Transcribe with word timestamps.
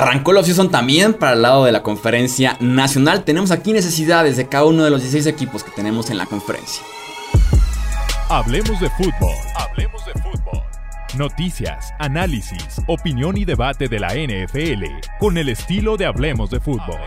Arrancó 0.00 0.32
la 0.32 0.40
offseason 0.40 0.70
también 0.70 1.12
para 1.12 1.34
el 1.34 1.42
lado 1.42 1.66
de 1.66 1.72
la 1.72 1.82
conferencia 1.82 2.56
nacional. 2.58 3.22
Tenemos 3.22 3.50
aquí 3.50 3.74
necesidades 3.74 4.38
de 4.38 4.48
cada 4.48 4.64
uno 4.64 4.82
de 4.82 4.88
los 4.88 5.02
16 5.02 5.26
equipos 5.26 5.62
que 5.62 5.70
tenemos 5.72 6.08
en 6.08 6.16
la 6.16 6.24
conferencia. 6.24 6.82
Hablemos 8.30 8.80
de 8.80 8.88
fútbol. 8.88 9.34
Hablemos 9.56 10.02
de 10.06 10.12
fútbol. 10.12 10.62
Noticias, 11.18 11.92
análisis, 11.98 12.80
opinión 12.86 13.36
y 13.36 13.44
debate 13.44 13.88
de 13.88 14.00
la 14.00 14.14
NFL 14.14 14.84
con 15.18 15.36
el 15.36 15.50
estilo 15.50 15.98
de 15.98 16.06
Hablemos 16.06 16.48
de 16.48 16.60
fútbol. 16.60 17.00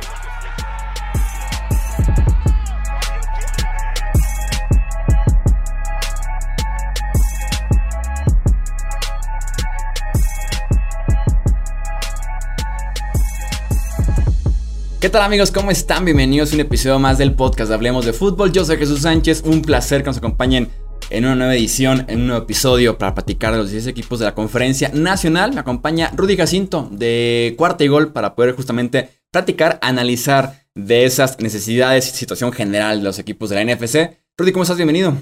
¿Qué 15.03 15.09
tal 15.09 15.21
amigos? 15.21 15.51
¿Cómo 15.51 15.69
están? 15.69 16.05
Bienvenidos 16.05 16.53
a 16.53 16.55
un 16.55 16.61
episodio 16.61 16.97
más 16.97 17.17
del 17.17 17.33
podcast 17.33 17.67
de 17.67 17.75
Hablemos 17.75 18.05
de 18.05 18.13
Fútbol. 18.13 18.53
Yo 18.53 18.63
soy 18.63 18.77
Jesús 18.77 19.01
Sánchez, 19.01 19.43
un 19.45 19.61
placer 19.61 20.01
que 20.01 20.07
nos 20.07 20.17
acompañen 20.17 20.69
en 21.09 21.25
una 21.25 21.35
nueva 21.35 21.55
edición, 21.55 22.05
en 22.07 22.21
un 22.21 22.27
nuevo 22.27 22.43
episodio 22.43 22.97
para 22.97 23.13
platicar 23.13 23.51
de 23.51 23.57
los 23.57 23.69
10 23.69 23.87
equipos 23.87 24.19
de 24.19 24.25
la 24.27 24.33
conferencia 24.33 24.91
nacional. 24.93 25.51
Me 25.51 25.59
acompaña 25.59 26.09
Rudy 26.15 26.37
Jacinto 26.37 26.87
de 26.89 27.53
Cuarta 27.57 27.83
y 27.83 27.89
Gol 27.89 28.13
para 28.13 28.33
poder 28.33 28.55
justamente 28.55 29.09
platicar, 29.29 29.77
analizar 29.81 30.67
de 30.73 31.03
esas 31.03 31.37
necesidades 31.41 32.07
y 32.07 32.15
situación 32.15 32.53
general 32.53 32.99
de 32.99 33.03
los 33.03 33.19
equipos 33.19 33.49
de 33.49 33.57
la 33.57 33.75
NFC. 33.75 34.19
Rudy, 34.37 34.53
¿cómo 34.53 34.63
estás? 34.63 34.77
Bienvenido. 34.77 35.17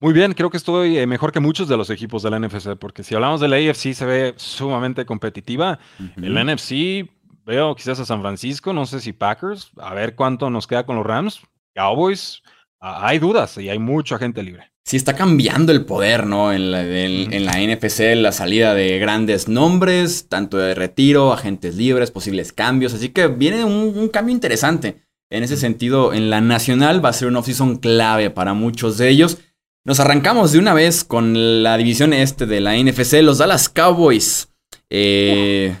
Muy 0.00 0.12
bien, 0.12 0.32
creo 0.32 0.50
que 0.50 0.56
estoy 0.56 0.98
eh, 0.98 1.06
mejor 1.06 1.30
que 1.30 1.38
muchos 1.38 1.68
de 1.68 1.76
los 1.76 1.88
equipos 1.88 2.24
de 2.24 2.30
la 2.30 2.40
NFC, 2.40 2.70
porque 2.80 3.04
si 3.04 3.14
hablamos 3.14 3.40
de 3.40 3.46
la 3.46 3.58
AFC 3.58 3.94
se 3.94 4.06
ve 4.06 4.34
sumamente 4.38 5.06
competitiva. 5.06 5.78
El 6.16 6.34
NFC 6.34 7.08
veo 7.44 7.74
quizás 7.74 8.00
a 8.00 8.04
San 8.04 8.20
Francisco, 8.20 8.72
no 8.72 8.86
sé 8.86 9.00
si 9.00 9.12
Packers, 9.12 9.70
a 9.76 9.94
ver 9.94 10.14
cuánto 10.14 10.50
nos 10.50 10.66
queda 10.66 10.86
con 10.86 10.96
los 10.96 11.06
Rams, 11.06 11.40
Cowboys, 11.74 12.42
hay 12.80 13.18
dudas 13.18 13.56
y 13.58 13.68
hay 13.68 13.78
mucha 13.78 14.18
gente 14.18 14.42
libre. 14.42 14.70
Sí, 14.86 14.98
está 14.98 15.14
cambiando 15.16 15.72
el 15.72 15.86
poder, 15.86 16.26
¿no? 16.26 16.52
En 16.52 16.70
la, 16.70 16.82
en 16.82 17.46
la 17.46 17.52
NFC, 17.52 18.14
la 18.16 18.32
salida 18.32 18.74
de 18.74 18.98
grandes 18.98 19.48
nombres, 19.48 20.28
tanto 20.28 20.58
de 20.58 20.74
retiro, 20.74 21.32
agentes 21.32 21.76
libres, 21.76 22.10
posibles 22.10 22.52
cambios. 22.52 22.92
Así 22.92 23.08
que 23.08 23.28
viene 23.28 23.64
un, 23.64 24.08
cambio 24.10 24.34
interesante. 24.34 25.02
En 25.30 25.42
ese 25.42 25.56
sentido, 25.56 26.12
en 26.12 26.28
la 26.28 26.42
nacional 26.42 27.02
va 27.02 27.08
a 27.08 27.14
ser 27.14 27.28
una 27.28 27.38
offseason 27.38 27.78
clave 27.78 28.28
para 28.28 28.52
muchos 28.52 28.98
de 28.98 29.08
ellos. 29.08 29.38
Nos 29.86 30.00
arrancamos 30.00 30.52
de 30.52 30.58
una 30.58 30.74
vez 30.74 31.02
con 31.02 31.62
la 31.62 31.78
división 31.78 32.12
este 32.12 32.44
de 32.44 32.60
la 32.60 32.76
NFC, 32.76 33.22
los 33.22 33.38
Dallas 33.38 33.70
Cowboys. 33.70 34.50
Eh, 34.90 35.74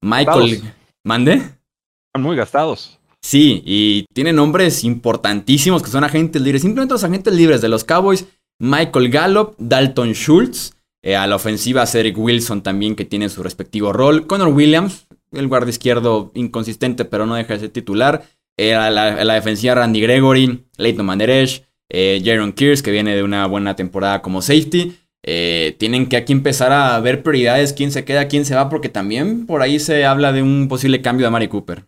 Michael. 0.00 0.62
¿Mande? 1.06 1.34
Están 1.34 2.22
muy 2.22 2.34
gastados. 2.34 2.98
Sí, 3.20 3.62
y 3.64 4.06
tiene 4.12 4.32
nombres 4.32 4.82
importantísimos 4.82 5.80
que 5.80 5.88
son 5.88 6.02
agentes 6.02 6.42
libres. 6.42 6.62
Simplemente 6.62 6.94
los 6.94 7.04
agentes 7.04 7.32
libres 7.32 7.60
de 7.60 7.68
los 7.68 7.84
Cowboys. 7.84 8.26
Michael 8.58 9.10
Gallup, 9.10 9.54
Dalton 9.56 10.14
Schultz. 10.14 10.72
Eh, 11.02 11.14
a 11.14 11.28
la 11.28 11.36
ofensiva, 11.36 11.86
Cedric 11.86 12.18
Wilson 12.18 12.60
también, 12.60 12.96
que 12.96 13.04
tiene 13.04 13.28
su 13.28 13.44
respectivo 13.44 13.92
rol. 13.92 14.26
Connor 14.26 14.48
Williams, 14.48 15.06
el 15.30 15.46
guardia 15.46 15.70
izquierdo 15.70 16.32
inconsistente, 16.34 17.04
pero 17.04 17.24
no 17.24 17.36
deja 17.36 17.54
de 17.54 17.60
ser 17.60 17.70
titular. 17.70 18.24
Eh, 18.56 18.74
a, 18.74 18.90
la, 18.90 19.34
defensiva, 19.34 19.76
Randy 19.76 20.00
Gregory, 20.00 20.64
Leighton 20.76 21.06
Manderesh, 21.06 21.62
eh, 21.88 22.20
Jaron 22.24 22.52
Kears, 22.52 22.82
que 22.82 22.90
viene 22.90 23.14
de 23.14 23.22
una 23.22 23.46
buena 23.46 23.76
temporada 23.76 24.22
como 24.22 24.42
safety. 24.42 24.96
Eh, 25.22 25.74
tienen 25.78 26.08
que 26.08 26.16
aquí 26.16 26.32
empezar 26.32 26.72
a 26.72 26.98
ver 27.00 27.22
prioridades, 27.22 27.72
quién 27.72 27.90
se 27.90 28.04
queda, 28.04 28.28
quién 28.28 28.44
se 28.44 28.54
va, 28.54 28.68
porque 28.68 28.88
también 28.88 29.46
por 29.46 29.62
ahí 29.62 29.80
se 29.80 30.04
habla 30.04 30.32
de 30.32 30.42
un 30.42 30.68
posible 30.68 31.02
cambio 31.02 31.26
de 31.26 31.30
Mari 31.30 31.48
Cooper. 31.48 31.86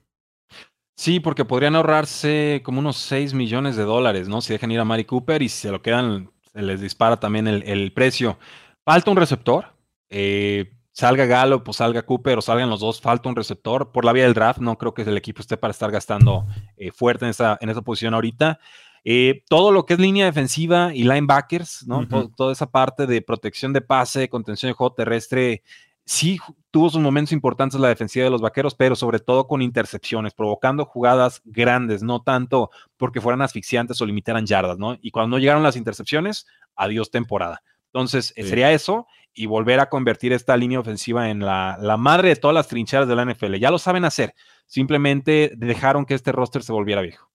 Sí, 0.98 1.21
porque 1.21 1.45
podrían 1.45 1.77
ahorrarse 1.77 2.61
como 2.65 2.81
unos 2.81 2.97
6 2.97 3.33
millones 3.33 3.77
de 3.77 3.84
dólares, 3.84 4.29
¿no? 4.29 4.41
Si 4.41 4.53
dejan 4.53 4.73
ir 4.73 4.81
a 4.81 4.84
Mari 4.84 5.05
Cooper 5.05 5.43
y 5.43 5.49
se 5.49 5.71
lo 5.71 5.81
quedan, 5.81 6.33
se 6.53 6.61
les 6.61 6.81
dispara 6.81 7.19
también 7.19 7.47
el, 7.47 7.93
precio. 7.93 8.37
Falta 8.84 9.12
un 9.12 9.17
receptor. 9.17 9.67
Eh, 10.11 10.72
salga 10.91 11.27
Galo, 11.27 11.62
pues 11.62 11.77
salga 11.77 12.03
Cooper 12.03 12.38
o 12.38 12.43
salgan 12.43 12.69
los 12.69 12.81
dos, 12.81 13.00
falta 13.00 13.28
un 13.28 13.37
receptor. 13.37 13.93
Por 13.93 14.05
la 14.05 14.12
vía 14.12 14.25
del 14.25 14.34
draft, 14.34 14.59
no 14.59 14.77
creo 14.77 14.93
que 14.93 15.03
el 15.03 15.17
equipo 15.17 15.41
esté 15.41 15.56
para 15.56 15.71
estar 15.71 15.93
gastando 15.93 16.44
eh, 16.77 16.91
fuerte 16.91 17.27
en 17.27 17.31
esa, 17.31 17.56
en 17.61 17.71
esa 17.71 17.83
posición 17.83 18.15
ahorita. 18.15 18.59
Eh, 19.04 19.42
todo 19.48 19.72
lo 19.72 19.86
que 19.86 19.94
es 19.94 20.00
línea 20.00 20.26
defensiva 20.26 20.94
y 20.94 21.04
linebackers, 21.04 21.86
¿no? 21.86 22.06
toda 22.36 22.53
esa 22.53 22.70
parte 22.70 23.06
de 23.06 23.22
protección 23.22 23.72
de 23.72 23.81
pase, 23.81 24.28
contención 24.28 24.70
de 24.70 24.75
juego 24.75 24.94
terrestre, 24.94 25.62
sí 26.09 26.41
tuvo 26.70 26.88
sus 26.88 27.00
momentos 27.00 27.32
importantes 27.32 27.78
la 27.78 27.88
defensiva 27.88 28.25
de 28.25 28.31
los 28.31 28.41
vaqueros, 28.41 28.75
pero 28.75 28.97
sobre 28.97 29.19
todo 29.19 29.47
con 29.47 29.60
intercepciones, 29.60 30.32
provocando 30.32 30.87
jugadas 30.87 31.42
grandes, 31.44 32.03
no 32.03 32.22
tanto 32.22 32.70
porque 32.97 33.20
fueran 33.20 33.42
asfixiantes 33.42 34.00
o 34.00 34.06
limitaran 34.06 34.47
yardas, 34.47 34.78
¿no? 34.78 34.97
Y 35.03 35.10
cuando 35.10 35.37
no 35.37 35.41
llegaron 35.41 35.62
las 35.62 35.76
intercepciones, 35.76 36.47
adiós 36.76 37.10
temporada. 37.10 37.62
Entonces, 37.87 38.32
eh, 38.37 38.44
sería 38.44 38.72
eso 38.72 39.06
y 39.34 39.47
volver 39.47 39.81
a 39.81 39.88
convertir 39.88 40.32
esta 40.32 40.56
línea 40.56 40.81
ofensiva 40.81 41.31
en 41.31 41.41
la, 41.41 41.76
la, 41.81 41.97
madre 41.97 42.31
de 42.31 42.37
todas 42.37 42.54
las 42.54 42.69
trincheras 42.69 43.06
de 43.06 43.14
la 43.14 43.25
NFL. 43.25 43.54
Ya 43.56 43.70
lo 43.70 43.78
saben 43.78 44.04
hacer, 44.04 44.34
simplemente 44.66 45.53
dejaron 45.56 46.06
que 46.06 46.14
este 46.14 46.32
roster 46.32 46.62
se 46.62 46.72
volviera 46.72 47.03
viejo. 47.03 47.31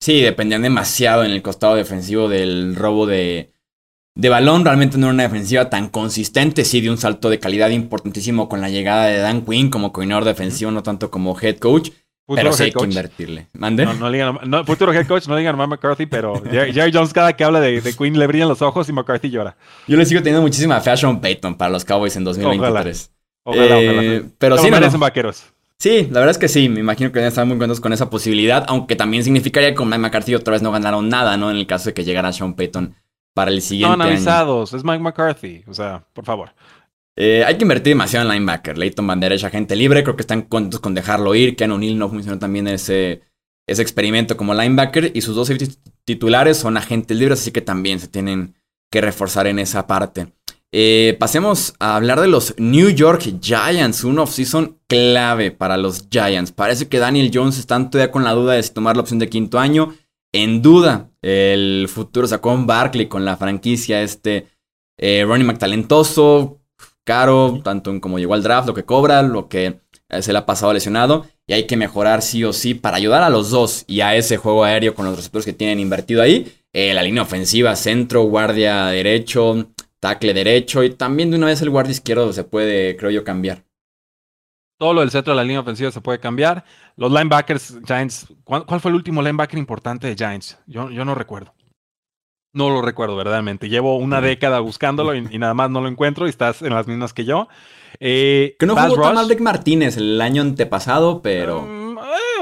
Sí, 0.00 0.20
dependían 0.20 0.62
demasiado 0.62 1.24
en 1.24 1.30
el 1.30 1.42
costado 1.42 1.74
defensivo 1.74 2.28
del 2.28 2.76
robo 2.76 3.06
de, 3.06 3.52
de 4.14 4.28
balón. 4.28 4.64
Realmente 4.64 4.98
no 4.98 5.06
era 5.06 5.14
una 5.14 5.22
defensiva 5.22 5.70
tan 5.70 5.88
consistente. 5.88 6.64
Sí, 6.64 6.80
de 6.80 6.90
un 6.90 6.98
salto 6.98 7.30
de 7.30 7.38
calidad 7.38 7.70
importantísimo 7.70 8.48
con 8.48 8.60
la 8.60 8.68
llegada 8.68 9.06
de 9.06 9.18
Dan 9.18 9.42
Quinn 9.42 9.70
como 9.70 9.92
coordinador 9.92 10.24
defensivo, 10.24 10.70
no 10.70 10.82
tanto 10.82 11.10
como 11.10 11.38
head 11.40 11.56
coach. 11.58 11.90
pero 12.26 12.52
sí 12.52 12.64
hay 12.64 12.72
que 12.72 12.84
invertirle. 12.84 13.48
¿Mande? 13.54 13.86
No, 13.86 13.94
no, 13.94 14.10
digan, 14.10 14.38
no, 14.46 14.64
futuro 14.64 14.92
head 14.92 15.06
coach, 15.06 15.28
no 15.28 15.36
digan 15.36 15.58
a 15.58 15.66
McCarthy, 15.66 16.06
pero 16.06 16.42
Jerry 16.50 16.92
Jones 16.92 17.12
cada 17.12 17.34
que 17.34 17.44
habla 17.44 17.60
de, 17.60 17.80
de, 17.80 17.92
Quinn 17.94 18.18
le 18.18 18.26
brillan 18.26 18.48
los 18.48 18.62
ojos 18.62 18.88
y 18.88 18.92
McCarthy 18.92 19.30
llora. 19.30 19.56
Yo 19.86 19.96
le 19.96 20.04
sigo 20.04 20.20
teniendo 20.20 20.42
muchísima 20.42 20.80
fashion 20.80 21.20
Payton 21.20 21.56
para 21.56 21.70
los 21.70 21.84
Cowboys 21.84 22.16
en 22.16 22.24
2023. 22.24 23.12
Ojalá, 23.44 23.64
ojalá, 23.76 24.02
eh, 24.02 24.24
Pero 24.38 24.58
sí, 24.58 24.70
merecen 24.70 25.00
vaqueros. 25.00 25.55
Sí, 25.78 26.08
la 26.10 26.20
verdad 26.20 26.30
es 26.30 26.38
que 26.38 26.48
sí, 26.48 26.68
me 26.68 26.80
imagino 26.80 27.12
que 27.12 27.26
están 27.26 27.48
muy 27.48 27.58
contentos 27.58 27.80
con 27.80 27.92
esa 27.92 28.08
posibilidad, 28.08 28.64
aunque 28.68 28.96
también 28.96 29.22
significaría 29.24 29.70
que 29.70 29.74
con 29.74 29.88
Mike 29.88 29.98
McCarthy 29.98 30.34
otra 30.34 30.52
vez 30.52 30.62
no 30.62 30.72
ganaron 30.72 31.08
nada, 31.08 31.36
¿no? 31.36 31.50
En 31.50 31.56
el 31.58 31.66
caso 31.66 31.90
de 31.90 31.94
que 31.94 32.04
llegara 32.04 32.32
Sean 32.32 32.54
Payton 32.54 32.94
para 33.34 33.50
el 33.50 33.60
siguiente 33.60 33.92
Estaban 33.92 34.12
avisados, 34.12 34.72
es 34.72 34.82
Mike 34.84 35.00
McCarthy, 35.00 35.64
o 35.66 35.74
sea, 35.74 36.06
por 36.14 36.24
favor. 36.24 36.54
Eh, 37.16 37.44
hay 37.46 37.56
que 37.56 37.64
invertir 37.64 37.92
demasiado 37.92 38.26
en 38.26 38.32
linebacker. 38.32 38.76
Leighton 38.78 39.06
Bandera 39.06 39.34
es 39.34 39.44
agente 39.44 39.76
libre, 39.76 40.02
creo 40.02 40.16
que 40.16 40.22
están 40.22 40.42
contentos 40.42 40.80
con 40.80 40.94
dejarlo 40.94 41.34
ir. 41.34 41.56
Ken 41.56 41.70
O'Neill 41.70 41.98
no 41.98 42.08
funcionó 42.08 42.38
también 42.38 42.68
ese, 42.68 43.22
ese 43.66 43.82
experimento 43.82 44.36
como 44.36 44.54
linebacker 44.54 45.12
y 45.14 45.20
sus 45.22 45.34
dos 45.34 45.50
titulares 46.04 46.58
son 46.58 46.76
agentes 46.76 47.16
libres, 47.16 47.40
así 47.40 47.52
que 47.52 47.62
también 47.62 48.00
se 48.00 48.08
tienen 48.08 48.54
que 48.90 49.00
reforzar 49.00 49.46
en 49.46 49.58
esa 49.58 49.86
parte. 49.86 50.32
Eh, 50.78 51.16
pasemos 51.18 51.72
a 51.78 51.96
hablar 51.96 52.20
de 52.20 52.26
los 52.26 52.54
New 52.58 52.90
York 52.90 53.22
Giants, 53.40 54.04
un 54.04 54.18
off-season 54.18 54.78
clave 54.86 55.50
para 55.50 55.78
los 55.78 56.06
Giants. 56.10 56.52
Parece 56.52 56.86
que 56.86 56.98
Daniel 56.98 57.30
Jones 57.32 57.56
está 57.58 57.82
todavía 57.88 58.12
con 58.12 58.24
la 58.24 58.32
duda 58.32 58.52
de 58.52 58.62
si 58.62 58.74
tomar 58.74 58.94
la 58.94 59.00
opción 59.00 59.18
de 59.18 59.30
quinto 59.30 59.58
año. 59.58 59.94
En 60.34 60.60
duda, 60.60 61.08
el 61.22 61.88
futuro 61.88 62.26
sacó 62.26 62.52
un 62.52 62.66
Barkley 62.66 63.06
con 63.06 63.24
la 63.24 63.38
franquicia 63.38 64.02
este 64.02 64.48
eh, 64.98 65.24
Ronnie 65.26 65.46
McTalentoso, 65.46 66.60
caro, 67.04 67.62
tanto 67.64 67.90
en 67.90 67.98
como 67.98 68.18
llegó 68.18 68.34
al 68.34 68.42
draft, 68.42 68.68
lo 68.68 68.74
que 68.74 68.84
cobra, 68.84 69.22
lo 69.22 69.48
que 69.48 69.80
eh, 70.10 70.20
se 70.20 70.32
le 70.34 70.40
ha 70.40 70.44
pasado 70.44 70.74
lesionado. 70.74 71.24
Y 71.46 71.54
hay 71.54 71.66
que 71.66 71.78
mejorar 71.78 72.20
sí 72.20 72.44
o 72.44 72.52
sí 72.52 72.74
para 72.74 72.98
ayudar 72.98 73.22
a 73.22 73.30
los 73.30 73.48
dos 73.48 73.84
y 73.86 74.02
a 74.02 74.14
ese 74.14 74.36
juego 74.36 74.64
aéreo 74.64 74.94
con 74.94 75.06
los 75.06 75.16
receptores 75.16 75.46
que 75.46 75.54
tienen 75.54 75.80
invertido 75.80 76.20
ahí. 76.20 76.52
la 76.74 77.02
línea 77.02 77.22
ofensiva, 77.22 77.74
centro, 77.76 78.24
guardia 78.24 78.88
derecho, 78.88 79.68
tackle 80.00 80.34
derecho 80.34 80.82
y 80.82 80.90
también 80.90 81.30
de 81.30 81.36
una 81.36 81.46
vez 81.46 81.62
el 81.62 81.70
guardia 81.70 81.92
izquierdo 81.92 82.32
se 82.32 82.44
puede, 82.44 82.96
creo 82.96 83.10
yo, 83.10 83.24
cambiar. 83.24 83.64
Todo 84.78 84.92
lo 84.92 85.00
del 85.00 85.10
centro 85.10 85.32
de 85.32 85.36
la 85.36 85.44
línea 85.44 85.60
ofensiva 85.60 85.90
se 85.90 86.02
puede 86.02 86.20
cambiar. 86.20 86.64
Los 86.96 87.10
linebackers, 87.10 87.78
Giants, 87.86 88.26
¿cuál, 88.44 88.80
fue 88.80 88.90
el 88.90 88.96
último 88.96 89.22
linebacker 89.22 89.58
importante 89.58 90.06
de 90.06 90.14
Giants? 90.14 90.58
Yo, 90.66 90.90
yo 90.90 91.04
no 91.04 91.14
recuerdo. 91.14 91.54
No 92.52 92.70
lo 92.70 92.82
recuerdo 92.82 93.16
verdaderamente. 93.16 93.68
Llevo 93.68 93.96
una 93.96 94.20
década 94.20 94.60
buscándolo 94.60 95.14
y, 95.14 95.38
nada 95.38 95.54
más 95.54 95.70
no 95.70 95.80
lo 95.80 95.88
encuentro 95.88 96.26
y 96.26 96.30
estás 96.30 96.62
en 96.62 96.74
las 96.74 96.86
mismas 96.86 97.12
que 97.12 97.24
yo. 97.24 97.48
Eh, 98.00 98.56
que 98.58 98.66
no 98.66 98.76
jugó 98.76 99.02
tan 99.02 99.14
mal 99.14 99.40
Martínez 99.40 99.96
el 99.96 100.20
año 100.20 100.42
antepasado, 100.42 101.22
pero... 101.22 101.62
Mm, 101.62 101.85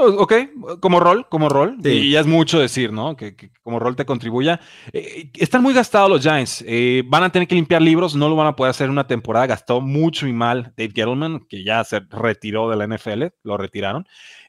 ok, 0.01 0.33
como 0.79 0.99
rol, 0.99 1.27
como 1.29 1.49
rol. 1.49 1.77
Y 1.83 2.11
ya 2.11 2.19
es 2.19 2.27
mucho 2.27 2.59
decir, 2.59 2.91
¿no? 2.91 3.15
Que, 3.15 3.35
como 3.63 3.79
rol 3.79 3.95
te 3.95 4.05
contribuya. 4.05 4.59
Eh, 4.93 5.31
están 5.35 5.63
muy 5.63 5.73
gastados 5.73 6.09
los 6.09 6.21
Giants. 6.21 6.63
Eh, 6.67 7.03
van 7.05 7.23
a 7.23 7.31
tener 7.31 7.47
que 7.47 7.55
limpiar 7.55 7.81
libros, 7.81 8.15
no 8.15 8.29
lo 8.29 8.35
van 8.35 8.47
a 8.47 8.55
poder 8.55 8.71
hacer 8.71 8.85
en 8.85 8.91
una 8.91 9.07
temporada. 9.07 9.47
Gastó 9.47 9.81
mucho 9.81 10.27
y 10.27 10.33
mal 10.33 10.73
Dave 10.77 10.91
Gettleman, 10.93 11.45
que 11.47 11.63
ya 11.63 11.83
se 11.83 11.99
retiró 11.99 12.69
de 12.69 12.75
la 12.77 12.87
NFL, 12.87 13.25
lo 13.43 13.57
retiraron. 13.57 14.07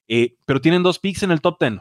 Eh, 0.08 0.36
pero 0.44 0.60
tienen 0.60 0.82
dos 0.82 0.98
picks 0.98 1.22
en 1.22 1.30
el 1.30 1.40
top 1.40 1.58
10. 1.60 1.80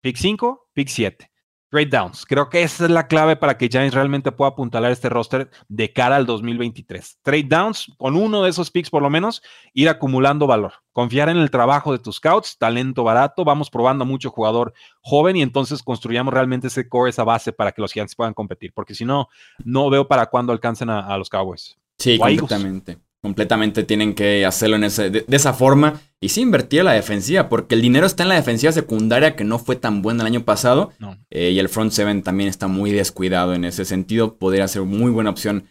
Pick 0.00 0.16
5, 0.16 0.68
pick 0.72 0.88
7. 0.88 1.30
Trade 1.68 1.86
downs. 1.86 2.24
Creo 2.26 2.48
que 2.48 2.62
esa 2.62 2.84
es 2.84 2.90
la 2.90 3.08
clave 3.08 3.34
para 3.36 3.58
que 3.58 3.68
Giants 3.68 3.94
realmente 3.94 4.30
pueda 4.30 4.50
apuntalar 4.50 4.92
este 4.92 5.08
roster 5.08 5.50
de 5.68 5.92
cara 5.92 6.16
al 6.16 6.24
2023. 6.24 7.18
Trade 7.22 7.42
downs, 7.48 7.92
con 7.98 8.16
uno 8.16 8.42
de 8.42 8.50
esos 8.50 8.70
picks 8.70 8.88
por 8.88 9.02
lo 9.02 9.10
menos, 9.10 9.42
ir 9.72 9.88
acumulando 9.88 10.46
valor. 10.46 10.74
Confiar 10.92 11.28
en 11.28 11.38
el 11.38 11.50
trabajo 11.50 11.92
de 11.92 11.98
tus 11.98 12.16
scouts, 12.16 12.56
talento 12.56 13.02
barato, 13.02 13.44
vamos 13.44 13.68
probando 13.68 14.04
a 14.04 14.06
mucho 14.06 14.30
jugador 14.30 14.74
joven 15.00 15.36
y 15.36 15.42
entonces 15.42 15.82
construyamos 15.82 16.32
realmente 16.32 16.68
ese 16.68 16.88
core, 16.88 17.10
esa 17.10 17.24
base 17.24 17.52
para 17.52 17.72
que 17.72 17.82
los 17.82 17.92
Giants 17.92 18.14
puedan 18.14 18.32
competir. 18.32 18.72
Porque 18.72 18.94
si 18.94 19.04
no, 19.04 19.28
no 19.64 19.90
veo 19.90 20.06
para 20.06 20.26
cuándo 20.26 20.52
alcancen 20.52 20.88
a, 20.88 21.16
los 21.18 21.28
Cowboys. 21.28 21.76
Sí, 21.98 22.18
completamente 22.18 22.98
completamente 23.26 23.82
tienen 23.82 24.14
que 24.14 24.46
hacerlo 24.46 24.76
en 24.76 24.84
ese, 24.84 25.10
de, 25.10 25.24
esa 25.32 25.52
forma 25.52 26.00
y 26.20 26.28
sí 26.28 26.42
invertir 26.42 26.84
la 26.84 26.92
defensiva, 26.92 27.48
porque 27.48 27.74
el 27.74 27.82
dinero 27.82 28.06
está 28.06 28.22
en 28.22 28.28
la 28.28 28.36
defensiva 28.36 28.70
secundaria 28.70 29.34
que 29.34 29.42
no 29.42 29.58
fue 29.58 29.74
tan 29.74 30.00
buena 30.00 30.22
el 30.22 30.28
año 30.28 30.44
pasado 30.44 30.92
eh, 31.30 31.50
y 31.50 31.58
el 31.58 31.68
front 31.68 31.90
seven 31.90 32.22
también 32.22 32.48
está 32.48 32.68
muy 32.68 32.92
descuidado 32.92 33.52
en 33.54 33.64
ese 33.64 33.84
sentido, 33.84 34.36
podría 34.36 34.68
ser 34.68 34.82
muy 34.82 35.10
buena 35.10 35.30
opción 35.30 35.64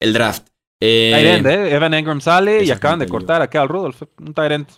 el 0.00 0.12
draft. 0.12 0.48
Eh, 0.82 1.40
¿eh? 1.42 1.74
Evan 1.74 1.94
Engram 1.94 2.20
sale 2.20 2.62
y 2.62 2.70
acaban 2.70 2.98
de 2.98 3.08
cortar 3.08 3.40
a 3.40 3.48
Kyle 3.48 3.68
Rudolph, 3.68 4.02
un 4.20 4.34
Tyrant. 4.34 4.68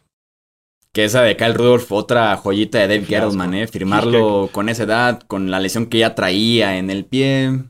Que 0.92 1.06
esa 1.06 1.22
de 1.22 1.36
Kyle 1.36 1.54
Rudolph, 1.54 1.90
otra 1.90 2.36
joyita 2.36 2.78
de 2.78 2.86
Dave 2.86 3.06
Gettleman, 3.06 3.54
¿eh? 3.54 3.66
Firmarlo 3.66 4.50
con 4.52 4.68
esa 4.68 4.84
edad, 4.84 5.20
con 5.26 5.50
la 5.50 5.58
lesión 5.58 5.86
que 5.86 5.98
ya 5.98 6.14
traía 6.14 6.78
en 6.78 6.90
el 6.90 7.06
pie 7.06 7.69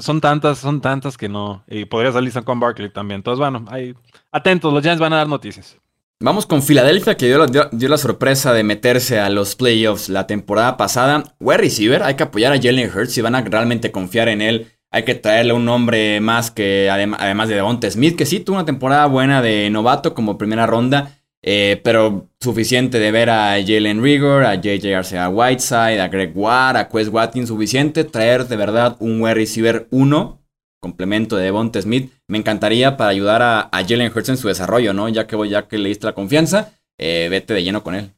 son 0.00 0.20
tantas, 0.20 0.58
son 0.58 0.80
tantas 0.80 1.16
que 1.16 1.28
no. 1.28 1.64
Y 1.68 1.84
podría 1.84 2.12
salir 2.12 2.32
con 2.44 2.60
Barkley 2.60 2.90
también. 2.90 3.18
Entonces, 3.18 3.38
bueno, 3.38 3.64
ahí, 3.68 3.94
atentos, 4.30 4.72
los 4.72 4.82
Giants 4.82 5.00
van 5.00 5.12
a 5.12 5.16
dar 5.16 5.28
noticias. 5.28 5.78
Vamos 6.24 6.46
con 6.46 6.62
Filadelfia, 6.62 7.16
que 7.16 7.26
dio 7.26 7.88
la, 7.88 7.98
sorpresa 7.98 8.52
de 8.52 8.62
meterse 8.62 9.18
a 9.18 9.28
los 9.28 9.56
playoffs 9.56 10.08
la 10.08 10.28
temporada 10.28 10.76
pasada. 10.76 11.24
Wide 11.40 11.58
receiver, 11.58 12.02
hay 12.04 12.14
que 12.14 12.22
apoyar 12.22 12.52
a 12.52 12.62
Jalen 12.62 12.90
Hurts 12.94 13.12
si 13.12 13.20
van 13.22 13.34
a 13.34 13.40
realmente 13.40 13.90
confiar 13.90 14.28
en 14.28 14.40
él. 14.40 14.68
Hay 14.92 15.04
que 15.04 15.16
traerle 15.16 15.52
un 15.52 15.64
nombre 15.64 16.20
más 16.20 16.52
que, 16.52 16.88
además 16.90 17.48
de 17.48 17.56
Devonta 17.56 17.90
Smith, 17.90 18.14
que 18.14 18.26
sí 18.26 18.38
tuvo 18.38 18.56
una 18.56 18.64
temporada 18.64 19.06
buena 19.06 19.42
de 19.42 19.68
novato 19.70 20.14
como 20.14 20.38
primera 20.38 20.64
ronda. 20.64 21.18
Eh, 21.44 21.80
pero 21.82 22.28
suficiente 22.40 23.00
de 23.00 23.10
ver 23.10 23.28
a 23.28 23.54
Jalen 23.64 24.02
Rigor, 24.02 24.44
a 24.44 24.54
JJ 24.54 24.94
Arcea 24.94 25.28
Whiteside, 25.28 26.00
a 26.00 26.08
Greg 26.08 26.32
Watt, 26.36 26.76
a 26.76 26.88
Quest 26.88 27.12
Watkins, 27.12 27.48
suficiente 27.48 28.04
traer 28.04 28.46
de 28.46 28.56
verdad 28.56 28.96
un 29.00 29.20
wide 29.20 29.34
receiver 29.34 29.88
1, 29.90 30.40
complemento 30.80 31.36
de 31.36 31.44
Devonta 31.44 31.82
Smith. 31.82 32.12
Me 32.28 32.38
encantaría 32.38 32.96
para 32.96 33.10
ayudar 33.10 33.42
a, 33.42 33.70
Jalen 33.72 34.12
Hurts 34.14 34.28
en 34.28 34.36
su 34.36 34.48
desarrollo, 34.48 34.92
¿no? 34.94 35.08
Ya 35.08 35.26
que, 35.26 35.36
ya 35.48 35.66
que 35.66 35.78
le 35.78 35.88
diste 35.88 36.06
la 36.06 36.14
confianza, 36.14 36.78
eh, 36.98 37.26
vete 37.28 37.54
de 37.54 37.64
lleno 37.64 37.82
con 37.82 37.96
él. 37.96 38.12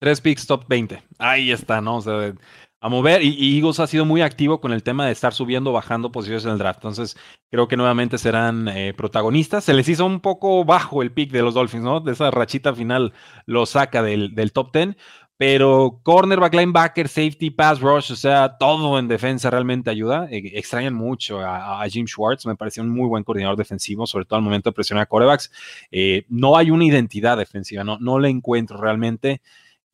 Tres 0.00 0.22
picks 0.22 0.46
top 0.46 0.64
20. 0.66 1.02
Ahí 1.18 1.52
está, 1.52 1.82
¿no? 1.82 1.96
O 1.96 2.00
sea, 2.00 2.32
a 2.80 2.88
mover. 2.88 3.22
Y, 3.22 3.56
Eagles 3.56 3.80
ha 3.80 3.86
sido 3.86 4.04
muy 4.04 4.22
activo 4.22 4.60
con 4.60 4.72
el 4.72 4.82
tema 4.82 5.06
de 5.06 5.12
estar 5.12 5.34
subiendo, 5.34 5.72
bajando 5.72 6.10
posiciones 6.10 6.44
en 6.44 6.52
el 6.52 6.58
draft. 6.58 6.78
Entonces, 6.78 7.16
creo 7.50 7.68
que 7.68 7.76
nuevamente 7.76 8.18
serán 8.18 8.68
eh, 8.68 8.94
protagonistas. 8.96 9.64
Se 9.64 9.74
les 9.74 9.88
hizo 9.88 10.06
un 10.06 10.20
poco 10.20 10.64
bajo 10.64 11.02
el 11.02 11.12
pick 11.12 11.30
de 11.30 11.42
los 11.42 11.54
Dolphins, 11.54 11.84
¿no? 11.84 12.00
De 12.00 12.12
esa 12.12 12.30
rachita 12.30 12.74
final 12.74 13.12
lo 13.46 13.66
saca 13.66 14.02
del, 14.02 14.52
top 14.52 14.72
10. 14.72 14.96
Pero 15.36 16.00
cornerback, 16.02 16.52
linebacker, 16.52 17.08
safety, 17.08 17.48
pass 17.48 17.80
rush, 17.80 18.12
o 18.12 18.16
sea, 18.16 18.58
todo 18.58 18.98
en 18.98 19.08
defensa 19.08 19.48
realmente 19.48 19.88
ayuda. 19.88 20.28
E, 20.30 20.58
extrañan 20.58 20.92
mucho 20.92 21.40
a, 21.40 21.82
Jim 21.88 22.06
Schwartz, 22.06 22.44
me 22.44 22.56
pareció 22.56 22.82
un 22.82 22.90
muy 22.90 23.08
buen 23.08 23.24
coordinador 23.24 23.56
defensivo, 23.56 24.06
sobre 24.06 24.26
todo 24.26 24.36
al 24.36 24.42
momento 24.42 24.68
de 24.68 24.74
presionar 24.74 25.04
a 25.04 25.06
corebacks. 25.06 25.50
Eh, 25.90 26.26
no 26.28 26.58
hay 26.58 26.70
una 26.70 26.84
identidad 26.84 27.38
defensiva, 27.38 27.84
no, 27.84 27.98
no 27.98 28.18
la 28.18 28.28
encuentro 28.28 28.78
realmente. 28.78 29.40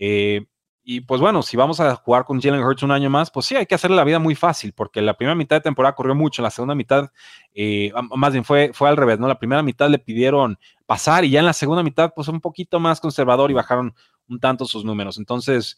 Eh, 0.00 0.46
y 0.88 1.00
pues 1.00 1.20
bueno, 1.20 1.42
si 1.42 1.56
vamos 1.56 1.80
a 1.80 1.96
jugar 1.96 2.24
con 2.24 2.40
Jalen 2.40 2.62
Hurts 2.62 2.84
un 2.84 2.92
año 2.92 3.10
más, 3.10 3.28
pues 3.32 3.46
sí, 3.46 3.56
hay 3.56 3.66
que 3.66 3.74
hacerle 3.74 3.96
la 3.96 4.04
vida 4.04 4.20
muy 4.20 4.36
fácil, 4.36 4.72
porque 4.72 5.02
la 5.02 5.14
primera 5.16 5.34
mitad 5.34 5.56
de 5.56 5.62
temporada 5.62 5.96
corrió 5.96 6.14
mucho, 6.14 6.42
la 6.42 6.50
segunda 6.50 6.76
mitad, 6.76 7.10
eh, 7.54 7.92
más 8.14 8.32
bien 8.32 8.44
fue, 8.44 8.70
fue 8.72 8.88
al 8.88 8.96
revés, 8.96 9.18
¿no? 9.18 9.26
La 9.26 9.40
primera 9.40 9.64
mitad 9.64 9.90
le 9.90 9.98
pidieron 9.98 10.60
pasar 10.86 11.24
y 11.24 11.30
ya 11.30 11.40
en 11.40 11.46
la 11.46 11.54
segunda 11.54 11.82
mitad, 11.82 12.12
pues 12.14 12.28
un 12.28 12.40
poquito 12.40 12.78
más 12.78 13.00
conservador 13.00 13.50
y 13.50 13.54
bajaron 13.54 13.96
un 14.28 14.38
tanto 14.38 14.64
sus 14.64 14.84
números. 14.84 15.18
Entonces, 15.18 15.76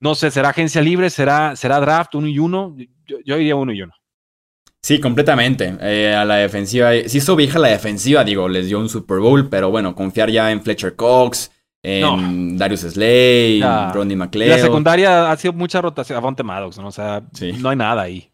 no 0.00 0.14
sé, 0.14 0.30
¿será 0.30 0.48
agencia 0.48 0.80
libre? 0.80 1.10
¿Será, 1.10 1.54
será 1.54 1.78
draft 1.78 2.14
uno 2.14 2.26
y 2.26 2.38
uno? 2.38 2.74
Yo, 3.04 3.18
yo 3.26 3.36
diría 3.36 3.54
uno 3.54 3.74
y 3.74 3.82
uno. 3.82 3.92
Sí, 4.80 4.98
completamente. 4.98 5.76
Eh, 5.78 6.14
a 6.14 6.24
la 6.24 6.36
defensiva, 6.36 6.92
sí 7.06 7.18
hizo 7.18 7.36
vieja 7.36 7.58
la 7.58 7.68
defensiva, 7.68 8.24
digo, 8.24 8.48
les 8.48 8.66
dio 8.66 8.78
un 8.78 8.88
Super 8.88 9.18
Bowl, 9.18 9.50
pero 9.50 9.70
bueno, 9.70 9.94
confiar 9.94 10.30
ya 10.30 10.50
en 10.50 10.62
Fletcher 10.62 10.96
Cox 10.96 11.50
en 11.82 12.56
Darius 12.56 12.80
Slay, 12.80 13.60
Ronnie 13.92 14.16
McLeod. 14.16 14.48
La 14.48 14.58
secundaria 14.58 15.30
ha 15.30 15.36
sido 15.36 15.52
mucha 15.52 15.80
rotación. 15.80 16.16
Avante 16.16 16.42
Maddox, 16.42 16.78
¿no? 16.78 16.88
O 16.88 16.92
sea, 16.92 17.22
no 17.58 17.68
hay 17.68 17.76
nada 17.76 18.02
ahí. 18.02 18.32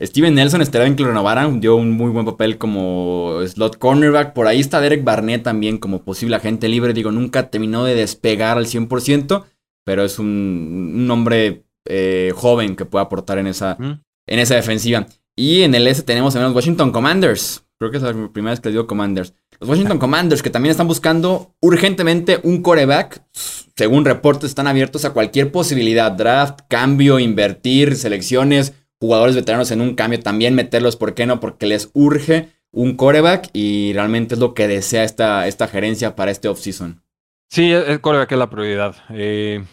Steven 0.00 0.34
Nelson 0.34 0.62
esperaba 0.62 0.88
en 0.88 0.96
que 0.96 1.04
lo 1.04 1.10
renovaran, 1.10 1.60
dio 1.60 1.76
un 1.76 1.92
muy 1.92 2.10
buen 2.10 2.26
papel 2.26 2.58
como 2.58 3.38
slot 3.46 3.78
cornerback. 3.78 4.32
Por 4.32 4.48
ahí 4.48 4.58
está 4.58 4.80
Derek 4.80 5.04
Barnett 5.04 5.44
también 5.44 5.78
como 5.78 6.02
posible 6.02 6.36
agente 6.36 6.68
libre. 6.68 6.92
Digo, 6.92 7.12
nunca 7.12 7.50
terminó 7.50 7.84
de 7.84 7.94
despegar 7.94 8.58
al 8.58 8.66
100%, 8.66 9.44
pero 9.84 10.04
es 10.04 10.18
un, 10.18 11.08
hombre 11.10 11.64
eh, 11.86 12.32
joven 12.34 12.74
que 12.74 12.84
puede 12.84 13.04
aportar 13.04 13.38
en 13.38 13.46
esa, 13.46 13.76
en 13.78 14.38
esa 14.38 14.56
defensiva. 14.56 15.06
Y 15.36 15.62
en 15.62 15.74
el 15.74 15.86
S 15.86 16.02
tenemos 16.02 16.34
a 16.34 16.42
los 16.42 16.54
Washington 16.54 16.90
Commanders. 16.90 17.64
Creo 17.82 17.90
que 17.90 17.96
es 17.96 18.04
la 18.04 18.12
primera 18.28 18.52
vez 18.52 18.60
que 18.60 18.68
les 18.68 18.74
digo 18.74 18.86
Commanders. 18.86 19.34
Los 19.58 19.68
Washington 19.68 19.98
Commanders, 19.98 20.40
que 20.40 20.50
también 20.50 20.70
están 20.70 20.86
buscando 20.86 21.56
urgentemente 21.60 22.38
un 22.44 22.62
coreback. 22.62 23.24
Según 23.32 24.04
reportes, 24.04 24.50
están 24.50 24.68
abiertos 24.68 25.04
a 25.04 25.12
cualquier 25.12 25.50
posibilidad. 25.50 26.12
Draft, 26.12 26.60
cambio, 26.68 27.18
invertir, 27.18 27.96
selecciones, 27.96 28.72
jugadores 29.00 29.34
veteranos 29.34 29.72
en 29.72 29.80
un 29.80 29.96
cambio. 29.96 30.20
También 30.20 30.54
meterlos, 30.54 30.94
¿por 30.94 31.14
qué 31.14 31.26
no? 31.26 31.40
Porque 31.40 31.66
les 31.66 31.90
urge 31.92 32.50
un 32.70 32.94
coreback 32.94 33.50
y 33.52 33.92
realmente 33.94 34.34
es 34.36 34.40
lo 34.40 34.54
que 34.54 34.68
desea 34.68 35.02
esta, 35.02 35.48
esta 35.48 35.66
gerencia 35.66 36.14
para 36.14 36.30
este 36.30 36.46
offseason. 36.46 37.02
Sí, 37.48 37.72
el 37.72 38.00
coreback 38.00 38.30
es 38.30 38.38
la 38.38 38.48
prioridad. 38.48 38.94
Eh, 39.10 39.64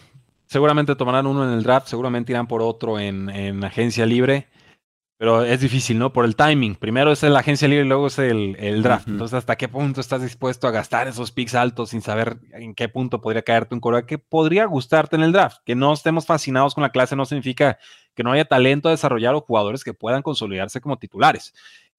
seguramente 0.48 0.96
tomarán 0.96 1.28
uno 1.28 1.44
en 1.44 1.56
el 1.56 1.62
draft, 1.62 1.86
seguramente 1.86 2.32
irán 2.32 2.48
por 2.48 2.60
otro 2.60 2.98
en, 2.98 3.30
en 3.30 3.62
agencia 3.62 4.04
libre. 4.04 4.48
Pero 5.20 5.44
es 5.44 5.60
difícil, 5.60 5.98
¿no? 5.98 6.14
Por 6.14 6.24
el 6.24 6.34
timing. 6.34 6.76
Primero 6.76 7.12
es 7.12 7.22
la 7.22 7.40
agencia 7.40 7.68
libre 7.68 7.84
y 7.84 7.88
luego 7.88 8.06
es 8.06 8.18
el, 8.18 8.82
draft. 8.82 9.06
Entonces, 9.06 9.36
¿hasta 9.36 9.54
qué 9.56 9.68
punto 9.68 10.00
estás 10.00 10.22
dispuesto 10.22 10.66
a 10.66 10.70
gastar 10.70 11.08
esos 11.08 11.30
picks 11.30 11.54
altos 11.54 11.90
sin 11.90 12.00
saber 12.00 12.38
en 12.52 12.74
qué 12.74 12.88
punto 12.88 13.20
podría 13.20 13.42
caerte 13.42 13.74
un 13.74 13.82
coreback 13.82 14.06
que 14.06 14.16
podría 14.16 14.64
gustarte 14.64 15.16
en 15.16 15.22
el 15.22 15.32
draft? 15.32 15.58
Que 15.66 15.74
no 15.74 15.92
estemos 15.92 16.24
fascinados 16.24 16.74
con 16.74 16.80
la 16.80 16.88
clase 16.88 17.16
no 17.16 17.26
significa 17.26 17.78
que 18.14 18.22
no 18.22 18.32
haya 18.32 18.46
talento 18.46 18.88
a 18.88 18.92
desarrollar 18.92 19.34
o 19.34 19.42
jugadores 19.42 19.84
que 19.84 19.92
puedan 19.92 20.22
consolidarse 20.22 20.80
como 20.80 20.98
titulares. 20.98 21.52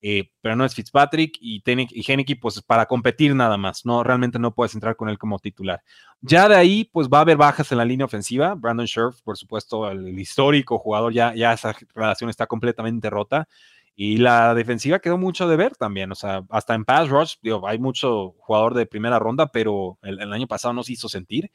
Eh, 0.03 0.31
pero 0.42 0.56
no 0.56 0.65
es 0.65 0.74
Fitzpatrick 0.74 1.38
y, 1.39 1.62
y 1.63 2.36
pues 2.36 2.59
para 2.63 2.88
competir 2.88 3.36
nada 3.36 3.56
más, 3.57 3.86
no, 3.86 4.03
realmente 4.03 4.39
no 4.39 4.53
puedes 4.53 4.74
entrar 4.74 4.95
con 4.95 5.09
él 5.09 5.19
como 5.19 5.38
titular. 5.38 5.83
Ya 6.21 6.50
de 6.50 6.56
ahí, 6.56 6.89
pues 6.92 7.07
va 7.07 7.19
a 7.19 7.21
haber 7.21 7.38
bajas 7.38 7.71
en 7.71 7.77
la 7.77 7.85
línea 7.85 8.06
ofensiva, 8.06 8.56
Brandon 8.56 8.87
Scherf, 8.87 9.21
por 9.21 9.37
supuesto, 9.37 9.90
el, 9.92 10.18
histórico 10.19 10.80
jugador, 10.80 11.14
ya, 11.14 11.35
ya 11.35 11.54
esa 11.54 11.76
relación 11.94 12.31
está 12.31 12.47
completamente 12.47 13.11
rota, 13.11 13.47
y 13.95 14.18
la 14.18 14.56
defensiva 14.56 14.99
quedó 14.99 15.18
mucho 15.18 15.47
de 15.47 15.57
ver 15.57 15.76
también, 15.76 16.11
o 16.11 16.16
sea, 16.16 16.44
hasta 16.49 16.73
en 16.73 16.85
pass 16.85 17.09
rush, 17.09 17.35
digo, 17.42 17.68
hay 17.68 17.78
mucho 17.78 18.33
jugador 18.40 18.73
de 18.73 18.85
primera 18.85 19.19
ronda, 19.19 19.47
pero 19.52 19.99
el, 20.02 20.33
año 20.33 20.47
pasado 20.47 20.73
no 20.73 20.83
se 20.83 20.94
hizo 20.94 21.09
sentir. 21.09 21.52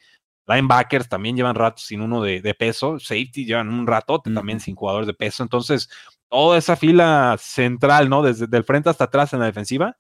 Linebackers 0.46 1.08
también 1.08 1.34
llevan 1.34 1.56
rato 1.56 1.82
sin 1.82 2.00
uno 2.02 2.22
de, 2.22 2.54
peso, 2.56 3.00
safety 3.00 3.44
llevan 3.46 3.68
un 3.68 3.86
ratote 3.86 4.32
también 4.32 4.60
sin 4.60 4.76
jugadores 4.76 5.08
de 5.08 5.14
peso, 5.14 5.42
entonces 5.42 5.88
toda 6.30 6.58
esa 6.58 6.76
fila 6.76 7.36
central, 7.38 8.08
¿no? 8.08 8.22
Desde 8.22 8.54
el 8.56 8.64
frente 8.64 8.90
hasta 8.90 9.04
atrás 9.04 9.32
en 9.32 9.40
la 9.40 9.46
defensiva, 9.46 9.96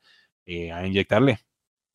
eh, 0.46 0.72
a 0.72 0.86
inyectarle. 0.86 1.40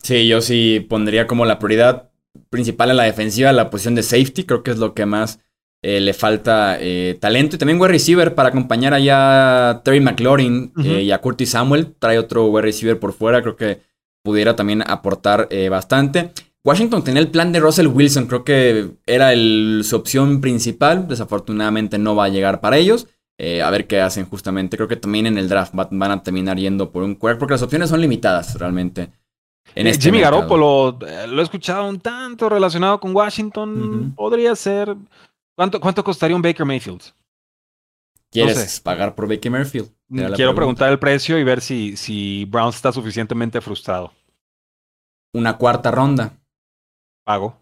Sí, 0.01 0.27
yo 0.27 0.41
sí 0.41 0.85
pondría 0.89 1.27
como 1.27 1.45
la 1.45 1.59
prioridad 1.59 2.09
principal 2.49 2.89
en 2.89 2.97
la 2.97 3.03
defensiva 3.03 3.51
la 3.51 3.69
posición 3.69 3.95
de 3.95 4.03
safety, 4.03 4.45
creo 4.45 4.63
que 4.63 4.71
es 4.71 4.77
lo 4.77 4.93
que 4.93 5.05
más 5.05 5.39
eh, 5.83 5.99
le 5.99 6.13
falta 6.13 6.77
eh, 6.79 7.17
talento. 7.19 7.55
Y 7.55 7.59
también 7.59 7.79
wide 7.79 7.91
receiver 7.91 8.33
para 8.33 8.49
acompañar 8.49 8.93
allá 8.93 9.69
a 9.69 9.83
Terry 9.83 9.99
McLaurin 9.99 10.73
y 10.77 11.11
a 11.11 11.19
Curtis 11.19 11.51
Samuel. 11.51 11.95
Trae 11.99 12.17
otro 12.17 12.47
wide 12.47 12.63
receiver 12.63 12.99
por 12.99 13.13
fuera, 13.13 13.41
creo 13.41 13.55
que 13.55 13.81
pudiera 14.23 14.55
también 14.55 14.83
aportar 14.85 15.49
bastante. 15.69 16.31
Washington 16.63 17.03
tenía 17.03 17.21
el 17.21 17.29
plan 17.29 17.51
de 17.51 17.59
Russell 17.59 17.87
Wilson, 17.87 18.27
creo 18.27 18.43
que 18.43 18.91
era 19.07 19.33
su 19.83 19.95
opción 19.95 20.41
principal. 20.41 21.07
Desafortunadamente 21.07 21.97
no 21.97 22.15
va 22.15 22.25
a 22.25 22.29
llegar 22.29 22.61
para 22.61 22.77
ellos. 22.77 23.07
Eh, 23.43 23.59
a 23.59 23.71
ver 23.71 23.87
qué 23.87 23.99
hacen 23.99 24.27
justamente. 24.27 24.77
Creo 24.77 24.87
que 24.87 24.97
también 24.97 25.25
en 25.25 25.35
el 25.39 25.49
draft 25.49 25.73
van 25.73 26.11
a 26.11 26.21
terminar 26.21 26.57
yendo 26.57 26.91
por 26.91 27.01
un 27.01 27.15
quarterback 27.15 27.39
porque 27.39 27.53
las 27.55 27.63
opciones 27.63 27.89
son 27.89 27.99
limitadas 27.99 28.53
realmente. 28.59 29.11
En 29.73 29.87
este 29.87 30.03
Jimmy 30.03 30.19
Garoppolo, 30.21 30.99
eh, 31.07 31.25
lo 31.25 31.41
he 31.41 31.43
escuchado 31.43 31.89
un 31.89 31.99
tanto 31.99 32.49
relacionado 32.49 32.99
con 32.99 33.15
Washington. 33.15 34.13
Podría 34.15 34.55
ser. 34.55 34.95
¿Cuánto, 35.55 35.81
¿Cuánto 35.81 36.03
costaría 36.03 36.35
un 36.35 36.43
Baker 36.43 36.67
Mayfield? 36.67 37.01
¿Quieres 38.29 38.79
pagar 38.79 39.15
por 39.15 39.27
Baker 39.27 39.51
Mayfield? 39.51 39.89
Quiero 40.35 40.53
preguntar 40.53 40.91
el 40.91 40.99
precio 40.99 41.39
y 41.39 41.43
ver 41.43 41.61
si, 41.61 41.97
si 41.97 42.45
Browns 42.45 42.75
está 42.75 42.91
suficientemente 42.91 43.59
frustrado. 43.59 44.13
Una 45.33 45.57
cuarta 45.57 45.89
ronda. 45.89 46.31
Pago. 47.25 47.57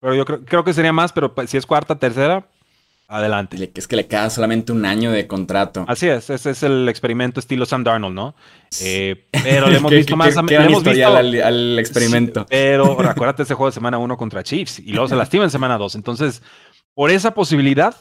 Pero 0.00 0.14
yo 0.14 0.24
creo, 0.24 0.44
creo 0.44 0.62
que 0.62 0.72
sería 0.72 0.92
más, 0.92 1.12
pero 1.12 1.34
si 1.48 1.56
es 1.56 1.66
cuarta, 1.66 1.98
tercera, 1.98 2.46
adelante. 3.08 3.72
Es 3.74 3.88
que 3.88 3.96
le 3.96 4.06
queda 4.06 4.28
solamente 4.30 4.70
un 4.70 4.84
año 4.84 5.10
de 5.10 5.26
contrato. 5.26 5.84
Así 5.88 6.08
es, 6.08 6.28
ese 6.30 6.50
es 6.50 6.62
el 6.62 6.88
experimento 6.88 7.40
estilo 7.40 7.64
Sam 7.64 7.82
Darnold, 7.82 8.14
¿no? 8.14 8.34
Eh, 8.82 9.26
pero 9.30 9.68
le 9.68 9.76
hemos 9.78 9.90
visto 9.90 10.16
más 10.16 10.36
¿Qué, 10.36 10.46
qué, 10.46 10.54
hemos 10.56 10.84
visto 10.84 11.08
al, 11.08 11.42
al 11.42 11.78
experimento. 11.78 12.42
Sí, 12.42 12.46
pero 12.50 13.00
acuérdate 13.08 13.42
ese 13.42 13.54
juego 13.54 13.70
de 13.70 13.74
semana 13.74 13.98
1 13.98 14.16
contra 14.16 14.42
Chiefs 14.42 14.78
y 14.78 14.92
luego 14.92 15.08
se 15.08 15.16
lastima 15.16 15.44
en 15.44 15.50
semana 15.50 15.78
2. 15.78 15.94
Entonces, 15.96 16.42
por 16.94 17.10
esa 17.10 17.32
posibilidad 17.32 17.96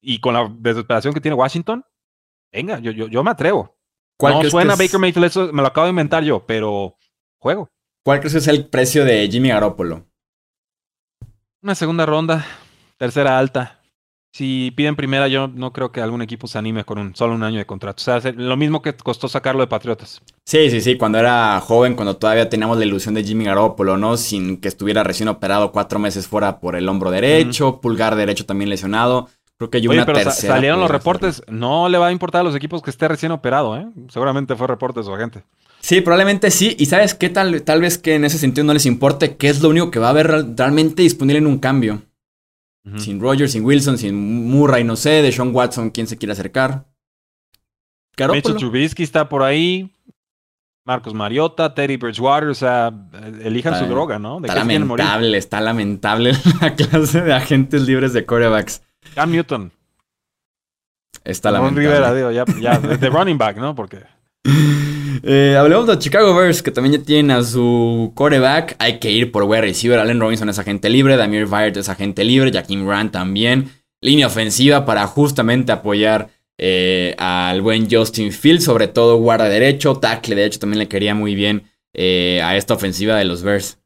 y 0.00 0.20
con 0.20 0.34
la 0.34 0.50
desesperación 0.58 1.12
que 1.12 1.20
tiene 1.20 1.34
Washington, 1.34 1.84
venga, 2.52 2.78
yo, 2.78 2.92
yo, 2.92 3.08
yo 3.08 3.24
me 3.24 3.32
atrevo. 3.32 3.76
No 4.20 4.44
suena 4.44 4.76
Baker 4.76 5.00
Mayfield, 5.00 5.26
eso 5.26 5.52
me 5.52 5.60
lo 5.60 5.68
acabo 5.68 5.86
de 5.86 5.90
inventar 5.90 6.22
yo, 6.22 6.46
pero 6.46 6.96
juego. 7.38 7.68
¿Cuál 8.04 8.20
crees 8.20 8.34
que 8.34 8.38
es 8.38 8.48
el 8.48 8.66
precio 8.66 9.04
de 9.04 9.28
Jimmy 9.28 9.48
Garoppolo? 9.48 10.06
Una 11.62 11.74
segunda 11.74 12.06
ronda, 12.06 12.46
tercera 12.96 13.38
alta. 13.38 13.83
Si 14.36 14.72
piden 14.74 14.96
primera, 14.96 15.28
yo 15.28 15.46
no 15.46 15.72
creo 15.72 15.92
que 15.92 16.00
algún 16.00 16.20
equipo 16.20 16.48
se 16.48 16.58
anime 16.58 16.82
con 16.84 16.98
un, 16.98 17.14
solo 17.14 17.34
un 17.34 17.44
año 17.44 17.58
de 17.58 17.66
contrato. 17.66 18.00
O 18.00 18.20
sea, 18.20 18.32
lo 18.32 18.56
mismo 18.56 18.82
que 18.82 18.92
costó 18.92 19.28
sacarlo 19.28 19.60
de 19.60 19.68
Patriotas. 19.68 20.22
Sí, 20.44 20.70
sí, 20.70 20.80
sí. 20.80 20.96
Cuando 20.96 21.18
era 21.18 21.60
joven, 21.60 21.94
cuando 21.94 22.16
todavía 22.16 22.48
teníamos 22.48 22.76
la 22.76 22.84
ilusión 22.84 23.14
de 23.14 23.22
Jimmy 23.22 23.44
Garoppolo, 23.44 23.96
¿no? 23.96 24.16
Sin 24.16 24.56
que 24.56 24.66
estuviera 24.66 25.04
recién 25.04 25.28
operado 25.28 25.70
cuatro 25.70 26.00
meses 26.00 26.26
fuera 26.26 26.58
por 26.58 26.74
el 26.74 26.88
hombro 26.88 27.12
derecho, 27.12 27.68
uh 27.68 27.72
-huh. 27.74 27.80
pulgar 27.80 28.16
derecho 28.16 28.44
también 28.44 28.70
lesionado. 28.70 29.28
Creo 29.56 29.70
que 29.70 29.78
hay 29.78 29.86
Oye, 29.86 29.98
una 29.98 30.04
pero 30.04 30.18
tercera. 30.18 30.54
salieron 30.54 30.80
los 30.80 30.90
reportes. 30.90 31.40
No 31.46 31.88
le 31.88 31.98
va 31.98 32.08
a 32.08 32.12
importar 32.12 32.40
a 32.40 32.44
los 32.44 32.56
equipos 32.56 32.82
que 32.82 32.90
esté 32.90 33.06
recién 33.06 33.30
operado, 33.30 33.76
¿eh? 33.76 33.86
Seguramente 34.08 34.56
fue 34.56 34.66
reporte 34.66 34.98
de 34.98 35.04
su 35.04 35.14
agente. 35.14 35.44
Sí, 35.78 36.00
probablemente 36.00 36.50
sí. 36.50 36.74
Y 36.76 36.86
sabes 36.86 37.14
qué 37.14 37.28
tal, 37.28 37.62
tal 37.62 37.80
vez 37.80 37.98
que 37.98 38.16
en 38.16 38.24
ese 38.24 38.38
sentido 38.38 38.64
no 38.66 38.72
les 38.74 38.84
importe, 38.86 39.36
que 39.36 39.48
es 39.48 39.62
lo 39.62 39.68
único 39.68 39.92
que 39.92 40.00
va 40.00 40.08
a 40.08 40.10
haber 40.10 40.56
realmente 40.56 41.02
disponible 41.02 41.38
en 41.38 41.46
un 41.46 41.58
cambio. 41.58 42.02
Uh 42.84 42.90
-huh. 42.90 42.98
Sin 42.98 43.20
Rogers, 43.20 43.52
sin 43.52 43.64
Wilson, 43.64 43.98
sin 43.98 44.14
Murray, 44.48 44.84
no 44.84 44.96
sé, 44.96 45.22
de 45.22 45.32
Sean 45.32 45.54
Watson, 45.54 45.90
quién 45.90 46.06
se 46.06 46.18
quiere 46.18 46.32
acercar. 46.32 46.86
Mitchell 48.16 48.56
Trubisky 48.56 49.02
está 49.02 49.28
por 49.28 49.42
ahí. 49.42 49.90
Marcos 50.86 51.14
Mariota, 51.14 51.74
Teddy 51.74 51.96
Bridgewater, 51.96 52.50
o 52.50 52.54
sea, 52.54 52.92
elijan 53.42 53.72
está, 53.72 53.86
su 53.86 53.90
droga, 53.90 54.18
¿no? 54.18 54.38
¿De 54.40 54.48
está 54.48 54.60
lamentable, 54.60 55.38
está 55.38 55.60
lamentable 55.62 56.32
la 56.60 56.74
clase 56.74 57.22
de 57.22 57.32
agentes 57.32 57.82
libres 57.86 58.12
de 58.12 58.26
corebacks. 58.26 58.82
Cam 59.14 59.30
Newton. 59.30 59.72
Está 61.24 61.50
Ron 61.50 61.60
lamentable. 61.60 61.88
Rivera, 61.88 62.14
digo, 62.14 62.30
ya, 62.30 62.44
ya 62.60 62.78
de 62.78 63.08
running 63.08 63.38
back, 63.38 63.56
¿no? 63.56 63.74
Porque 63.74 64.02
eh, 65.22 65.56
hablemos 65.58 65.86
de 65.86 65.98
Chicago 65.98 66.34
Bears, 66.34 66.62
que 66.62 66.70
también 66.70 67.00
ya 67.00 67.04
tienen 67.04 67.30
a 67.30 67.42
su 67.42 68.12
coreback. 68.14 68.76
Hay 68.78 68.98
que 68.98 69.10
ir 69.10 69.30
por 69.32 69.44
wide 69.44 69.62
receiver. 69.62 69.98
Allen 69.98 70.20
Robinson 70.20 70.48
es 70.48 70.58
agente 70.58 70.90
libre. 70.90 71.16
Damir 71.16 71.46
Byard 71.46 71.76
es 71.78 71.88
agente 71.88 72.24
libre. 72.24 72.52
Jaquim 72.52 72.88
Rand 72.88 73.10
también. 73.10 73.70
Línea 74.00 74.26
ofensiva 74.26 74.84
para 74.84 75.06
justamente 75.06 75.72
apoyar 75.72 76.30
eh, 76.58 77.14
al 77.18 77.62
buen 77.62 77.88
Justin 77.90 78.32
Fields. 78.32 78.64
Sobre 78.64 78.88
todo 78.88 79.16
guarda 79.16 79.48
derecho. 79.48 79.96
Tackle 79.96 80.34
de 80.34 80.46
hecho 80.46 80.58
también 80.58 80.78
le 80.78 80.88
quería 80.88 81.14
muy 81.14 81.34
bien 81.34 81.64
eh, 81.92 82.40
a 82.42 82.56
esta 82.56 82.74
ofensiva 82.74 83.16
de 83.16 83.24
los 83.24 83.42
Bears. 83.42 83.78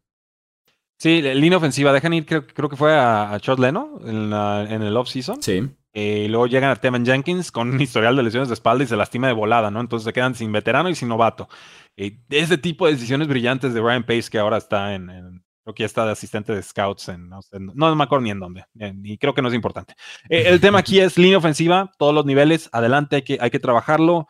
Sí, 0.98 1.22
línea 1.22 1.58
ofensiva. 1.58 1.92
Dejan 1.92 2.12
ir, 2.14 2.26
creo, 2.26 2.46
creo 2.46 2.68
que 2.68 2.76
fue 2.76 2.92
a, 2.92 3.32
a 3.32 3.40
Chad 3.40 3.58
Leno 3.58 4.00
en, 4.04 4.30
la, 4.30 4.66
en 4.68 4.82
el 4.82 4.96
offseason. 4.96 5.42
Sí. 5.42 5.68
Eh, 5.92 6.24
y 6.26 6.28
luego 6.28 6.46
llegan 6.46 6.70
a 6.70 6.76
Teman 6.76 7.04
Jenkins 7.04 7.50
con 7.50 7.70
un 7.70 7.80
historial 7.80 8.14
de 8.16 8.22
lesiones 8.22 8.48
de 8.48 8.54
espalda 8.54 8.84
y 8.84 8.86
se 8.86 8.96
lastima 8.96 9.26
de 9.26 9.32
volada, 9.32 9.70
¿no? 9.70 9.80
Entonces 9.80 10.04
se 10.04 10.12
quedan 10.12 10.34
sin 10.34 10.52
veterano 10.52 10.88
y 10.88 10.94
sin 10.94 11.08
novato. 11.08 11.48
Eh, 11.96 12.18
ese 12.30 12.58
tipo 12.58 12.86
de 12.86 12.92
decisiones 12.92 13.28
brillantes 13.28 13.74
de 13.74 13.80
Ryan 13.80 14.04
Pace, 14.04 14.30
que 14.30 14.38
ahora 14.38 14.58
está 14.58 14.94
en, 14.94 15.10
en 15.10 15.44
creo 15.64 15.74
que 15.74 15.82
ya 15.82 15.86
está 15.86 16.06
de 16.06 16.12
asistente 16.12 16.54
de 16.54 16.62
scouts 16.62 17.08
en, 17.08 17.28
no, 17.28 17.42
sé, 17.42 17.58
no, 17.60 17.72
no 17.74 17.94
me 17.94 18.04
acuerdo 18.04 18.22
ni 18.22 18.30
en 18.30 18.40
dónde, 18.40 18.64
y 19.02 19.18
creo 19.18 19.34
que 19.34 19.42
no 19.42 19.48
es 19.48 19.54
importante. 19.54 19.94
Eh, 20.30 20.44
el 20.46 20.60
tema 20.62 20.78
aquí 20.78 20.98
es 20.98 21.18
línea 21.18 21.36
ofensiva, 21.36 21.92
todos 21.98 22.14
los 22.14 22.24
niveles, 22.24 22.70
adelante, 22.72 23.16
hay 23.16 23.22
que, 23.22 23.38
hay 23.38 23.50
que 23.50 23.58
trabajarlo. 23.58 24.28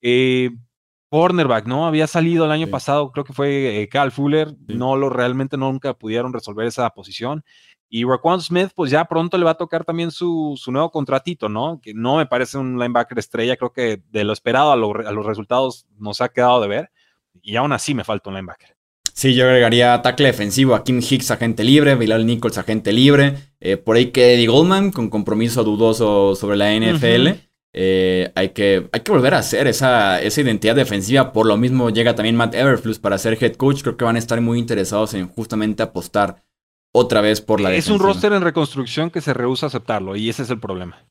Eh, 0.00 0.50
cornerback, 1.08 1.66
¿no? 1.66 1.86
Había 1.86 2.06
salido 2.06 2.46
el 2.46 2.50
año 2.50 2.66
sí. 2.66 2.72
pasado, 2.72 3.12
creo 3.12 3.24
que 3.24 3.34
fue 3.34 3.86
Cal 3.92 4.10
Fuller, 4.10 4.48
sí. 4.48 4.74
no 4.74 4.96
lo 4.96 5.10
realmente 5.10 5.58
nunca 5.58 5.92
pudieron 5.94 6.32
resolver 6.32 6.66
esa 6.66 6.88
posición. 6.90 7.44
Y 7.94 8.04
Raquan 8.04 8.40
Smith, 8.40 8.70
pues 8.74 8.90
ya 8.90 9.04
pronto 9.04 9.36
le 9.36 9.44
va 9.44 9.50
a 9.50 9.58
tocar 9.58 9.84
también 9.84 10.10
su, 10.10 10.54
su, 10.56 10.72
nuevo 10.72 10.90
contratito, 10.90 11.50
¿no? 11.50 11.78
Que 11.82 11.92
no 11.92 12.16
me 12.16 12.24
parece 12.24 12.56
un 12.56 12.78
linebacker 12.78 13.18
estrella, 13.18 13.54
creo 13.58 13.70
que 13.70 14.00
de 14.10 14.24
lo 14.24 14.32
esperado 14.32 14.72
a, 14.72 14.76
lo, 14.76 15.06
a, 15.06 15.12
los 15.12 15.26
resultados 15.26 15.84
nos 15.98 16.22
ha 16.22 16.30
quedado 16.30 16.62
de 16.62 16.68
ver. 16.68 16.90
Y 17.42 17.54
aún 17.56 17.70
así 17.70 17.92
me 17.94 18.02
falta 18.02 18.30
un 18.30 18.36
linebacker. 18.36 18.70
Sí, 19.12 19.34
yo 19.34 19.44
agregaría 19.44 20.00
tackle 20.00 20.28
defensivo 20.28 20.74
a 20.74 20.84
Kim 20.84 21.02
Hicks, 21.06 21.32
agente 21.32 21.64
libre, 21.64 21.94
Bilal 21.94 22.24
Nichols, 22.24 22.56
agente 22.56 22.94
libre. 22.94 23.34
Eh, 23.60 23.76
por 23.76 23.96
ahí 23.96 24.06
que 24.06 24.36
Eddie 24.36 24.46
Goldman, 24.46 24.90
con 24.90 25.10
compromiso 25.10 25.62
dudoso 25.62 26.34
sobre 26.34 26.56
la 26.56 26.74
NFL. 26.74 27.26
Uh 27.26 27.30
-huh. 27.32 27.40
eh, 27.74 28.32
hay, 28.34 28.48
que, 28.48 28.88
hay 28.90 29.00
que 29.00 29.12
volver 29.12 29.34
a 29.34 29.38
hacer 29.40 29.66
esa, 29.66 30.18
esa 30.22 30.40
identidad 30.40 30.76
defensiva. 30.76 31.30
Por 31.34 31.44
lo 31.44 31.58
mismo 31.58 31.90
llega 31.90 32.14
también 32.14 32.36
Matt 32.36 32.54
Everflux 32.54 32.98
para 32.98 33.18
ser 33.18 33.36
head 33.38 33.56
coach. 33.56 33.82
Creo 33.82 33.98
que 33.98 34.06
van 34.06 34.16
a 34.16 34.18
estar 34.18 34.40
muy 34.40 34.58
interesados 34.58 35.12
en 35.12 35.28
justamente 35.28 35.82
apostar 35.82 36.36
otra 36.94 37.20
vez 37.20 37.40
por 37.40 37.60
la 37.60 37.70
Es 37.70 37.84
defensiva. 37.84 37.96
un 37.96 38.02
roster 38.02 38.32
en 38.32 38.42
reconstrucción 38.42 39.10
que 39.10 39.20
se 39.20 39.34
rehúsa 39.34 39.66
a 39.66 39.68
aceptarlo 39.68 40.16
y 40.16 40.28
ese 40.28 40.42
es 40.42 40.50
el 40.50 40.60
problema. 40.60 41.04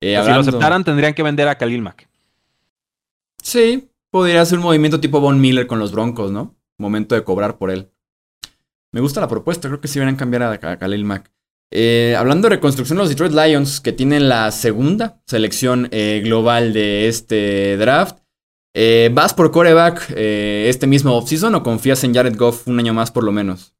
Eh, 0.00 0.16
hablando... 0.16 0.44
Si 0.44 0.50
lo 0.50 0.56
aceptaran 0.58 0.84
tendrían 0.84 1.14
que 1.14 1.22
vender 1.22 1.48
a 1.48 1.56
Khalil 1.58 1.82
Mack. 1.82 2.08
Sí, 3.42 3.90
podría 4.10 4.44
ser 4.44 4.58
un 4.58 4.64
movimiento 4.64 5.00
tipo 5.00 5.20
Von 5.20 5.40
Miller 5.40 5.66
con 5.66 5.78
los 5.78 5.92
Broncos, 5.92 6.30
¿no? 6.30 6.54
Momento 6.78 7.14
de 7.14 7.24
cobrar 7.24 7.58
por 7.58 7.70
él. 7.70 7.90
Me 8.92 9.00
gusta 9.00 9.20
la 9.20 9.28
propuesta, 9.28 9.68
creo 9.68 9.80
que 9.80 9.88
sí 9.88 10.00
a 10.00 10.16
cambiar 10.16 10.42
a, 10.42 10.52
a 10.52 10.78
Khalil 10.78 11.04
Mack. 11.04 11.30
Eh, 11.72 12.14
hablando 12.16 12.48
de 12.48 12.56
reconstrucción, 12.56 12.96
los 12.96 13.08
Detroit 13.08 13.32
Lions, 13.32 13.80
que 13.80 13.92
tienen 13.92 14.28
la 14.28 14.50
segunda 14.52 15.20
selección 15.26 15.88
eh, 15.90 16.20
global 16.24 16.72
de 16.72 17.08
este 17.08 17.76
draft. 17.76 18.18
Eh, 18.74 19.10
¿Vas 19.12 19.34
por 19.34 19.50
coreback 19.50 20.10
este 20.14 20.86
mismo 20.86 21.16
offseason 21.16 21.54
o 21.54 21.62
confías 21.62 22.04
en 22.04 22.14
Jared 22.14 22.36
Goff 22.36 22.68
un 22.68 22.78
año 22.78 22.94
más 22.94 23.10
por 23.10 23.24
lo 23.24 23.32
menos? 23.32 23.74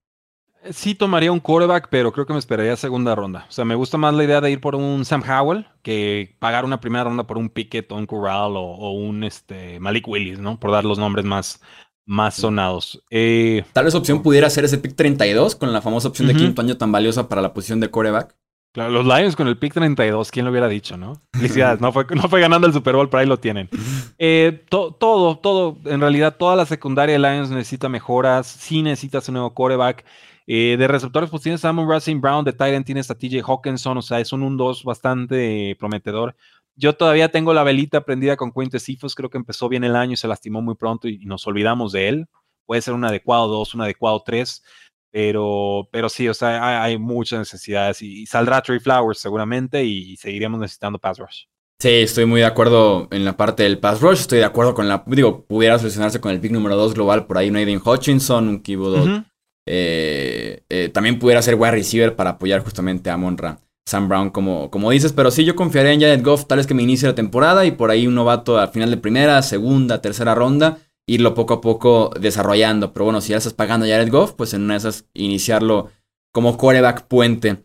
Sí 0.72 0.94
tomaría 0.94 1.32
un 1.32 1.40
quarterback, 1.40 1.88
pero 1.90 2.12
creo 2.12 2.26
que 2.26 2.32
me 2.32 2.38
esperaría 2.38 2.76
segunda 2.76 3.14
ronda. 3.14 3.46
O 3.48 3.52
sea, 3.52 3.64
me 3.64 3.74
gusta 3.74 3.98
más 3.98 4.14
la 4.14 4.24
idea 4.24 4.40
de 4.40 4.50
ir 4.50 4.60
por 4.60 4.74
un 4.74 5.04
Sam 5.04 5.22
Howell 5.28 5.66
que 5.82 6.36
pagar 6.38 6.64
una 6.64 6.80
primera 6.80 7.04
ronda 7.04 7.26
por 7.26 7.38
un 7.38 7.48
Pickett 7.48 7.90
o 7.92 7.96
un 7.96 8.06
Corral 8.06 8.56
o, 8.56 8.60
o 8.62 8.92
un 8.92 9.24
este, 9.24 9.78
Malik 9.80 10.06
Willis, 10.08 10.38
¿no? 10.38 10.58
Por 10.58 10.70
dar 10.70 10.84
los 10.84 10.98
nombres 10.98 11.24
más, 11.24 11.60
más 12.06 12.34
sonados. 12.34 13.02
Eh, 13.10 13.64
Tal 13.72 13.84
vez 13.84 13.94
opción 13.94 14.22
pudiera 14.22 14.48
ser 14.50 14.64
ese 14.64 14.78
pick 14.78 14.94
32 14.94 15.56
con 15.56 15.72
la 15.72 15.82
famosa 15.82 16.08
opción 16.08 16.28
uh 16.28 16.30
-huh. 16.30 16.34
de 16.34 16.40
quinto 16.40 16.62
año 16.62 16.76
tan 16.76 16.92
valiosa 16.92 17.28
para 17.28 17.42
la 17.42 17.52
posición 17.52 17.80
de 17.80 17.90
coreback. 17.90 18.34
Claro, 18.72 18.90
los 18.90 19.06
Lions 19.06 19.36
con 19.36 19.48
el 19.48 19.56
pick 19.56 19.72
32, 19.72 20.30
¿quién 20.30 20.44
lo 20.44 20.50
hubiera 20.50 20.68
dicho, 20.68 20.98
no? 20.98 21.22
Felicidades, 21.32 21.80
no 21.80 21.92
fue, 21.92 22.04
no 22.14 22.28
fue 22.28 22.42
ganando 22.42 22.66
el 22.66 22.74
Super 22.74 22.94
Bowl, 22.94 23.08
pero 23.08 23.22
ahí 23.22 23.26
lo 23.26 23.38
tienen. 23.38 23.68
Eh, 24.18 24.64
to, 24.70 24.92
todo, 24.98 25.36
todo, 25.36 25.76
en 25.84 26.00
realidad 26.00 26.36
toda 26.38 26.56
la 26.56 26.64
secundaria 26.64 27.14
de 27.14 27.18
Lions 27.18 27.50
necesita 27.50 27.90
mejoras, 27.90 28.46
sí 28.46 28.80
necesitas 28.82 29.28
un 29.28 29.34
nuevo 29.34 29.52
coreback. 29.52 30.06
Eh, 30.46 30.76
de 30.78 30.86
receptores, 30.86 31.28
pues 31.28 31.42
tienes 31.42 31.64
a 31.64 31.70
Amon 31.70 31.88
Racing 31.88 32.20
Brown, 32.20 32.44
de 32.44 32.52
Titan 32.52 32.84
tienes 32.84 33.10
a 33.10 33.16
TJ 33.16 33.42
Hawkinson, 33.42 33.98
o 33.98 34.02
sea, 34.02 34.20
es 34.20 34.32
un 34.32 34.42
1-2 34.42 34.84
bastante 34.84 35.76
prometedor. 35.78 36.36
Yo 36.76 36.94
todavía 36.94 37.30
tengo 37.30 37.52
la 37.52 37.64
velita 37.64 38.02
prendida 38.02 38.36
con 38.36 38.52
Quinte 38.52 38.78
Cephus, 38.78 39.14
creo 39.14 39.30
que 39.30 39.38
empezó 39.38 39.68
bien 39.68 39.82
el 39.82 39.96
año 39.96 40.12
y 40.12 40.16
se 40.16 40.28
lastimó 40.28 40.62
muy 40.62 40.76
pronto 40.76 41.08
y, 41.08 41.18
y 41.22 41.26
nos 41.26 41.46
olvidamos 41.46 41.92
de 41.92 42.08
él. 42.08 42.26
Puede 42.64 42.82
ser 42.82 42.94
un 42.94 43.04
adecuado 43.04 43.48
2, 43.48 43.74
un 43.74 43.80
adecuado 43.82 44.22
3, 44.24 44.62
pero, 45.10 45.88
pero 45.90 46.08
sí, 46.08 46.28
o 46.28 46.34
sea, 46.34 46.84
hay, 46.84 46.92
hay 46.92 46.98
muchas 46.98 47.40
necesidades 47.40 48.02
y, 48.02 48.22
y, 48.22 48.26
saldrá 48.26 48.60
Trey 48.62 48.78
Flowers 48.78 49.18
seguramente 49.18 49.84
y, 49.84 50.12
y 50.12 50.16
seguiremos 50.16 50.60
necesitando 50.60 50.98
pass 50.98 51.18
rush. 51.18 51.44
Sí, 51.80 51.90
estoy 51.90 52.24
muy 52.24 52.40
de 52.40 52.46
acuerdo 52.46 53.08
en 53.10 53.24
la 53.24 53.36
parte 53.36 53.62
del 53.64 53.78
pass 53.78 54.00
rush. 54.00 54.20
Estoy 54.20 54.38
de 54.38 54.44
acuerdo 54.44 54.74
con 54.74 54.88
la. 54.88 55.02
Digo, 55.06 55.44
pudiera 55.44 55.78
solucionarse 55.78 56.20
con 56.20 56.32
el 56.32 56.40
pick 56.40 56.52
número 56.52 56.76
2 56.76 56.94
global 56.94 57.26
por 57.26 57.36
ahí, 57.36 57.50
un 57.50 57.56
Aiden 57.56 57.82
Hutchinson, 57.84 58.48
un 58.48 58.60
Kibo 58.60 58.88
uh 58.88 58.96
-huh. 58.96 59.24
Eh, 59.66 60.62
eh, 60.68 60.88
también 60.90 61.18
pudiera 61.18 61.42
ser 61.42 61.56
wide 61.56 61.72
receiver 61.72 62.16
para 62.16 62.30
apoyar 62.30 62.62
justamente 62.62 63.10
a 63.10 63.16
Monra. 63.16 63.58
Sam 63.88 64.08
Brown, 64.08 64.30
como, 64.30 64.70
como 64.70 64.90
dices, 64.90 65.12
pero 65.12 65.30
sí, 65.30 65.44
yo 65.44 65.54
confiaré 65.54 65.92
en 65.92 66.00
Jared 66.00 66.24
Goff, 66.24 66.46
tal 66.46 66.58
vez 66.58 66.66
que 66.66 66.74
me 66.74 66.82
inicie 66.82 67.06
la 67.06 67.14
temporada 67.14 67.64
y 67.64 67.70
por 67.70 67.90
ahí 67.90 68.06
un 68.06 68.16
novato 68.16 68.58
al 68.58 68.68
final 68.70 68.90
de 68.90 68.96
primera, 68.96 69.40
segunda, 69.42 70.02
tercera 70.02 70.34
ronda, 70.34 70.78
irlo 71.08 71.34
poco 71.34 71.54
a 71.54 71.60
poco 71.60 72.10
desarrollando. 72.18 72.92
Pero 72.92 73.04
bueno, 73.04 73.20
si 73.20 73.30
ya 73.30 73.36
estás 73.36 73.54
pagando 73.54 73.86
a 73.86 73.88
Jared 73.88 74.10
Goff, 74.10 74.32
pues 74.32 74.54
en 74.54 74.62
una 74.62 74.74
de 74.74 74.78
esas 74.78 75.06
iniciarlo 75.14 75.90
como 76.32 76.56
coreback 76.56 77.06
puente. 77.06 77.64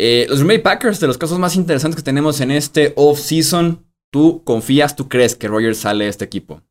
Eh, 0.00 0.26
los 0.28 0.42
Green 0.42 0.62
Packers, 0.62 1.00
de 1.00 1.06
los 1.06 1.18
casos 1.18 1.38
más 1.38 1.54
interesantes 1.56 1.96
que 1.96 2.04
tenemos 2.04 2.40
en 2.40 2.50
este 2.50 2.94
off-season, 2.96 3.84
¿tú 4.10 4.42
confías, 4.44 4.96
tú 4.96 5.08
crees 5.08 5.34
que 5.34 5.48
Rogers 5.48 5.78
sale 5.78 6.04
de 6.04 6.10
este 6.10 6.24
equipo? 6.24 6.62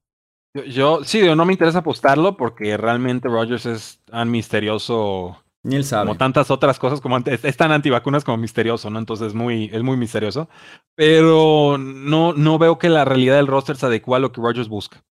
Yo, 0.54 0.64
yo, 0.64 1.04
sí, 1.04 1.22
no 1.36 1.46
me 1.46 1.54
interesa 1.54 1.80
apostarlo 1.80 2.38
porque 2.38 2.78
realmente 2.78 3.28
Rogers 3.28 3.66
es 3.66 4.02
tan 4.06 4.32
misterioso 4.32 5.38
ni 5.68 5.76
él 5.76 5.84
sabe. 5.84 6.08
Como 6.08 6.18
tantas 6.18 6.50
otras 6.50 6.80
cosas, 6.80 7.02
como 7.02 7.18
es, 7.18 7.44
es 7.44 7.58
tan 7.58 7.72
antivacunas 7.74 8.24
como 8.24 8.38
misterioso, 8.38 8.90
¿no? 8.90 9.00
Entonces 9.00 9.28
es 9.28 9.34
muy, 9.34 9.70
es 9.74 9.84
muy 9.84 9.98
misterioso. 9.98 10.50
Pero 10.96 11.78
no, 11.78 12.34
no 12.34 12.58
veo 12.58 12.78
que 12.78 12.90
la 12.90 13.04
realidad 13.04 13.36
del 13.36 13.48
roster 13.48 13.76
se 13.76 13.86
adecua 13.86 14.18
a 14.18 14.20
lo 14.22 14.32
que 14.32 14.42
Rogers 14.42 14.70
busca. 14.70 15.04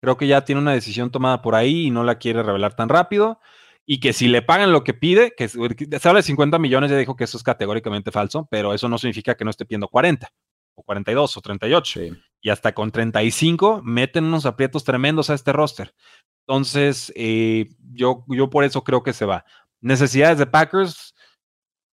Creo 0.00 0.16
que 0.16 0.28
ya 0.28 0.44
tiene 0.44 0.60
una 0.60 0.72
decisión 0.72 1.10
tomada 1.10 1.42
por 1.42 1.56
ahí 1.56 1.86
y 1.86 1.90
no 1.90 2.04
la 2.04 2.18
quiere 2.18 2.42
revelar 2.42 2.76
tan 2.76 2.88
rápido. 2.88 3.40
y 3.88 4.00
que 4.00 4.12
si 4.12 4.28
le 4.28 4.42
pagan 4.42 4.72
lo 4.72 4.84
que 4.84 4.94
pide, 4.94 5.32
que 5.36 5.48
se 5.48 5.58
habla 6.08 6.18
de 6.18 6.22
50 6.22 6.58
millones, 6.58 6.90
ya 6.90 6.96
dijo 6.96 7.16
que 7.16 7.24
eso 7.24 7.36
es 7.36 7.44
categóricamente 7.44 8.10
falso, 8.12 8.48
pero 8.50 8.74
eso 8.74 8.88
no 8.88 8.98
significa 8.98 9.36
que 9.36 9.44
no 9.44 9.50
esté 9.50 9.64
pidiendo 9.64 9.88
40 9.88 10.28
o 10.76 10.82
42 10.82 11.36
o 11.36 11.40
38. 11.40 12.00
Y 12.40 12.50
hasta 12.50 12.72
con 12.72 12.92
35 12.92 13.82
meten 13.82 14.24
unos 14.24 14.46
aprietos 14.46 14.84
tremendos 14.84 15.30
a 15.30 15.34
este 15.34 15.52
roster. 15.52 15.92
Entonces, 16.46 17.12
eh, 17.16 17.68
yo, 17.92 18.24
yo 18.28 18.48
por 18.48 18.62
eso 18.62 18.84
creo 18.84 19.02
que 19.02 19.12
se 19.12 19.24
va. 19.24 19.44
Necesidades 19.80 20.38
de 20.38 20.46
Packers, 20.46 21.14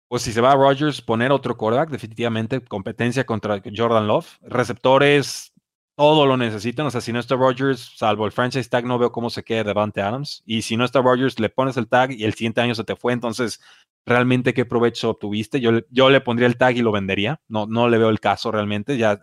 pues 0.08 0.22
si 0.22 0.32
se 0.32 0.42
va 0.42 0.52
a 0.52 0.56
Rodgers, 0.56 1.02
poner 1.02 1.32
otro 1.32 1.58
quarterback, 1.58 1.90
definitivamente 1.90 2.63
competencia 2.63 3.25
contra 3.25 3.62
Jordan 3.75 4.06
Love. 4.06 4.38
Receptores, 4.42 5.54
todo 5.96 6.25
lo 6.25 6.38
necesitan. 6.38 6.86
O 6.86 6.92
sea, 6.92 7.02
si 7.02 7.12
no 7.12 7.20
está 7.20 7.36
Rodgers, 7.36 7.94
salvo 7.96 8.25
el 8.25 8.32
franchise 8.32 8.70
tag, 8.70 8.86
no 8.86 9.00
veo 9.00 9.12
cómo 9.12 9.30
se 9.30 9.44
queda 9.44 9.63
Devante 9.63 10.02
Adams. 10.02 10.44
Y 10.46 10.62
si 10.62 10.78
no 10.78 10.86
está 10.86 11.02
Rodgers, 11.02 11.40
le 11.40 11.50
pones 11.50 11.78
el 11.78 11.88
tag 11.88 12.12
y 12.12 12.25
el 12.25 12.34
siguiente 12.34 12.62
año 12.62 12.75
se 12.75 12.84
te 12.84 12.96
fue. 12.96 13.13
Entonces, 13.13 13.60
realmente 14.05 14.53
qué 14.53 14.65
provecho 14.65 15.12
obtuviste. 15.12 15.60
Yo, 15.60 15.72
yo 15.89 16.10
le 16.10 16.22
pondría 16.22 16.48
el 16.48 16.57
tag 16.57 16.77
y 16.77 16.81
lo 16.81 16.91
vendería. 16.91 17.41
No, 17.48 17.65
no 17.65 17.89
le 17.89 17.98
veo 17.98 18.10
el 18.10 18.19
caso 18.19 18.51
realmente. 18.51 18.98
Ya 18.98 19.19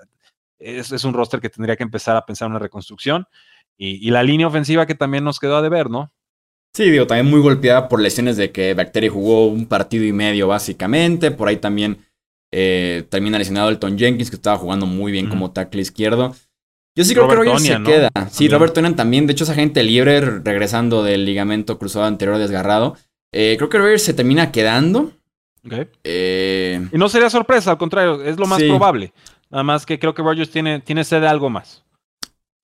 es, 0.59 0.93
es 0.93 1.05
un 1.05 1.15
roster 1.15 1.41
que 1.41 1.51
tendría 1.51 1.77
que 1.77 1.83
empezar 1.83 2.17
a 2.17 2.25
pensar 2.25 2.47
en 2.47 2.53
una 2.53 2.59
reconstrucción. 2.59 3.27
Y, 3.77 4.07
y, 4.07 4.11
la 4.11 4.23
línea 4.23 4.47
ofensiva 4.47 4.87
que 4.87 4.95
también 4.95 5.25
nos 5.25 5.39
quedó 5.39 5.57
a 5.57 5.63
deber, 5.63 5.89
¿no? 5.89 6.13
Sí, 6.75 6.91
digo, 6.91 7.07
también 7.07 7.31
muy 7.31 7.41
golpeada 7.41 7.89
por 7.89 8.01
lesiones 8.01 8.37
de 8.37 8.53
que 8.53 8.75
Bacteria 8.75 9.11
jugó 9.11 9.49
un 9.49 9.67
partido 9.67 10.05
y 10.05 10.13
medio 10.13 10.49
básicamente. 10.49 11.31
Por 11.31 11.49
ahí 11.49 11.57
también 11.57 11.99
eh, 12.53 13.07
termina 13.09 13.39
lesionado 13.39 13.71
Elton 13.71 13.99
Jenkins, 13.99 14.31
que 14.31 14.37
estaba 14.37 14.59
jugando 14.59 14.87
muy 14.87 15.11
bien 15.13 15.29
como 15.29 15.53
tackle 15.53 15.81
izquierdo. 15.81 16.35
Yo 16.97 17.05
sí 17.05 17.15
creo 17.15 17.29
que 17.29 17.37
Rogers 17.37 17.63
se 17.63 17.83
queda. 17.83 18.11
Sí, 18.31 18.49
Robert 18.49 18.75
Tonian 18.75 18.97
también. 18.97 19.27
De 19.27 19.33
hecho, 19.33 19.45
esa 19.45 19.55
gente 19.55 19.83
libre 19.83 20.21
regresando 20.21 21.03
del 21.03 21.25
ligamento 21.25 21.79
cruzado 21.79 22.05
anterior 22.05 22.39
desgarrado. 22.39 22.97
Eh, 23.33 23.55
creo 23.57 23.69
que 23.69 23.79
Rogers 23.79 24.03
se 24.03 24.15
termina 24.15 24.51
quedando. 24.53 25.13
Eh, 26.05 26.89
y 26.93 26.99
no 26.99 27.09
sería 27.09 27.31
sorpresa, 27.31 27.73
al 27.73 27.79
contrario, 27.79 28.23
es 28.23 28.39
lo 28.39 28.47
más 28.47 28.63
probable. 28.63 29.13
Nada 29.51 29.63
más 29.63 29.85
que 29.85 29.99
creo 29.99 30.15
que 30.15 30.23
Rogers 30.23 30.51
tiene, 30.51 30.81
tiene 30.81 31.05
sed 31.05 31.21
de 31.21 31.29
algo 31.29 31.51
más. 31.51 31.85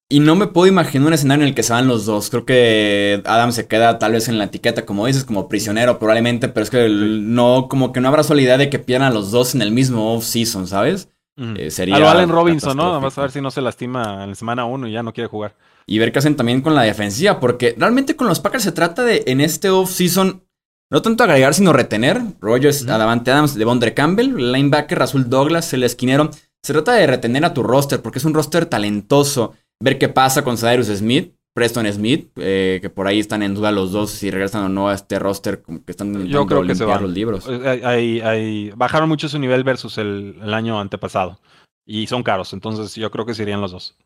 Y 0.09 0.21
no 0.21 0.37
me 0.37 0.47
puedo 0.47 0.69
imaginar 0.69 1.09
un 1.09 1.15
escenario 1.15 1.43
en 1.43 1.49
el 1.49 1.55
que 1.55 1.65
se 1.65 1.73
van 1.73 1.89
los 1.89 2.07
dos. 2.07 2.31
Creo 2.31 2.45
que 2.45 3.23
Adam 3.25 3.51
se 3.51 3.67
queda 3.67 3.99
tal 3.99 4.13
vez 4.13 4.29
en 4.29 4.39
la 4.39 4.45
etiqueta, 4.45 4.87
como 4.87 5.07
dices, 5.07 5.25
como 5.25 5.49
prisionero 5.49 5.99
probablemente, 5.99 6.49
pero 6.49 6.63
es 6.63 6.71
que 6.71 6.89
no, 6.89 7.67
como 7.69 7.93
que 7.93 8.01
no 8.01 8.09
habrá 8.09 8.23
soledad 8.23 8.59
de 8.59 8.71
que 8.71 8.79
pierdan 8.79 9.11
a 9.11 9.15
los 9.15 9.33
dos 9.33 9.57
en 9.57 9.63
el 9.63 9.73
mismo 9.73 10.15
off-season, 10.15 10.69
¿sabes? 10.69 11.09
Eh, 11.37 11.71
sería 11.71 11.97
a 11.97 11.99
lo 11.99 12.09
Allen 12.09 12.31
Robinson, 12.31 12.77
¿no? 12.77 12.93
Vamos 12.93 13.19
a 13.19 13.23
ver 13.23 13.31
si 13.33 13.41
no 13.41 13.51
se 13.51 13.61
lastima 13.61 14.23
en 14.23 14.31
la 14.31 14.35
semana 14.37 14.65
1 14.65 14.87
y 14.87 14.93
ya 14.93 15.03
no 15.03 15.13
quiere 15.13 15.29
jugar. 15.29 15.57
Y 15.87 15.99
ver 15.99 16.13
qué 16.13 16.21
hacen 16.21 16.37
también 16.37 16.63
con 16.63 16.75
la 16.77 16.83
defensiva, 16.83 17.41
porque 17.41 17.75
realmente 17.77 18.15
con 18.15 18.29
los 18.29 18.39
Packers 18.39 18.63
se 18.63 18.73
trata 18.73 19.03
de, 19.03 19.25
en 19.27 19.41
este 19.41 19.71
off-season, 19.71 20.45
no 20.91 21.03
tanto 21.03 21.25
agregar, 21.25 21.55
sino 21.55 21.73
retener. 21.73 22.21
Rogers, 22.41 22.89
Adamante 22.89 23.31
Adams, 23.31 23.55
Devondre 23.55 23.95
Campbell, 23.95 24.53
linebacker, 24.53 24.99
Razul 24.99 25.29
Douglas, 25.29 25.73
el 25.73 25.83
esquinero. 25.83 26.31
Se 26.63 26.73
trata 26.73 26.95
de 26.95 27.07
retener 27.07 27.45
a 27.45 27.55
tu 27.55 27.63
roster, 27.63 28.03
porque 28.03 28.19
es 28.19 28.25
un 28.25 28.35
roster 28.35 28.67
talentoso. 28.67 29.55
Ver 29.81 29.99
qué 29.99 30.09
pasa 30.09 30.43
con 30.43 30.57
Cyrus 30.57 30.87
Smith, 30.87 31.35
Preston 31.57 31.91
Smith, 31.91 32.31
eh, 32.37 32.81
que 32.83 32.91
por 32.91 33.07
ahí 33.07 33.19
están 33.19 33.43
en 33.43 33.55
duda 33.55 33.73
los 33.73 33.91
dos 33.91 34.11
si 34.11 34.31
regresan 34.31 34.65
o 34.65 34.69
no 34.69 34.89
a 34.89 34.95
este 34.95 35.19
roster, 35.19 35.63
como 35.63 35.83
que 35.85 35.91
están 35.91 36.27
Yo 36.27 36.47
creo 36.47 36.63
que 36.63 36.75
se 36.75 36.85
los 36.85 37.11
libros. 37.11 37.47
Eh, 37.49 38.73
bajaron 38.77 39.09
mucho 39.09 39.29
su 39.29 39.39
nivel 39.39 39.65
versus 39.65 39.97
el, 39.99 40.37
año 40.53 40.79
antepasado. 40.79 41.41
Y 41.87 42.09
son 42.09 42.23
caros, 42.23 42.53
entonces 42.53 42.95
yo 42.95 43.11
creo 43.11 43.25
que 43.25 43.35
serían 43.35 43.61
los 43.61 43.73
dos. 43.73 43.97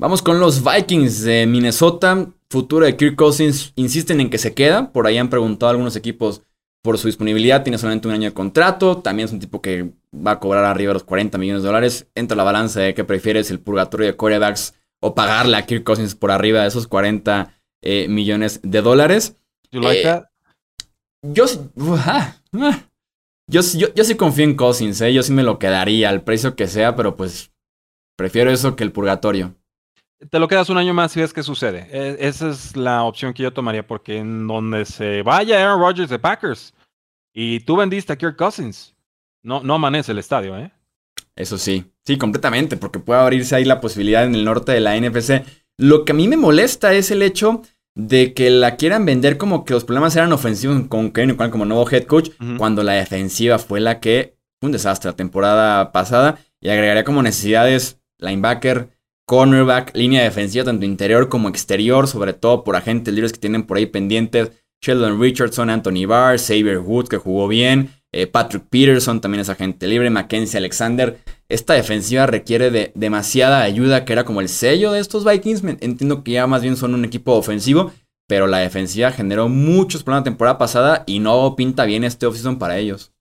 Vamos 0.00 0.22
con 0.22 0.38
los 0.38 0.62
Vikings 0.62 1.22
de 1.22 1.44
Minnesota. 1.46 2.28
Futuro 2.48 2.86
de 2.86 2.96
Kirk 2.96 3.16
Cousins. 3.16 3.72
Insisten 3.74 4.20
en 4.20 4.30
que 4.30 4.38
se 4.38 4.54
queda. 4.54 4.92
Por 4.92 5.08
ahí 5.08 5.18
han 5.18 5.28
preguntado 5.28 5.70
algunos 5.70 5.96
equipos 5.96 6.42
por 6.84 6.98
su 6.98 7.08
disponibilidad. 7.08 7.64
Tiene 7.64 7.78
solamente 7.78 8.06
un 8.06 8.14
año 8.14 8.28
de 8.28 8.32
contrato. 8.34 8.98
También 8.98 9.26
es 9.26 9.32
un 9.32 9.40
tipo 9.40 9.60
que 9.60 9.90
va 10.14 10.32
a 10.32 10.38
cobrar 10.38 10.64
arriba 10.64 10.90
de 10.90 10.94
los 10.94 11.02
40 11.02 11.36
millones 11.38 11.62
de 11.62 11.66
dólares. 11.66 12.06
Entra 12.14 12.36
la 12.36 12.44
balanza 12.44 12.80
de 12.80 12.94
qué 12.94 13.02
prefieres, 13.02 13.50
el 13.50 13.58
purgatorio 13.58 14.06
de 14.06 14.14
corebacks 14.14 14.74
o 15.00 15.16
pagarle 15.16 15.56
a 15.56 15.66
Kirk 15.66 15.82
Cousins 15.82 16.14
por 16.14 16.30
arriba 16.30 16.62
de 16.62 16.68
esos 16.68 16.86
40 16.86 17.60
eh, 17.82 18.06
millones 18.08 18.60
de 18.62 18.82
dólares. 18.82 19.36
Eh, 19.72 19.80
yo, 21.22 21.44
ah, 22.06 22.36
ah. 22.54 22.84
yo, 23.50 23.60
yo, 23.74 23.92
yo, 23.92 24.04
sí 24.04 24.14
confío 24.14 24.44
en 24.44 24.54
Cousins, 24.54 25.00
¿eh? 25.00 25.12
yo 25.12 25.24
sí 25.24 25.32
me 25.32 25.42
lo 25.42 25.58
quedaría 25.58 26.08
al 26.08 26.22
precio 26.22 26.54
que 26.54 26.68
sea, 26.68 26.94
pero 26.94 27.16
pues 27.16 27.50
prefiero 28.16 28.52
eso 28.52 28.76
que 28.76 28.84
el 28.84 28.92
purgatorio. 28.92 29.56
Te 30.30 30.38
lo 30.38 30.48
quedas 30.48 30.68
un 30.68 30.78
año 30.78 30.94
más 30.94 31.16
y 31.16 31.20
ves 31.20 31.32
qué 31.32 31.42
sucede. 31.42 31.88
E, 31.90 32.16
esa 32.20 32.50
es 32.50 32.76
la 32.76 33.04
opción 33.04 33.32
que 33.32 33.42
yo 33.42 33.52
tomaría, 33.52 33.86
porque 33.86 34.18
en 34.18 34.46
donde 34.46 34.84
se 34.84 35.22
vaya 35.22 35.62
Aaron 35.62 35.80
Rodgers 35.80 36.10
de 36.10 36.18
Packers 36.18 36.74
y 37.32 37.60
tú 37.60 37.76
vendiste 37.76 38.12
a 38.12 38.16
Kirk 38.16 38.36
Cousins, 38.36 38.94
no, 39.42 39.62
no 39.62 39.74
amanece 39.74 40.12
el 40.12 40.18
estadio, 40.18 40.56
¿eh? 40.58 40.72
Eso 41.36 41.56
sí, 41.56 41.84
sí, 42.04 42.18
completamente, 42.18 42.76
porque 42.76 42.98
puede 42.98 43.20
abrirse 43.20 43.54
ahí 43.54 43.64
la 43.64 43.80
posibilidad 43.80 44.24
en 44.24 44.34
el 44.34 44.44
norte 44.44 44.72
de 44.72 44.80
la 44.80 44.98
NFC. 44.98 45.44
Lo 45.76 46.04
que 46.04 46.10
a 46.10 46.14
mí 46.16 46.26
me 46.26 46.36
molesta 46.36 46.92
es 46.94 47.12
el 47.12 47.22
hecho 47.22 47.62
de 47.94 48.34
que 48.34 48.50
la 48.50 48.76
quieran 48.76 49.04
vender 49.04 49.38
como 49.38 49.64
que 49.64 49.74
los 49.74 49.84
problemas 49.84 50.16
eran 50.16 50.32
ofensivos 50.32 50.80
con 50.88 51.12
Kevin 51.12 51.36
como 51.36 51.64
nuevo 51.64 51.88
head 51.88 52.04
coach, 52.04 52.30
cuando 52.56 52.82
la 52.82 52.94
defensiva 52.94 53.58
fue 53.58 53.78
la 53.80 54.00
que 54.00 54.36
fue 54.60 54.68
un 54.68 54.72
desastre 54.72 55.10
la 55.10 55.16
temporada 55.16 55.92
pasada. 55.92 56.38
Y 56.60 56.70
agregaría 56.70 57.04
como 57.04 57.22
necesidades 57.22 58.00
linebacker, 58.18 58.88
cornerback, 59.28 59.94
línea 59.94 60.24
defensiva, 60.24 60.64
tanto 60.64 60.86
interior 60.86 61.28
como 61.28 61.50
exterior, 61.50 62.08
sobre 62.08 62.32
todo 62.32 62.64
por 62.64 62.76
agentes 62.76 63.12
libres 63.12 63.34
que 63.34 63.38
tienen 63.38 63.62
por 63.62 63.76
ahí 63.76 63.84
pendientes. 63.84 64.52
Sheldon 64.80 65.20
Richardson, 65.20 65.68
Anthony 65.68 66.06
Barr, 66.06 66.38
Xavier 66.38 66.78
Woods, 66.78 67.10
que 67.10 67.18
jugó 67.18 67.46
bien. 67.46 67.90
Eh, 68.10 68.26
Patrick 68.26 68.64
Peterson 68.70 69.20
también 69.20 69.42
es 69.42 69.50
agente 69.50 69.86
libre, 69.86 70.08
Mackenzie 70.08 70.56
Alexander. 70.56 71.18
Esta 71.50 71.74
defensiva 71.74 72.24
requiere 72.26 72.70
de 72.70 72.90
demasiada 72.94 73.60
ayuda, 73.60 74.06
que 74.06 74.14
era 74.14 74.24
como 74.24 74.40
el 74.40 74.48
sello 74.48 74.92
de 74.92 75.00
estos 75.00 75.26
Vikings. 75.26 75.62
Entiendo 75.80 76.24
que 76.24 76.32
ya 76.32 76.46
más 76.46 76.62
bien 76.62 76.78
son 76.78 76.94
un 76.94 77.04
equipo 77.04 77.34
ofensivo, 77.34 77.92
pero 78.26 78.46
la 78.46 78.58
defensiva 78.58 79.12
generó 79.12 79.50
muchos 79.50 80.04
problemas 80.04 80.22
la 80.22 80.30
temporada 80.30 80.56
pasada 80.56 81.04
y 81.06 81.18
no 81.18 81.54
pinta 81.54 81.84
bien 81.84 82.02
este 82.02 82.24
offseason 82.24 82.58
para 82.58 82.78
ellos. 82.78 83.12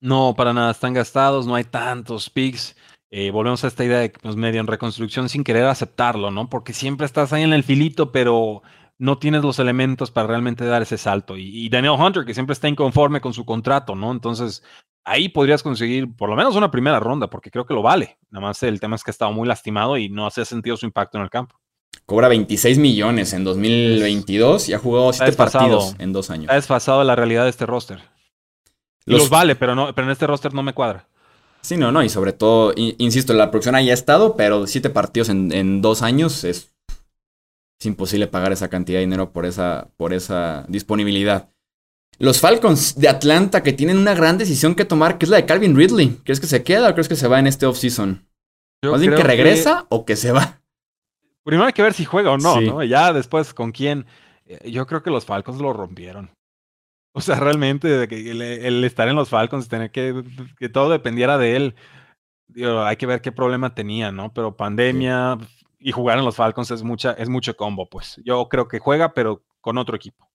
No, 0.00 0.34
para 0.36 0.52
nada, 0.52 0.70
están 0.70 0.92
gastados, 0.92 1.44
no 1.44 1.56
hay 1.56 1.64
tantos 1.64 2.30
picks. 2.30 2.76
Eh, 3.10 3.30
volvemos 3.30 3.62
a 3.64 3.68
esta 3.68 3.84
idea 3.84 3.98
de 3.98 4.10
que 4.10 4.18
pues, 4.18 4.36
medio 4.36 4.60
en 4.60 4.66
reconstrucción 4.66 5.28
sin 5.28 5.44
querer 5.44 5.64
aceptarlo, 5.64 6.30
¿no? 6.30 6.48
Porque 6.48 6.72
siempre 6.72 7.06
estás 7.06 7.32
ahí 7.32 7.42
en 7.42 7.52
el 7.52 7.62
filito, 7.62 8.10
pero 8.10 8.62
no 8.98 9.18
tienes 9.18 9.42
los 9.42 9.58
elementos 9.58 10.10
para 10.10 10.26
realmente 10.26 10.64
dar 10.64 10.82
ese 10.82 10.98
salto. 10.98 11.36
Y, 11.36 11.68
Daniel 11.68 11.94
Hunter, 11.98 12.24
que 12.24 12.34
siempre 12.34 12.54
está 12.54 12.68
inconforme 12.68 13.20
con 13.20 13.32
su 13.32 13.44
contrato, 13.44 13.94
¿no? 13.94 14.10
Entonces, 14.10 14.62
ahí 15.04 15.28
podrías 15.28 15.62
conseguir 15.62 16.14
por 16.16 16.28
lo 16.28 16.36
menos 16.36 16.56
una 16.56 16.70
primera 16.70 16.98
ronda, 16.98 17.28
porque 17.28 17.50
creo 17.50 17.66
que 17.66 17.74
lo 17.74 17.82
vale. 17.82 18.18
Nada 18.30 18.46
más 18.46 18.62
el 18.62 18.80
tema 18.80 18.96
es 18.96 19.04
que 19.04 19.10
ha 19.10 19.12
estado 19.12 19.32
muy 19.32 19.46
lastimado 19.46 19.96
y 19.96 20.08
no 20.08 20.26
hace 20.26 20.44
sentido 20.44 20.76
su 20.76 20.86
impacto 20.86 21.18
en 21.18 21.24
el 21.24 21.30
campo. 21.30 21.60
Cobra 22.06 22.28
26 22.28 22.78
millones 22.78 23.32
en 23.32 23.44
2022 23.44 24.68
y 24.68 24.74
ha 24.74 24.78
jugado 24.78 25.12
7 25.12 25.32
partidos 25.32 25.94
en 25.98 26.12
dos 26.12 26.30
años. 26.30 26.50
Ha 26.50 26.54
desfasado 26.54 27.02
la 27.04 27.16
realidad 27.16 27.44
de 27.44 27.50
este 27.50 27.66
roster. 27.66 28.00
Los, 29.06 29.30
vale, 29.30 29.54
pero, 29.56 29.74
no, 29.74 29.94
pero 29.94 30.06
en 30.06 30.12
este 30.12 30.26
roster 30.26 30.52
no 30.52 30.62
me 30.62 30.72
cuadra. 30.72 31.06
Sí, 31.66 31.76
no, 31.76 31.90
no, 31.90 32.02
y 32.02 32.08
sobre 32.08 32.32
todo, 32.32 32.72
insisto, 32.76 33.32
la 33.32 33.50
producción 33.50 33.74
ahí 33.74 33.90
ha 33.90 33.94
estado, 33.94 34.36
pero 34.36 34.66
7 34.66 34.88
partidos 34.90 35.28
en, 35.30 35.50
en 35.50 35.82
dos 35.82 36.02
años 36.02 36.44
es 36.44 36.76
es 37.78 37.86
imposible 37.86 38.26
pagar 38.26 38.52
esa 38.52 38.68
cantidad 38.68 38.98
de 38.98 39.04
dinero 39.04 39.32
por 39.32 39.44
esa, 39.44 39.88
por 39.96 40.14
esa 40.14 40.64
disponibilidad. 40.68 41.50
Los 42.18 42.40
Falcons 42.40 42.98
de 42.98 43.08
Atlanta 43.08 43.62
que 43.62 43.74
tienen 43.74 43.98
una 43.98 44.14
gran 44.14 44.38
decisión 44.38 44.74
que 44.74 44.86
tomar, 44.86 45.18
que 45.18 45.26
es 45.26 45.30
la 45.30 45.36
de 45.36 45.46
Calvin 45.46 45.76
Ridley. 45.76 46.20
¿Crees 46.24 46.40
que 46.40 46.46
se 46.46 46.62
queda 46.62 46.88
o 46.88 46.92
crees 46.94 47.08
que 47.08 47.16
se 47.16 47.28
va 47.28 47.38
en 47.38 47.46
este 47.46 47.66
offseason? 47.66 48.26
¿Más 48.82 49.00
bien 49.00 49.14
que 49.14 49.22
regresa 49.22 49.86
o 49.90 50.06
que 50.06 50.16
se 50.16 50.32
va? 50.32 50.62
Primero 51.44 51.66
hay 51.66 51.72
que 51.74 51.82
ver 51.82 51.92
si 51.92 52.04
juega 52.04 52.30
o 52.30 52.38
no, 52.38 52.60
¿no? 52.60 52.82
Ya 52.82 53.12
después 53.12 53.52
con 53.52 53.72
quién. 53.72 54.06
Eh, 54.46 54.70
yo 54.70 54.86
creo 54.86 55.02
que 55.02 55.10
los 55.10 55.26
Falcons 55.26 55.60
lo 55.60 55.72
rompieron. 55.72 56.30
O 57.16 57.22
sea, 57.22 57.36
realmente 57.40 58.04
el, 58.04 58.84
estar 58.84 59.08
en 59.08 59.16
los 59.16 59.30
Falcons, 59.30 59.68
tener 59.68 59.90
que 59.90 60.22
que 60.58 60.68
todo 60.68 60.90
dependiera 60.90 61.38
de 61.38 61.56
él. 61.56 61.74
hay 62.84 62.96
que 62.98 63.06
ver 63.06 63.22
qué 63.22 63.32
problema 63.32 63.74
tenía, 63.74 64.12
¿no? 64.12 64.34
Pero 64.34 64.54
pandemia, 64.54 65.38
y 65.78 65.92
jugar 65.92 66.18
en 66.18 66.26
los 66.26 66.36
Falcons 66.36 66.70
es, 66.70 66.82
mucha, 66.82 67.12
es 67.12 67.30
mucho 67.30 67.56
combo, 67.56 67.88
pues. 67.88 68.20
Yo 68.22 68.50
creo 68.50 68.68
que 68.68 68.80
juega, 68.80 69.14
pero 69.14 69.42
con 69.62 69.78
otro 69.78 69.96
equipo. 69.96 70.28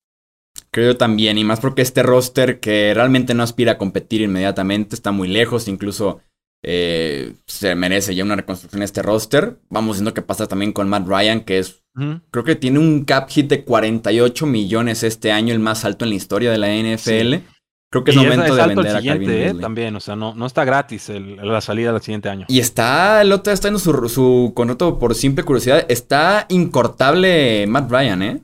Creo 0.72 0.98
también, 0.98 1.38
y 1.38 1.44
más 1.44 1.60
porque 1.60 1.84
este 1.84 2.02
roster 2.02 2.60
que 2.60 2.96
realmente 2.96 3.36
no 3.36 3.44
aspira 3.44 3.74
a 3.74 3.78
competir 3.78 4.22
inmediatamente, 4.22 4.96
está 4.96 5.12
muy 5.12 5.28
lejos, 5.28 5.68
incluso 5.68 6.22
eh, 6.64 7.34
se 7.48 7.76
merece 7.76 8.14
ya 8.14 8.24
una 8.24 8.36
reconstrucción 8.36 8.84
este 8.84 9.02
roster. 9.02 9.58
Vamos 9.70 9.98
viendo 9.98 10.14
qué 10.14 10.22
pasa 10.22 10.48
también 10.48 10.74
con 10.74 10.90
Matt 10.90 11.08
Ryan, 11.08 11.42
que 11.42 11.60
es, 11.60 11.84
creo 12.32 12.44
que 12.44 12.56
tiene 12.56 12.80
un 12.80 13.06
cap 13.06 13.30
hit 13.30 13.48
de 13.50 13.64
48 13.64 14.46
millones 14.46 15.04
este 15.04 15.32
año, 15.32 15.54
el 15.54 15.60
más 15.60 15.86
alto 15.86 16.06
en 16.06 16.10
la 16.10 16.16
historia 16.16 16.52
de 16.52 16.58
la 16.58 16.68
NFL. 16.68 17.46
Creo 17.92 18.06
que 18.06 18.12
es 18.12 18.18
momento 18.18 18.56
de 18.56 18.68
vender 18.68 18.96
a 18.96 19.02
Calvin 19.02 19.30
¿eh? 19.32 19.54
También, 19.60 19.94
o 19.98 20.00
sea, 20.00 20.16
no, 20.16 20.34
no 20.34 20.46
está 20.46 20.64
gratis 20.64 21.10
la 21.10 21.60
salida 21.60 21.92
del 21.92 22.02
siguiente 22.02 22.30
año. 22.30 22.46
Y 22.48 22.60
está, 22.60 23.22
el 23.22 23.34
otro 23.34 23.52
está 23.52 23.68
en 23.68 23.80
su, 23.80 24.08
su 24.08 24.54
contrato 24.56 24.98
por 24.98 25.14
simple 25.14 25.44
curiosidad, 25.44 25.86
está 25.90 26.46
incortable 26.48 27.66
Matt 27.68 27.92
Ryan, 27.92 28.22
¿eh? 28.22 28.42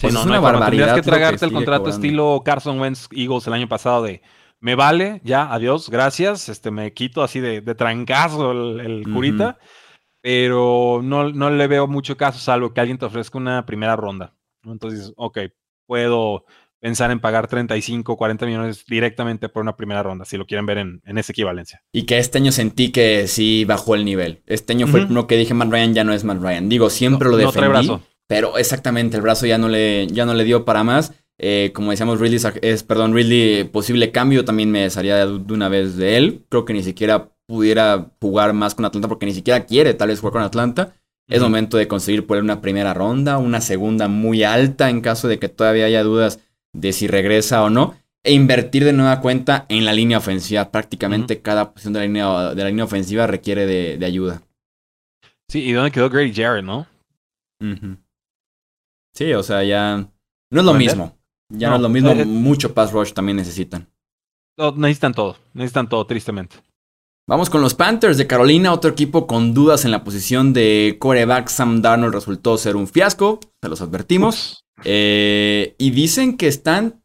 Pues 0.00 0.12
no, 0.12 0.20
es 0.20 0.26
no 0.26 0.32
una 0.32 0.40
forma. 0.40 0.58
barbaridad 0.60 0.86
Tendrías 0.86 0.94
que 0.94 0.96
lo 0.98 1.02
que 1.02 1.10
tragarte 1.10 1.44
el 1.46 1.52
contrato 1.52 1.84
cobrando. 1.84 2.06
estilo 2.06 2.42
Carson 2.44 2.78
Wentz 2.78 3.08
Eagles 3.10 3.46
el 3.46 3.52
año 3.54 3.68
pasado 3.68 4.04
de 4.04 4.22
me 4.64 4.74
vale, 4.76 5.20
ya, 5.24 5.52
adiós, 5.52 5.90
gracias, 5.90 6.48
este, 6.48 6.70
me 6.70 6.94
quito 6.94 7.22
así 7.22 7.38
de, 7.38 7.60
de 7.60 7.74
trancazo 7.74 8.52
el, 8.80 9.04
curita, 9.12 9.58
pero 10.22 11.00
no, 11.04 11.30
no 11.30 11.50
le 11.50 11.66
veo 11.66 11.86
mucho 11.86 12.16
caso, 12.16 12.38
salvo 12.38 12.72
que 12.72 12.80
alguien 12.80 12.96
te 12.96 13.04
ofrezca 13.04 13.36
una 13.36 13.66
primera 13.66 13.94
ronda. 13.94 14.32
Entonces, 14.64 15.12
ok, 15.16 15.38
puedo 15.86 16.46
pensar 16.80 17.10
en 17.10 17.20
pagar 17.20 17.46
35, 17.46 18.16
40 18.16 18.46
millones 18.46 18.84
directamente 18.86 19.50
por 19.50 19.62
una 19.62 19.76
primera 19.76 20.02
ronda, 20.02 20.24
si 20.24 20.38
lo 20.38 20.46
quieren 20.46 20.64
ver 20.64 20.78
en, 20.78 21.02
en 21.04 21.18
esa 21.18 21.32
equivalencia. 21.32 21.82
Y 21.92 22.04
que 22.06 22.16
este 22.18 22.38
año 22.38 22.50
sentí 22.50 22.90
que 22.90 23.26
sí 23.28 23.66
bajó 23.66 23.94
el 23.94 24.06
nivel. 24.06 24.42
Este 24.46 24.72
año 24.72 24.86
fue 24.86 25.00
el 25.00 25.06
primero 25.06 25.26
que 25.26 25.36
dije 25.36 25.52
Matt 25.52 25.70
Ryan 25.70 25.92
ya 25.92 26.04
no 26.04 26.14
es 26.14 26.24
Matt 26.24 26.40
Ryan. 26.42 26.70
Digo, 26.70 26.88
siempre 26.88 27.28
lo 27.28 27.36
No- 27.36 27.42
no 27.44 27.52
trae 27.52 27.68
defendí. 27.68 27.88
brazo. 27.88 28.02
Pero 28.26 28.56
exactamente, 28.56 29.16
el 29.16 29.22
brazo 29.22 29.44
ya 29.44 29.58
no 29.58 29.68
le, 29.68 30.06
ya 30.06 30.24
no 30.24 30.32
le 30.32 30.44
dio 30.44 30.64
para 30.64 30.82
más. 30.84 31.12
Eh, 31.38 31.72
como 31.74 31.90
decíamos, 31.90 32.20
Ridley 32.20 32.40
es, 32.62 32.82
perdón, 32.82 33.14
Ridley, 33.14 33.64
posible 33.64 34.12
cambio, 34.12 34.44
también 34.44 34.70
me 34.70 34.82
desharía 34.82 35.26
de, 35.26 35.52
una 35.52 35.68
vez 35.68 35.96
de 35.96 36.16
él. 36.16 36.44
Creo 36.48 36.64
que 36.64 36.72
ni 36.72 36.82
siquiera 36.82 37.30
pudiera 37.46 38.10
jugar 38.20 38.52
más 38.52 38.74
con 38.74 38.84
Atlanta 38.84 39.08
porque 39.08 39.26
ni 39.26 39.34
siquiera 39.34 39.64
quiere 39.66 39.94
tal 39.94 40.08
vez 40.08 40.20
jugar 40.20 40.32
con 40.32 40.42
Atlanta. 40.42 40.94
Es 41.26 41.40
momento 41.40 41.78
de 41.78 41.88
conseguir 41.88 42.26
por 42.26 42.36
él 42.36 42.44
una 42.44 42.60
primera 42.60 42.92
ronda, 42.92 43.38
una 43.38 43.62
segunda 43.62 44.08
muy 44.08 44.42
alta 44.42 44.90
en 44.90 45.00
caso 45.00 45.26
de 45.26 45.38
que 45.38 45.48
todavía 45.48 45.86
haya 45.86 46.02
dudas 46.02 46.40
de 46.74 46.92
si 46.92 47.06
regresa 47.06 47.62
o 47.62 47.70
no. 47.70 47.96
E 48.22 48.32
invertir 48.32 48.84
de 48.84 48.92
nueva 48.92 49.20
cuenta 49.20 49.66
en 49.68 49.84
la 49.84 49.92
línea 49.92 50.18
ofensiva. 50.18 50.70
Prácticamente 50.70 51.40
cada 51.40 51.72
posición 51.72 51.94
de 51.94 52.00
la 52.00 52.06
línea, 52.06 52.54
de 52.54 52.62
la 52.62 52.68
línea 52.68 52.84
ofensiva 52.84 53.26
requiere 53.26 53.66
de, 53.66 53.98
de 53.98 54.06
ayuda. 54.06 54.42
Sí, 55.48 55.62
¿y 55.62 55.72
dónde 55.72 55.90
quedó 55.90 56.08
Grady 56.08 56.32
Jarrett, 56.32 56.64
no? 56.64 56.86
Sí, 59.14 59.32
o 59.32 59.42
sea, 59.42 59.62
ya 59.62 60.08
no 60.50 60.60
es 60.60 60.66
lo 60.66 60.74
mismo. 60.74 61.13
Ya 61.50 61.68
no, 61.68 61.72
No, 61.72 61.76
es 61.76 61.82
lo 61.82 61.88
mismo. 61.88 62.10
eh, 62.10 62.24
Mucho 62.24 62.74
pass 62.74 62.92
rush 62.92 63.12
también 63.12 63.36
necesitan. 63.36 63.88
No, 64.56 64.72
necesitan 64.72 65.12
todo, 65.14 65.36
necesitan 65.52 65.88
todo, 65.88 66.06
tristemente. 66.06 66.56
Vamos 67.26 67.48
con 67.48 67.62
los 67.62 67.74
Panthers 67.74 68.18
de 68.18 68.26
Carolina, 68.26 68.72
otro 68.72 68.90
equipo 68.90 69.26
con 69.26 69.54
dudas 69.54 69.84
en 69.84 69.90
la 69.90 70.04
posición 70.04 70.52
de 70.52 70.96
coreback. 71.00 71.48
Sam 71.48 71.80
Darnold 71.80 72.12
resultó 72.14 72.58
ser 72.58 72.76
un 72.76 72.86
fiasco, 72.86 73.40
se 73.62 73.68
los 73.68 73.80
advertimos. 73.80 74.64
Eh, 74.84 75.74
y 75.78 75.90
dicen 75.90 76.36
que 76.36 76.48
están, 76.48 77.02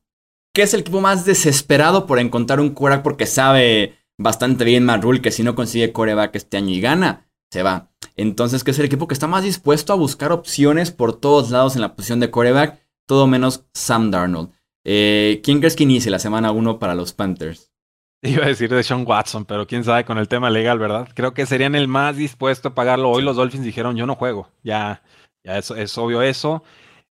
que 0.53 0.63
es 0.63 0.73
el 0.73 0.81
equipo 0.81 0.99
más 0.99 1.23
desesperado 1.25 2.05
por 2.05 2.19
encontrar 2.19 2.59
un 2.59 2.71
coreback 2.71 3.03
porque 3.03 3.25
sabe 3.25 3.95
bastante 4.17 4.65
bien 4.65 4.83
Matt 4.83 5.03
Rule 5.03 5.21
que 5.21 5.31
si 5.31 5.41
no 5.43 5.55
consigue 5.55 5.93
coreback 5.93 6.35
este 6.35 6.57
año 6.57 6.71
y 6.73 6.81
gana, 6.81 7.29
se 7.51 7.63
va. 7.63 7.89
Entonces, 8.17 8.65
que 8.65 8.71
es 8.71 8.79
el 8.79 8.85
equipo 8.85 9.07
que 9.07 9.13
está 9.13 9.27
más 9.27 9.43
dispuesto 9.45 9.93
a 9.93 9.95
buscar 9.95 10.33
opciones 10.33 10.91
por 10.91 11.17
todos 11.17 11.49
lados 11.51 11.75
en 11.75 11.81
la 11.81 11.95
posición 11.95 12.19
de 12.19 12.29
coreback, 12.29 12.77
todo 13.09 13.25
menos 13.25 13.65
Sam 13.73 14.11
Darnold. 14.11 14.51
Eh, 14.85 15.41
¿Quién 15.43 15.57
crees 15.59 15.75
que 15.75 15.81
inicie 15.83 16.11
la 16.11 16.19
semana 16.19 16.51
1 16.51 16.77
para 16.77 16.93
los 16.93 17.11
Panthers? 17.11 17.71
Iba 18.21 18.45
a 18.45 18.49
decir 18.49 18.69
de 18.69 18.83
Sean 18.83 19.03
Watson, 19.03 19.45
pero 19.45 19.65
quién 19.65 19.83
sabe 19.83 20.05
con 20.05 20.19
el 20.19 20.27
tema 20.27 20.51
legal, 20.51 20.77
¿verdad? 20.77 21.09
Creo 21.15 21.33
que 21.33 21.47
serían 21.47 21.73
el 21.73 21.87
más 21.87 22.17
dispuesto 22.17 22.69
a 22.69 22.75
pagarlo. 22.75 23.09
Hoy 23.09 23.23
los 23.23 23.35
Dolphins 23.35 23.63
dijeron, 23.65 23.95
yo 23.95 24.05
no 24.05 24.13
juego. 24.15 24.49
Ya, 24.63 25.01
ya 25.43 25.57
es, 25.57 25.71
es 25.71 25.97
obvio 25.97 26.21
eso. 26.21 26.63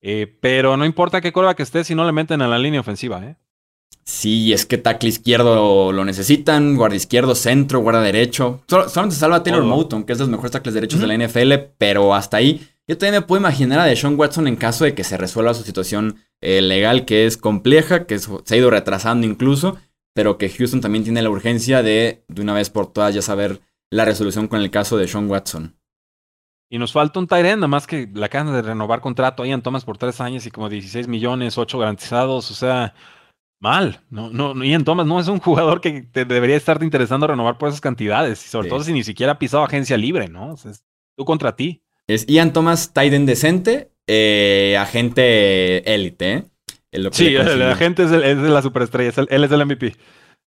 Eh, 0.03 0.37
pero 0.41 0.77
no 0.77 0.85
importa 0.85 1.23
qué 1.23 1.33
que 1.33 1.63
esté 1.63 1.83
si 1.83 1.95
no 1.95 2.05
le 2.05 2.13
meten 2.13 2.43
a 2.43 2.49
la 2.49 2.59
línea 2.59 2.81
ofensiva, 2.81 3.25
¿eh? 3.25 3.37
Sí, 4.05 4.53
es 4.53 4.67
que 4.67 4.77
tackle 4.77 5.09
izquierdo 5.09 5.93
lo 5.93 6.05
necesitan, 6.05 6.77
guardia 6.77 6.99
izquierdo, 6.99 7.35
centro, 7.35 7.81
guardia 7.81 8.03
derecho. 8.03 8.63
Sol- 8.69 8.91
solamente 8.91 9.17
salva 9.17 9.43
Taylor. 9.43 9.65
Moton, 9.65 10.05
que 10.05 10.13
es 10.13 10.19
de 10.19 10.25
los 10.25 10.31
mejores 10.31 10.53
tackles 10.53 10.75
derechos 10.75 11.01
de 11.01 11.07
la 11.07 11.15
NFL, 11.15 11.55
pero 11.79 12.15
hasta 12.15 12.37
ahí. 12.37 12.69
Yo 12.89 12.97
también 12.97 13.21
me 13.21 13.27
puedo 13.27 13.41
imaginar 13.41 13.81
a 13.81 13.85
Deshaun 13.85 14.19
Watson 14.19 14.47
en 14.47 14.57
caso 14.57 14.85
de 14.85 14.95
que 14.95 15.03
se 15.05 15.17
resuelva 15.17 15.55
su 15.55 15.65
situación 15.65 16.19
eh, 16.41 16.63
legal, 16.63 17.05
que 17.05 17.27
es 17.27 17.37
compleja, 17.37 18.07
que 18.07 18.19
se 18.19 18.31
ha 18.55 18.57
ido 18.57 18.71
retrasando 18.71 19.27
incluso, 19.27 19.77
pero 20.15 20.39
que 20.39 20.49
Houston 20.49 20.81
también 20.81 21.03
tiene 21.05 21.23
la 21.23 21.31
urgencia 21.31 21.83
de, 21.83 22.25
de 22.29 22.43
una 22.43 22.55
vez 22.55 22.71
por 22.71 22.93
todas, 22.93 23.15
ya 23.15 23.23
saber 23.23 23.61
la 23.91 24.05
resolución 24.05 24.47
con 24.49 24.61
el 24.61 24.71
caso 24.71 24.97
de 24.97 25.09
Sean 25.09 25.29
Watson. 25.29 25.77
Y 26.71 26.79
nos 26.79 26.93
falta 26.93 27.21
un 27.21 27.29
end, 27.31 27.57
nada 27.59 27.69
más 27.69 27.87
que 27.87 28.09
la 28.13 28.27
acaban 28.27 28.53
de 28.53 28.63
renovar 28.63 29.01
contrato 29.01 29.43
ahí 29.43 29.53
en 29.53 29.63
Thomas 29.63 29.85
por 29.85 29.99
tres 29.99 30.21
años 30.21 30.47
y 30.47 30.51
como 30.51 30.69
16 30.69 31.07
millones, 31.07 31.59
8 31.59 31.79
garantizados, 31.79 32.51
o 32.51 32.55
sea, 32.55 32.95
mal. 33.61 34.01
No, 34.11 34.31
no, 34.31 34.53
no, 34.55 34.65
Ian 34.65 34.85
Thomas 34.85 35.07
no 35.07 35.21
es 35.21 35.29
un 35.29 35.39
jugador 35.39 35.81
que 35.81 36.03
te 36.03 36.25
debería 36.25 36.57
estarte 36.57 36.85
interesando 36.85 37.27
renovar 37.29 37.57
por 37.59 37.69
esas 37.69 37.81
cantidades, 37.81 38.45
y 38.45 38.49
sobre 38.49 38.69
Sí. 38.69 38.71
todo 38.71 38.83
si 38.85 38.93
ni 38.93 39.05
siquiera 39.05 39.33
ha 39.33 39.39
pisado 39.39 39.63
agencia 39.63 39.97
libre, 39.97 40.29
¿no? 40.29 40.53
O 40.55 40.57
sea, 40.57 40.73
es 40.73 40.85
tú 41.17 41.25
contra 41.25 41.55
ti. 41.55 41.83
Es 42.09 42.27
Ian 42.27 42.53
Thomas, 42.53 42.93
tight 42.93 43.13
end 43.13 43.29
decente, 43.29 43.91
eh, 44.07 44.77
agente 44.79 45.93
élite, 45.95 46.33
¿eh? 46.33 46.45
Sí, 47.13 47.35
el, 47.35 47.63
agente 47.73 48.05
es, 48.05 48.13
el- 48.13 48.23
es 48.25 48.41
de 48.41 48.49
la 48.49 48.63
superestrella, 48.63 49.11
es 49.11 49.19
el- 49.19 49.27
él 49.31 49.45
es 49.45 49.51
el 49.53 49.61
MVP. 49.67 49.97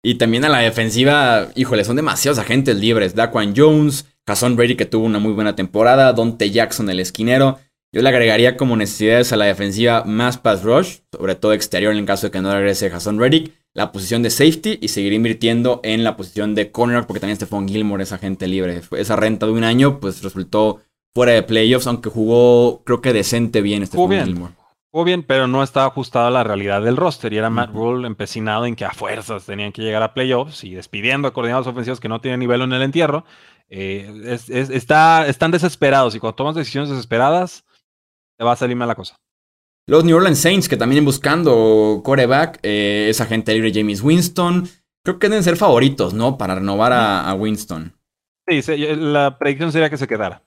Y 0.03 0.15
también 0.15 0.45
a 0.45 0.49
la 0.49 0.61
defensiva, 0.61 1.49
híjole, 1.57 1.85
son 1.85 1.97
demasiados 1.97 2.39
agentes 2.39 2.77
libres. 2.79 3.15
Daquan 3.17 3.55
Jones, 3.57 4.07
Jason 4.27 4.55
Brady 4.57 4.77
que 4.77 4.87
tuvo 4.87 5.05
una 5.05 5.19
muy 5.19 5.33
buena 5.33 5.57
temporada, 5.57 6.13
Dante 6.13 6.51
Jackson 6.51 6.89
el 6.91 7.01
esquinero. 7.01 7.59
Yo 7.93 8.03
le 8.03 8.09
agregaría 8.11 8.57
como 8.57 8.77
necesidades 8.77 9.33
a 9.33 9.37
la 9.37 9.47
defensiva 9.47 10.05
más 10.05 10.39
pass 10.39 10.63
rush, 10.63 10.99
sobre 11.11 11.35
todo 11.35 11.53
exterior 11.55 11.93
en 11.93 11.99
el 11.99 12.05
caso 12.05 12.27
de 12.29 12.31
que 12.31 12.41
no 12.41 12.53
regrese 12.53 12.91
Jason 12.91 13.19
Reddick, 13.19 13.53
la 13.75 13.93
posición 13.93 14.23
de 14.23 14.31
safety 14.31 14.79
y 14.81 14.89
seguir 14.89 15.13
invirtiendo 15.15 15.81
en 15.83 16.05
la 16.05 16.17
posición 16.17 16.55
de 16.55 16.71
corner 16.71 17.07
porque 17.07 17.21
también 17.21 17.37
Stephon 17.37 17.67
Gilmore 17.69 18.03
es 18.05 18.13
agente 18.13 18.47
libre. 18.47 18.83
Esa 18.97 19.17
renta 19.17 19.47
de 19.47 19.53
un 19.53 19.65
año 19.65 20.01
pues 20.01 20.23
resultó 20.23 20.81
fuera 21.15 21.33
de 21.33 21.43
playoffs, 21.43 21.87
aunque 21.87 22.11
jugó 22.11 22.83
creo 22.85 23.01
que 23.01 23.13
decente 23.13 23.61
bien 23.61 23.87
Stephon 23.87 24.11
bien. 24.11 24.25
Gilmore. 24.27 24.55
Jugó 24.91 25.05
bien, 25.05 25.23
pero 25.23 25.47
no 25.47 25.63
estaba 25.63 25.87
ajustado 25.87 26.29
a 26.29 26.31
la 26.31 26.45
realidad 26.45 26.81
del 26.83 26.97
roster. 26.97 27.33
Y 27.33 27.37
era 27.39 27.51
Matt. 27.51 27.73
Rule 27.75 28.07
empecinado 28.07 28.65
en 28.65 28.75
que 28.75 28.85
a 28.87 28.91
fuerzas 28.93 29.45
tenían 29.45 29.71
que 29.73 29.83
llegar 29.83 30.03
a 30.03 30.15
playoffs 30.15 30.65
y 30.65 30.75
despidiendo 30.75 31.29
a 31.29 31.33
coordinadores 31.35 31.67
ofensivos 31.69 32.01
que 32.01 32.09
no 32.09 32.21
tienen 32.21 32.41
nivel 32.41 32.63
en 32.63 32.73
el 32.73 32.83
entierro. 32.83 33.25
Eh, 33.69 34.23
es- 34.25 34.49
es- 34.49 34.71
está, 34.71 35.27
están 35.27 35.51
desesperados 35.51 36.15
y 36.15 36.21
cuando 36.21 36.37
tomas 36.37 36.55
decisiones 36.55 36.89
desesperadas, 36.89 37.65
te 38.39 38.45
va 38.45 38.53
a 38.53 38.57
salir 38.57 38.77
mal 38.77 38.89
la 38.89 38.95
cosa. 38.95 39.17
Los 39.87 40.05
New 40.05 40.17
Orleans 40.17 40.39
Saints, 40.39 40.69
que 40.69 40.77
también 40.79 41.05
buscando 41.05 42.01
coreback, 42.05 42.59
eh, 42.63 43.09
es 43.11 43.21
agente 43.21 43.53
libre 43.53 43.73
James 43.75 44.03
Winston. 44.03 44.69
Creo 45.05 45.19
que 45.19 45.29
deben 45.29 45.45
ser 45.45 45.57
favoritos, 45.57 46.15
¿no? 46.15 46.39
Para 46.39 46.55
renovar 46.57 46.93
a, 46.93 47.29
a 47.29 47.35
Winston. 47.35 47.95
Sí, 48.49 48.63
se- 48.63 48.97
la 48.97 49.39
predicción 49.39 49.71
sería 49.73 49.91
que 49.91 49.97
se 49.99 50.07
quedara. 50.09 50.43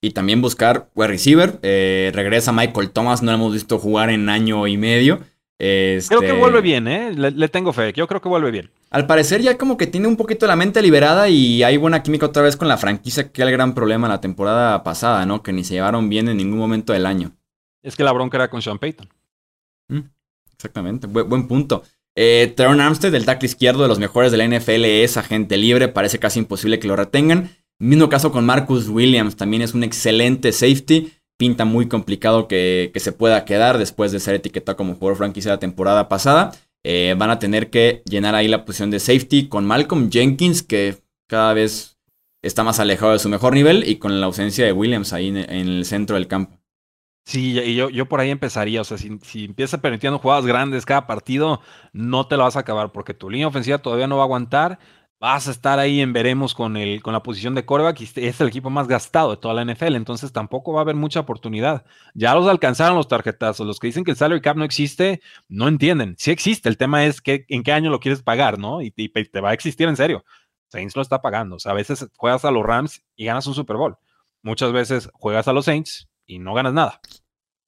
Y 0.00 0.10
también 0.10 0.40
buscar 0.40 0.88
wide 0.94 1.08
receiver. 1.08 1.58
Eh, 1.62 2.10
regresa 2.14 2.52
Michael 2.52 2.90
Thomas, 2.90 3.22
no 3.22 3.30
lo 3.30 3.36
hemos 3.36 3.52
visto 3.52 3.78
jugar 3.78 4.10
en 4.10 4.28
año 4.28 4.66
y 4.66 4.76
medio. 4.76 5.20
Este, 5.58 6.16
Creo 6.16 6.20
que 6.32 6.38
vuelve 6.38 6.62
bien, 6.62 6.88
¿eh? 6.88 7.12
Le, 7.12 7.30
le 7.32 7.48
tengo 7.48 7.74
fe. 7.74 7.92
Yo 7.92 8.06
creo 8.06 8.22
que 8.22 8.30
vuelve 8.30 8.50
bien. 8.50 8.70
Al 8.88 9.06
parecer 9.06 9.42
ya 9.42 9.58
como 9.58 9.76
que 9.76 9.86
tiene 9.86 10.08
un 10.08 10.16
poquito 10.16 10.46
la 10.46 10.56
mente 10.56 10.80
liberada 10.80 11.28
y 11.28 11.62
hay 11.62 11.76
buena 11.76 12.02
química 12.02 12.26
otra 12.26 12.42
vez 12.42 12.56
con 12.56 12.66
la 12.66 12.78
franquicia, 12.78 13.30
que 13.30 13.42
era 13.42 13.50
el 13.50 13.56
gran 13.56 13.74
problema 13.74 14.08
la 14.08 14.22
temporada 14.22 14.82
pasada, 14.82 15.26
¿no? 15.26 15.42
Que 15.42 15.52
ni 15.52 15.62
se 15.62 15.74
llevaron 15.74 16.08
bien 16.08 16.28
en 16.28 16.38
ningún 16.38 16.58
momento 16.58 16.94
del 16.94 17.04
año. 17.04 17.32
Es 17.82 17.94
que 17.94 18.04
la 18.04 18.12
bronca 18.12 18.38
era 18.38 18.48
con 18.48 18.62
Sean 18.62 18.78
Payton. 18.78 19.08
Exactamente, 20.54 21.06
buen, 21.06 21.28
buen 21.28 21.46
punto. 21.46 21.82
Eh, 22.14 22.52
Teron 22.56 22.80
Armstead, 22.80 23.14
el 23.14 23.24
tackle 23.24 23.46
izquierdo 23.46 23.82
de 23.82 23.88
los 23.88 23.98
mejores 23.98 24.32
de 24.32 24.38
la 24.38 24.46
NFL, 24.46 24.84
es 24.84 25.16
agente 25.16 25.56
libre, 25.56 25.88
parece 25.88 26.18
casi 26.18 26.38
imposible 26.38 26.78
que 26.78 26.88
lo 26.88 26.96
retengan. 26.96 27.50
Mismo 27.80 28.10
caso 28.10 28.30
con 28.30 28.44
Marcus 28.44 28.88
Williams, 28.88 29.36
también 29.36 29.62
es 29.62 29.72
un 29.72 29.82
excelente 29.82 30.52
safety. 30.52 31.12
Pinta 31.38 31.64
muy 31.64 31.88
complicado 31.88 32.46
que, 32.46 32.90
que 32.92 33.00
se 33.00 33.12
pueda 33.12 33.46
quedar 33.46 33.78
después 33.78 34.12
de 34.12 34.20
ser 34.20 34.34
etiquetado 34.34 34.76
como 34.76 34.94
jugador 34.94 35.16
franquicia 35.16 35.50
la 35.50 35.58
temporada 35.58 36.06
pasada. 36.06 36.52
Eh, 36.84 37.14
van 37.16 37.30
a 37.30 37.38
tener 37.38 37.70
que 37.70 38.02
llenar 38.04 38.34
ahí 38.34 38.48
la 38.48 38.64
posición 38.64 38.90
de 38.90 39.00
safety 39.00 39.48
con 39.48 39.66
Malcolm 39.66 40.10
Jenkins, 40.10 40.62
que 40.62 40.98
cada 41.28 41.52
vez 41.54 41.98
está 42.42 42.64
más 42.64 42.80
alejado 42.80 43.12
de 43.12 43.18
su 43.18 43.28
mejor 43.28 43.54
nivel, 43.54 43.88
y 43.88 43.96
con 43.96 44.20
la 44.20 44.26
ausencia 44.26 44.64
de 44.64 44.72
Williams 44.72 45.12
ahí 45.12 45.28
en, 45.28 45.36
el 45.36 45.84
centro 45.84 46.16
del 46.16 46.26
campo. 46.26 46.58
Sí, 47.26 47.58
y 47.58 47.74
yo, 47.76 47.90
yo 47.90 48.06
por 48.06 48.20
ahí 48.20 48.30
empezaría. 48.30 48.80
O 48.80 48.84
sea, 48.84 48.96
si, 48.96 49.18
si 49.22 49.44
empiezas 49.44 49.80
permitiendo 49.80 50.18
jugadas 50.18 50.46
grandes 50.46 50.86
cada 50.86 51.06
partido, 51.06 51.60
no 51.92 52.26
te 52.26 52.36
lo 52.36 52.44
vas 52.44 52.56
a 52.56 52.60
acabar 52.60 52.92
porque 52.92 53.14
tu 53.14 53.28
línea 53.30 53.46
ofensiva 53.46 53.78
todavía 53.78 54.06
no 54.06 54.16
va 54.16 54.22
a 54.22 54.24
aguantar. 54.24 54.78
Vas 55.20 55.48
a 55.48 55.50
estar 55.50 55.78
ahí 55.78 56.00
en 56.00 56.14
veremos 56.14 56.54
con, 56.54 56.78
el, 56.78 57.02
con 57.02 57.12
la 57.12 57.22
posición 57.22 57.54
de 57.54 57.66
coreback 57.66 58.00
y 58.00 58.04
este 58.04 58.26
es 58.26 58.40
el 58.40 58.48
equipo 58.48 58.70
más 58.70 58.88
gastado 58.88 59.32
de 59.32 59.36
toda 59.36 59.52
la 59.52 59.70
NFL. 59.70 59.94
Entonces 59.94 60.32
tampoco 60.32 60.72
va 60.72 60.80
a 60.80 60.82
haber 60.82 60.96
mucha 60.96 61.20
oportunidad. 61.20 61.84
Ya 62.14 62.34
los 62.34 62.48
alcanzaron 62.48 62.96
los 62.96 63.06
tarjetazos. 63.06 63.66
Los 63.66 63.78
que 63.78 63.88
dicen 63.88 64.02
que 64.02 64.12
el 64.12 64.16
salary 64.16 64.40
cap 64.40 64.56
no 64.56 64.64
existe, 64.64 65.20
no 65.46 65.68
entienden. 65.68 66.14
Sí 66.16 66.30
existe. 66.30 66.70
El 66.70 66.78
tema 66.78 67.04
es 67.04 67.20
que, 67.20 67.44
en 67.48 67.62
qué 67.62 67.72
año 67.72 67.90
lo 67.90 68.00
quieres 68.00 68.22
pagar, 68.22 68.58
¿no? 68.58 68.80
Y, 68.80 68.94
y 68.96 69.08
te 69.10 69.40
va 69.42 69.50
a 69.50 69.52
existir 69.52 69.86
en 69.88 69.96
serio. 69.96 70.24
Saints 70.70 70.96
lo 70.96 71.02
está 71.02 71.20
pagando. 71.20 71.56
O 71.56 71.58
sea, 71.58 71.72
a 71.72 71.74
veces 71.74 72.08
juegas 72.16 72.46
a 72.46 72.50
los 72.50 72.64
Rams 72.64 73.02
y 73.14 73.26
ganas 73.26 73.46
un 73.46 73.52
Super 73.52 73.76
Bowl. 73.76 73.98
Muchas 74.42 74.72
veces 74.72 75.10
juegas 75.12 75.48
a 75.48 75.52
los 75.52 75.66
Saints 75.66 76.08
y 76.24 76.38
no 76.38 76.54
ganas 76.54 76.72
nada. 76.72 76.98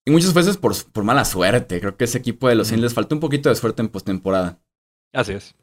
Y 0.07 0.11
muchas 0.11 0.33
veces 0.33 0.57
por, 0.57 0.73
por 0.91 1.05
mala 1.05 1.27
suerte. 1.27 1.81
Creo 1.81 1.99
que 1.99 2.05
ese 2.05 2.17
equipo 2.17 2.49
de 2.49 2.55
los 2.55 2.69
Saints 2.69 2.83
les 2.83 2.95
faltó 2.95 3.15
un 3.15 3.21
poquito 3.21 3.51
de 3.51 3.57
suerte 3.57 3.83
en 3.83 3.91
postemporada. 3.91 4.59
Así 5.13 5.33
es. 5.33 5.55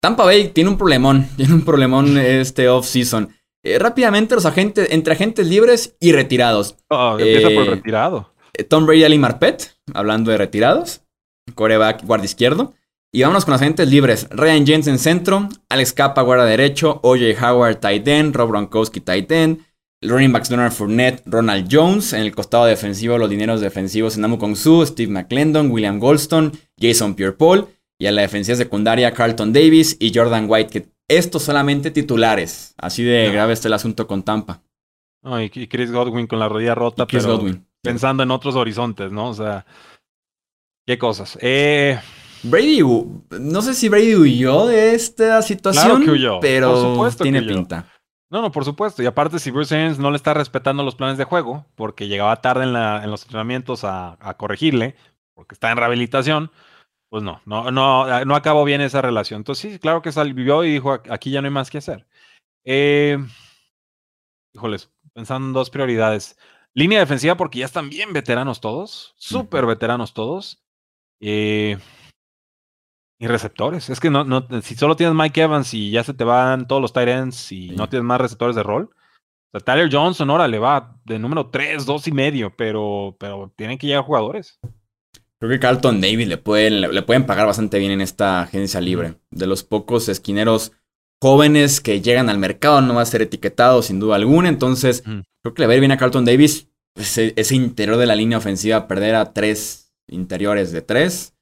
Tampa 0.00 0.24
Bay 0.24 0.48
tiene 0.48 0.70
un 0.70 0.78
problemón. 0.78 1.26
Tiene 1.36 1.54
un 1.54 1.64
problemón 1.64 2.16
este 2.18 2.68
off-season. 2.68 3.34
Eh, 3.62 3.78
rápidamente, 3.78 4.34
los 4.34 4.46
agentes, 4.46 4.88
entre 4.90 5.12
agentes 5.12 5.46
libres 5.46 5.96
y 6.00 6.12
retirados. 6.12 6.76
Oh, 6.88 7.16
empieza 7.18 7.48
por 7.50 7.66
Eh, 7.66 7.70
retirado. 7.70 8.32
Tom 8.68 8.86
Brady, 8.86 9.04
Ali 9.04 9.18
Marpet, 9.18 9.74
hablando 9.92 10.30
de 10.30 10.38
retirados. 10.38 11.02
Coreback, 11.54 12.04
guardia 12.04 12.24
izquierdo. 12.24 12.74
Y 13.12 13.22
vámonos 13.22 13.44
con 13.44 13.52
los 13.52 13.60
agentes 13.60 13.88
libres. 13.88 14.28
Ryan 14.30 14.66
Jensen 14.66 14.98
centro, 14.98 15.48
Alex 15.68 15.92
Capa 15.92 16.22
guarda 16.22 16.44
derecho, 16.46 17.00
OJ 17.02 17.36
Howard 17.42 17.80
tight 17.80 18.06
end, 18.06 18.34
Rob 18.36 18.50
Gronkowski 18.50 19.00
tight 19.00 19.30
end, 19.32 19.58
running 20.00 20.32
backs 20.32 20.48
Leonard 20.50 20.72
Fournette, 20.72 21.22
Ronald 21.26 21.68
Jones. 21.70 22.12
En 22.12 22.20
el 22.22 22.34
costado 22.34 22.66
defensivo, 22.66 23.18
los 23.18 23.28
dineros 23.28 23.60
defensivos 23.60 24.16
Namu 24.16 24.38
Kong 24.38 24.54
Su, 24.56 24.86
Steve 24.86 25.10
McClendon, 25.12 25.70
William 25.70 25.98
Goldstone, 25.98 26.52
Jason 26.80 27.14
Pierre-Paul. 27.14 27.66
Y 28.00 28.06
a 28.06 28.12
la 28.12 28.22
defensiva 28.22 28.56
secundaria, 28.56 29.12
Carlton 29.12 29.52
Davis 29.52 29.96
y 30.00 30.12
Jordan 30.12 30.46
White, 30.48 30.70
que 30.70 30.88
estos 31.06 31.44
solamente 31.44 31.92
titulares. 31.92 32.74
Así 32.78 33.04
de 33.04 33.30
grave 33.30 33.52
está 33.52 33.68
el 33.68 33.74
asunto 33.74 34.08
con 34.08 34.24
Tampa. 34.24 34.62
y 35.42 35.68
Chris 35.68 35.92
Godwin 35.92 36.26
con 36.26 36.40
la 36.40 36.48
rodilla 36.48 36.74
rota, 36.74 37.06
pero 37.06 37.40
pensando 37.82 38.24
en 38.24 38.32
otros 38.32 38.56
horizontes, 38.56 39.12
¿no? 39.12 39.28
O 39.28 39.34
sea, 39.34 39.64
qué 40.86 40.98
cosas. 40.98 41.38
Eh, 41.40 42.00
Brady, 42.42 42.80
no 43.38 43.62
sé 43.62 43.74
si 43.74 43.88
Brady 43.88 44.16
huyó 44.16 44.66
de 44.66 44.94
esta 44.94 45.42
situación, 45.42 46.04
pero 46.40 47.08
tiene 47.20 47.42
pinta. 47.42 47.86
No, 48.30 48.42
no, 48.42 48.52
por 48.52 48.64
supuesto. 48.64 49.02
Y 49.02 49.06
aparte, 49.06 49.40
si 49.40 49.50
Bruce 49.50 49.74
Arians 49.74 49.98
no 49.98 50.10
le 50.10 50.16
está 50.16 50.32
respetando 50.32 50.84
los 50.84 50.94
planes 50.94 51.18
de 51.18 51.24
juego, 51.24 51.66
porque 51.74 52.06
llegaba 52.06 52.40
tarde 52.40 52.62
en, 52.62 52.72
la, 52.72 53.02
en 53.02 53.10
los 53.10 53.22
entrenamientos 53.22 53.82
a, 53.84 54.16
corregirle, 54.38 54.94
porque 55.34 55.54
está 55.54 55.70
en 55.72 55.76
rehabilitación, 55.76 56.50
pues 57.10 57.22
no, 57.22 57.42
no, 57.44 57.70
no, 57.70 58.24
no 58.24 58.34
acabó 58.36 58.64
bien 58.64 58.80
esa 58.80 59.02
relación. 59.02 59.40
Entonces, 59.40 59.72
sí, 59.72 59.78
claro 59.78 60.00
que 60.00 60.12
salió 60.12 60.64
y 60.64 60.72
dijo, 60.72 60.92
aquí 61.10 61.30
ya 61.30 61.42
no 61.42 61.48
hay 61.48 61.52
más 61.52 61.68
que 61.68 61.78
hacer. 61.78 62.06
Eh, 62.64 63.18
híjoles, 64.54 64.90
pensando 65.12 65.48
en 65.48 65.52
dos 65.52 65.70
prioridades. 65.70 66.38
Línea 66.72 67.00
defensiva, 67.00 67.36
porque 67.36 67.58
ya 67.58 67.66
están 67.66 67.90
bien 67.90 68.12
veteranos 68.12 68.60
todos, 68.60 69.14
súper 69.18 69.66
veteranos 69.66 70.14
todos. 70.14 70.62
Eh, 71.20 71.78
y 73.18 73.26
receptores. 73.26 73.90
Es 73.90 74.00
que 74.00 74.08
no, 74.08 74.24
no, 74.24 74.46
si 74.62 74.74
solo 74.76 74.96
tienes 74.96 75.14
Mike 75.14 75.42
Evans 75.42 75.74
y 75.74 75.90
ya 75.90 76.02
se 76.02 76.14
te 76.14 76.24
van 76.24 76.66
todos 76.66 76.80
los 76.80 76.92
tight 76.94 77.08
ends 77.08 77.52
y 77.52 77.70
no 77.70 77.88
tienes 77.88 78.06
más 78.06 78.20
receptores 78.20 78.56
de 78.56 78.62
rol. 78.62 78.88
O 79.52 79.58
sea, 79.58 79.60
Tyler 79.60 79.90
Johnson 79.92 80.30
ahora 80.30 80.48
le 80.48 80.58
va 80.58 80.96
de 81.04 81.18
número 81.18 81.50
3, 81.50 81.84
2 81.84 82.08
y 82.08 82.12
medio, 82.12 82.56
pero, 82.56 83.16
pero 83.20 83.52
tienen 83.56 83.76
que 83.76 83.88
llegar 83.88 84.04
jugadores. 84.04 84.58
Creo 85.40 85.50
que 85.50 85.58
Carlton 85.58 86.00
Davis 86.00 86.28
le 86.28 86.36
pueden, 86.36 86.80
le 86.82 87.02
pueden 87.02 87.26
pagar 87.26 87.46
bastante 87.46 87.78
bien 87.78 87.92
en 87.92 88.00
esta 88.00 88.42
agencia 88.42 88.80
libre. 88.80 89.14
De 89.30 89.46
los 89.46 89.64
pocos 89.64 90.08
esquineros 90.08 90.72
jóvenes 91.20 91.80
que 91.80 92.02
llegan 92.02 92.28
al 92.28 92.38
mercado, 92.38 92.82
no 92.82 92.94
va 92.94 93.02
a 93.02 93.06
ser 93.06 93.22
etiquetado 93.22 93.82
sin 93.82 94.00
duda 94.00 94.16
alguna. 94.16 94.48
Entonces, 94.48 95.02
creo 95.02 95.54
que 95.54 95.62
le 95.62 95.66
va 95.66 95.72
a 95.72 95.76
ir 95.76 95.80
bien 95.80 95.92
a 95.92 95.96
Carlton 95.96 96.24
Davis 96.26 96.68
ese, 96.94 97.32
ese 97.36 97.54
interior 97.54 97.96
de 97.96 98.06
la 98.06 98.14
línea 98.14 98.38
ofensiva, 98.38 98.86
perder 98.86 99.14
a 99.14 99.32
tres 99.32 99.92
interiores 100.08 100.72
de 100.72 100.82
tres 100.82 101.34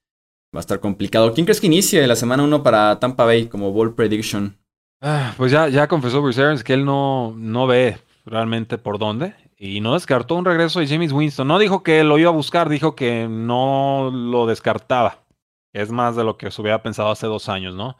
Va 0.54 0.60
a 0.60 0.64
estar 0.64 0.80
complicado. 0.80 1.34
¿Quién 1.34 1.44
crees 1.44 1.60
que 1.60 1.66
inicie 1.66 2.06
la 2.06 2.16
semana 2.16 2.42
1 2.42 2.62
para 2.62 2.98
Tampa 2.98 3.26
Bay 3.26 3.48
como 3.48 3.70
Ball 3.70 3.94
Prediction? 3.94 4.56
Ah, 5.02 5.34
pues 5.36 5.52
ya, 5.52 5.68
ya 5.68 5.88
confesó 5.88 6.22
Bruce 6.22 6.40
Arians 6.40 6.64
que 6.64 6.72
él 6.72 6.86
no, 6.86 7.34
no 7.36 7.66
ve 7.66 7.98
realmente 8.24 8.78
por 8.78 8.98
dónde. 8.98 9.34
Y 9.60 9.80
no 9.80 9.94
descartó 9.94 10.36
un 10.36 10.44
regreso 10.44 10.78
de 10.78 10.86
James 10.86 11.12
Winston. 11.12 11.48
No 11.48 11.58
dijo 11.58 11.82
que 11.82 12.04
lo 12.04 12.16
iba 12.18 12.30
a 12.30 12.32
buscar, 12.32 12.68
dijo 12.68 12.94
que 12.94 13.26
no 13.28 14.10
lo 14.12 14.46
descartaba. 14.46 15.24
Es 15.72 15.90
más 15.90 16.14
de 16.14 16.22
lo 16.22 16.38
que 16.38 16.50
se 16.50 16.62
hubiera 16.62 16.80
pensado 16.80 17.10
hace 17.10 17.26
dos 17.26 17.48
años, 17.48 17.74
¿no? 17.74 17.96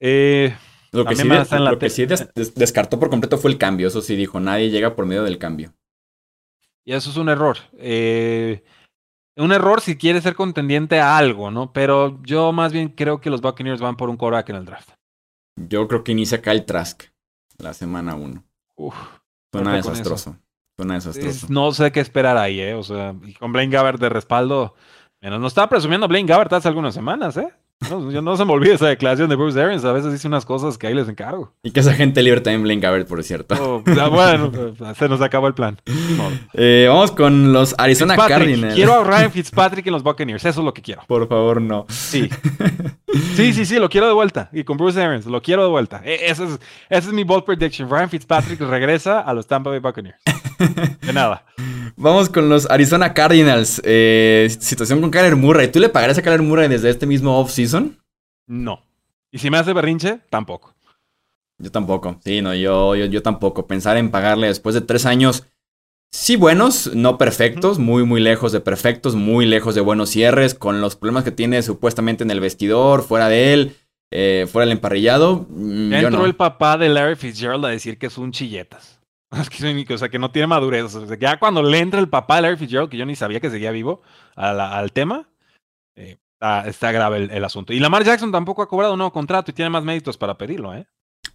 Eh, 0.00 0.54
lo 0.90 1.04
que 1.04 1.14
sí, 1.16 2.06
descartó 2.56 2.98
por 2.98 3.08
completo 3.08 3.38
fue 3.38 3.52
el 3.52 3.58
cambio. 3.58 3.86
Eso 3.86 4.02
sí 4.02 4.16
dijo, 4.16 4.40
nadie 4.40 4.70
llega 4.70 4.96
por 4.96 5.06
medio 5.06 5.22
del 5.22 5.38
cambio. 5.38 5.72
Y 6.84 6.92
eso 6.92 7.08
es 7.08 7.16
un 7.16 7.28
error. 7.28 7.56
Eh, 7.78 8.64
un 9.36 9.52
error 9.52 9.80
si 9.80 9.96
quiere 9.96 10.20
ser 10.20 10.34
contendiente 10.34 11.00
a 11.00 11.16
algo, 11.16 11.50
¿no? 11.50 11.72
Pero 11.72 12.20
yo 12.22 12.52
más 12.52 12.72
bien 12.72 12.88
creo 12.88 13.20
que 13.20 13.30
los 13.30 13.40
Buccaneers 13.40 13.80
van 13.80 13.96
por 13.96 14.10
un 14.10 14.16
quarterback 14.16 14.50
en 14.50 14.56
el 14.56 14.64
draft. 14.64 14.90
Yo 15.56 15.86
creo 15.86 16.02
que 16.02 16.12
inicia 16.12 16.42
Kyle 16.42 16.64
Trask 16.64 17.04
la 17.58 17.74
semana 17.74 18.16
1. 18.16 18.44
Uf. 18.76 18.94
Suena 19.52 19.76
desastroso. 19.76 20.36
Suena 20.76 20.94
desastroso. 20.94 21.46
no 21.50 21.72
sé 21.72 21.92
qué 21.92 22.00
esperar 22.00 22.36
ahí, 22.36 22.60
¿eh? 22.60 22.74
O 22.74 22.82
sea, 22.82 23.14
y 23.24 23.34
con 23.34 23.52
Blaine 23.52 23.72
Gabbert 23.72 24.00
de 24.00 24.08
respaldo. 24.08 24.74
Menos 25.20 25.40
nos 25.40 25.52
estaba 25.52 25.68
presumiendo 25.68 26.08
Blaine 26.08 26.28
Gabbert 26.28 26.52
hace 26.52 26.68
algunas 26.68 26.94
semanas, 26.94 27.36
¿eh? 27.36 27.48
No, 27.90 28.10
yo 28.10 28.22
no 28.22 28.36
se 28.36 28.44
me 28.44 28.52
olvide 28.52 28.74
esa 28.74 28.88
declaración 28.88 29.28
de 29.28 29.36
Bruce 29.36 29.60
Arians. 29.60 29.84
A 29.84 29.92
veces 29.92 30.12
dice 30.12 30.26
unas 30.26 30.46
cosas 30.46 30.78
que 30.78 30.86
ahí 30.86 30.94
les 30.94 31.08
encargo. 31.08 31.52
Y 31.62 31.70
que 31.70 31.80
esa 31.80 31.92
gente 31.92 32.22
libre 32.22 32.40
también 32.40 32.62
Blaine 32.62 32.80
Gabbert, 32.80 33.06
por 33.06 33.22
cierto. 33.22 33.54
Oh, 33.60 33.82
bueno, 34.10 34.50
se 34.98 35.08
nos 35.08 35.20
acabó 35.20 35.48
el 35.48 35.54
plan. 35.54 35.78
Eh, 36.54 36.86
vamos 36.88 37.10
con 37.10 37.52
los 37.52 37.74
Arizona 37.76 38.16
Cardinals. 38.16 38.74
Quiero 38.74 38.94
a 39.00 39.04
Ryan 39.04 39.30
Fitzpatrick 39.30 39.86
en 39.86 39.92
los 39.92 40.02
Buccaneers. 40.02 40.44
Eso 40.44 40.60
es 40.60 40.64
lo 40.64 40.72
que 40.72 40.82
quiero. 40.82 41.02
Por 41.06 41.28
favor, 41.28 41.60
no. 41.60 41.86
Sí. 41.88 42.28
Sí, 43.36 43.52
sí, 43.52 43.64
sí, 43.64 43.78
lo 43.78 43.88
quiero 43.88 44.08
de 44.08 44.12
vuelta. 44.12 44.48
Y 44.52 44.64
con 44.64 44.76
Bruce 44.76 45.00
Arians, 45.00 45.26
lo 45.26 45.40
quiero 45.40 45.62
de 45.62 45.68
vuelta. 45.68 46.02
E, 46.04 46.26
ese 46.26 46.44
es, 46.46 46.58
ese 46.90 47.08
es 47.08 47.12
mi 47.12 47.22
bold 47.22 47.44
prediction. 47.44 47.88
Ryan 47.88 48.10
Fitzpatrick 48.10 48.58
regresa 48.60 49.20
a 49.20 49.32
los 49.32 49.46
Tampa 49.46 49.70
Bay 49.70 49.78
Buccaneers. 49.78 50.18
De 50.58 51.12
nada. 51.12 51.44
Vamos 51.96 52.28
con 52.28 52.48
los 52.48 52.68
Arizona 52.70 53.14
Cardinals. 53.14 53.80
Eh, 53.84 54.48
situación 54.58 55.00
con 55.00 55.10
Kyler 55.10 55.36
Murray. 55.36 55.68
¿Tú 55.68 55.80
le 55.80 55.88
pagarías 55.88 56.18
a 56.18 56.22
Kyler 56.22 56.42
Murray 56.42 56.68
desde 56.68 56.90
este 56.90 57.06
mismo 57.06 57.38
off-season? 57.38 57.98
No. 58.46 58.82
Y 59.30 59.38
si 59.38 59.50
me 59.50 59.58
hace 59.58 59.72
berrinche, 59.72 60.20
tampoco. 60.30 60.74
Yo 61.58 61.70
tampoco. 61.70 62.20
Sí, 62.24 62.42
no, 62.42 62.54
yo, 62.54 62.94
yo, 62.94 63.06
yo 63.06 63.22
tampoco. 63.22 63.66
Pensar 63.66 63.96
en 63.96 64.10
pagarle 64.10 64.48
después 64.48 64.74
de 64.74 64.80
tres 64.80 65.06
años, 65.06 65.46
sí 66.10 66.36
buenos, 66.36 66.94
no 66.94 67.18
perfectos, 67.18 67.78
muy, 67.78 68.04
muy 68.04 68.20
lejos 68.20 68.52
de 68.52 68.60
perfectos, 68.60 69.14
muy 69.14 69.46
lejos 69.46 69.74
de 69.74 69.80
buenos 69.80 70.10
cierres, 70.10 70.54
con 70.54 70.80
los 70.80 70.96
problemas 70.96 71.24
que 71.24 71.32
tiene 71.32 71.62
supuestamente 71.62 72.24
en 72.24 72.30
el 72.30 72.40
vestidor, 72.40 73.02
fuera 73.02 73.28
de 73.28 73.52
él, 73.52 73.76
eh, 74.10 74.46
fuera 74.50 74.66
del 74.66 74.76
emparrillado. 74.76 75.46
Mm, 75.48 75.90
ya 75.90 76.00
entró 76.00 76.26
el 76.26 76.36
papá 76.36 76.78
de 76.78 76.88
Larry 76.88 77.16
Fitzgerald 77.16 77.64
a 77.64 77.68
decir 77.68 77.98
que 77.98 78.06
es 78.06 78.18
un 78.18 78.32
chilletas. 78.32 78.93
o 79.94 79.98
sea, 79.98 80.08
que 80.08 80.18
no 80.18 80.30
tiene 80.30 80.46
madurez. 80.46 80.94
O 80.94 81.06
sea, 81.06 81.16
que 81.16 81.22
ya 81.22 81.38
cuando 81.38 81.62
le 81.62 81.78
entra 81.78 82.00
el 82.00 82.08
papá 82.08 82.36
de 82.36 82.42
Larry 82.42 82.56
Fitzgerald, 82.56 82.90
que 82.90 82.96
yo 82.96 83.06
ni 83.06 83.16
sabía 83.16 83.40
que 83.40 83.50
seguía 83.50 83.70
vivo 83.70 84.02
al 84.36 84.92
tema, 84.92 85.28
eh, 85.96 86.18
está, 86.66 86.92
grave 86.92 87.28
el, 87.30 87.44
asunto. 87.44 87.72
Y 87.72 87.80
Lamar 87.80 88.04
Jackson 88.04 88.32
tampoco 88.32 88.62
ha 88.62 88.68
cobrado 88.68 88.92
un 88.92 88.98
nuevo 88.98 89.12
contrato 89.12 89.50
y 89.50 89.54
tiene 89.54 89.70
más 89.70 89.84
méritos 89.84 90.16
para 90.16 90.36
pedirlo, 90.36 90.74
¿eh? 90.74 90.86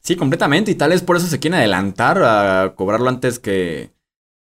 Sí, 0.02 0.16
completamente. 0.16 0.72
Y 0.72 0.76
tal 0.76 0.92
vez 0.92 1.02
por 1.02 1.18
eso 1.18 1.28
se 1.28 1.40
quiere 1.40 1.58
adelantar 1.58 2.22
a 2.24 2.74
cobrarlo 2.76 3.10
antes 3.10 3.40
que, 3.40 3.92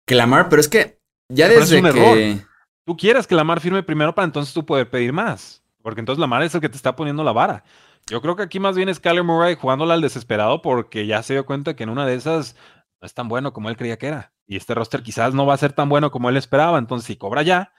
que 0.06 0.16
Lamar. 0.16 0.50
Pero 0.50 0.60
es 0.62 0.68
que 0.68 1.00
ya 1.30 1.48
desde 1.48 1.82
que... 1.82 2.50
Tú 2.86 2.98
quieres 2.98 3.28
que 3.28 3.36
Lamar 3.36 3.60
firme 3.60 3.84
primero 3.84 4.16
para 4.16 4.26
entonces 4.26 4.52
tú 4.54 4.66
poder 4.66 4.90
pedir 4.90 5.14
más. 5.14 5.64
Porque 5.84 6.00
entonces 6.00 6.20
Lamar 6.20 6.42
es 6.44 6.56
el 6.56 6.62
que 6.62 6.70
te 6.70 6.76
está 6.76 6.96
poniendo 6.96 7.24
la 7.24 7.32
vara. 7.32 7.64
Yo 8.08 8.22
creo 8.22 8.36
que 8.36 8.44
aquí 8.44 8.60
más 8.60 8.76
bien 8.76 8.90
es 8.90 9.00
Kyler 9.00 9.24
Murray 9.24 9.56
jugándola 9.56 9.94
al 9.94 10.02
desesperado 10.02 10.62
porque 10.62 11.06
ya 11.06 11.22
se 11.22 11.34
dio 11.34 11.46
cuenta 11.46 11.76
que 11.76 11.84
en 11.84 11.90
una 11.90 12.08
de 12.08 12.16
esas 12.16 12.56
no 13.02 13.06
es 13.06 13.14
tan 13.14 13.28
bueno 13.28 13.54
como 13.54 13.70
él 13.70 13.78
creía 13.78 13.98
que 13.98 14.08
era. 14.08 14.34
Y 14.46 14.58
este 14.58 14.74
roster 14.74 15.04
quizás 15.04 15.34
no 15.34 15.46
va 15.46 15.54
a 15.54 15.58
ser 15.58 15.74
tan 15.74 15.90
bueno 15.90 16.12
como 16.12 16.30
él 16.30 16.38
esperaba. 16.38 16.78
Entonces, 16.78 17.08
si 17.08 17.16
cobra 17.16 17.44
ya, 17.44 17.74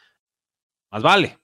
más 0.90 1.02
vale. 1.02 1.38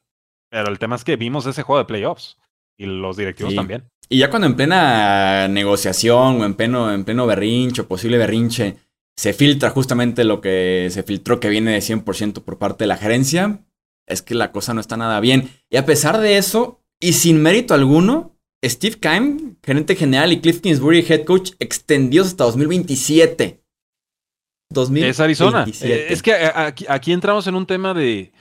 Pero 0.50 0.68
el 0.68 0.78
tema 0.78 0.96
es 0.96 1.04
que 1.04 1.16
vimos 1.16 1.46
ese 1.46 1.62
juego 1.62 1.78
de 1.78 1.86
playoffs. 1.86 2.38
Y 2.78 2.86
los 2.86 3.16
directivos 3.16 3.54
también. 3.54 3.90
Y 4.08 4.18
ya 4.18 4.30
cuando 4.30 4.46
en 4.46 4.54
plena 4.54 5.48
negociación 5.48 6.40
o 6.40 6.44
en 6.44 6.54
pleno, 6.54 6.92
en 6.92 7.04
pleno 7.04 7.26
berrinche 7.26 7.82
o 7.82 7.88
posible 7.88 8.18
berrinche 8.18 8.76
se 9.16 9.32
filtra 9.32 9.70
justamente 9.70 10.24
lo 10.24 10.40
que 10.40 10.88
se 10.90 11.02
filtró 11.02 11.40
que 11.40 11.48
viene 11.48 11.72
de 11.72 11.78
100% 11.78 12.42
por 12.44 12.58
parte 12.58 12.84
de 12.84 12.88
la 12.88 12.98
gerencia, 12.98 13.64
es 14.06 14.22
que 14.22 14.34
la 14.34 14.52
cosa 14.52 14.74
no 14.74 14.80
está 14.80 14.96
nada 14.96 15.20
bien. 15.20 15.50
Y 15.70 15.78
a 15.78 15.86
pesar 15.86 16.18
de 16.20 16.36
eso, 16.36 16.84
y 17.00 17.14
sin 17.14 17.42
mérito 17.42 17.72
alguno, 17.72 18.38
Steve 18.62 18.96
Keim, 19.00 19.56
gerente 19.64 19.96
general, 19.96 20.32
y 20.32 20.40
Cliff 20.40 20.60
Kingsbury, 20.60 21.04
head 21.08 21.24
coach, 21.24 21.52
extendidos 21.58 22.28
hasta 22.28 22.44
2027. 22.44 23.62
2027. 24.70 25.10
Es 25.10 25.20
Arizona. 25.20 25.64
Eh, 25.82 26.06
es 26.10 26.22
que 26.22 26.34
aquí, 26.34 26.86
aquí 26.88 27.12
entramos 27.12 27.46
en 27.46 27.54
un 27.54 27.66
tema 27.66 27.94
de 27.94 28.32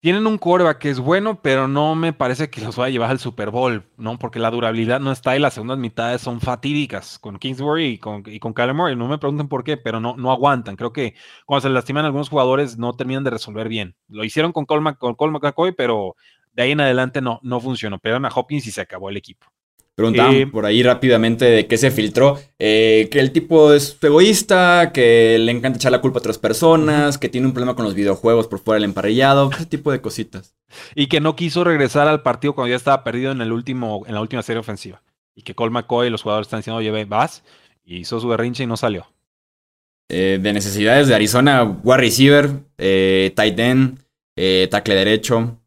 tienen 0.00 0.26
un 0.26 0.38
quarterback 0.38 0.78
que 0.78 0.88
es 0.88 0.98
bueno, 0.98 1.42
pero 1.42 1.68
no 1.68 1.94
me 1.94 2.14
parece 2.14 2.48
que 2.48 2.62
los 2.62 2.76
vaya 2.76 2.88
a 2.88 2.90
llevar 2.90 3.10
al 3.10 3.18
Super 3.18 3.50
Bowl, 3.50 3.84
¿no? 3.98 4.18
Porque 4.18 4.38
la 4.38 4.50
durabilidad 4.50 4.98
no 4.98 5.12
está 5.12 5.36
y 5.36 5.40
las 5.40 5.52
segundas 5.52 5.76
mitades 5.76 6.22
son 6.22 6.40
fatídicas 6.40 7.18
con 7.18 7.38
Kingsbury 7.38 7.84
y 7.84 7.98
con, 7.98 8.22
y 8.24 8.40
con 8.40 8.54
No 8.56 9.08
me 9.08 9.18
pregunten 9.18 9.48
por 9.48 9.62
qué, 9.62 9.76
pero 9.76 10.00
no, 10.00 10.16
no 10.16 10.32
aguantan. 10.32 10.76
Creo 10.76 10.94
que 10.94 11.14
cuando 11.44 11.68
se 11.68 11.68
lastiman 11.68 12.06
algunos 12.06 12.30
jugadores 12.30 12.78
no 12.78 12.94
terminan 12.94 13.24
de 13.24 13.30
resolver 13.30 13.68
bien. 13.68 13.94
Lo 14.08 14.24
hicieron 14.24 14.52
con 14.52 14.64
Cole, 14.64 14.94
con 14.96 15.14
Cole 15.16 15.32
McCoy, 15.32 15.72
pero 15.72 16.16
de 16.52 16.62
ahí 16.62 16.70
en 16.70 16.80
adelante 16.80 17.20
no, 17.20 17.38
no 17.42 17.60
funcionó. 17.60 17.98
Pero 17.98 18.16
a 18.16 18.30
Hopkins 18.34 18.66
y 18.66 18.70
se 18.70 18.80
acabó 18.80 19.10
el 19.10 19.18
equipo. 19.18 19.46
Preguntaban 19.94 20.34
eh, 20.34 20.46
por 20.46 20.64
ahí 20.64 20.82
rápidamente 20.82 21.44
de 21.44 21.66
qué 21.66 21.76
se 21.76 21.90
filtró. 21.90 22.38
Eh, 22.58 23.08
que 23.10 23.20
el 23.20 23.32
tipo 23.32 23.72
es 23.72 23.98
egoísta, 24.00 24.92
que 24.94 25.38
le 25.38 25.52
encanta 25.52 25.76
echar 25.76 25.92
la 25.92 26.00
culpa 26.00 26.18
a 26.18 26.20
otras 26.20 26.38
personas, 26.38 27.18
que 27.18 27.28
tiene 27.28 27.46
un 27.46 27.52
problema 27.52 27.74
con 27.74 27.84
los 27.84 27.94
videojuegos 27.94 28.46
por 28.46 28.60
fuera 28.60 28.76
del 28.76 28.84
emparrillado, 28.84 29.50
ese 29.52 29.66
tipo 29.66 29.92
de 29.92 30.00
cositas. 30.00 30.54
Y 30.94 31.08
que 31.08 31.20
no 31.20 31.36
quiso 31.36 31.64
regresar 31.64 32.08
al 32.08 32.22
partido 32.22 32.54
cuando 32.54 32.70
ya 32.70 32.76
estaba 32.76 33.04
perdido 33.04 33.32
en, 33.32 33.40
el 33.40 33.52
último, 33.52 34.04
en 34.06 34.14
la 34.14 34.20
última 34.20 34.42
serie 34.42 34.60
ofensiva. 34.60 35.02
Y 35.34 35.42
que 35.42 35.54
Cole 35.54 35.70
McCoy 35.70 36.06
y 36.06 36.10
los 36.10 36.22
jugadores 36.22 36.46
están 36.46 36.60
diciendo, 36.60 36.78
oye, 36.78 37.04
vas. 37.04 37.42
Y 37.84 37.98
hizo 37.98 38.20
su 38.20 38.28
berrinche 38.28 38.62
y 38.62 38.66
no 38.66 38.76
salió. 38.76 39.06
Eh, 40.08 40.38
de 40.40 40.52
necesidades 40.52 41.08
de 41.08 41.14
Arizona, 41.14 41.62
wide 41.62 41.98
receiver, 41.98 42.50
tight 43.34 43.58
end, 43.58 43.98
tackle 44.70 44.94
derecho, 44.94 45.58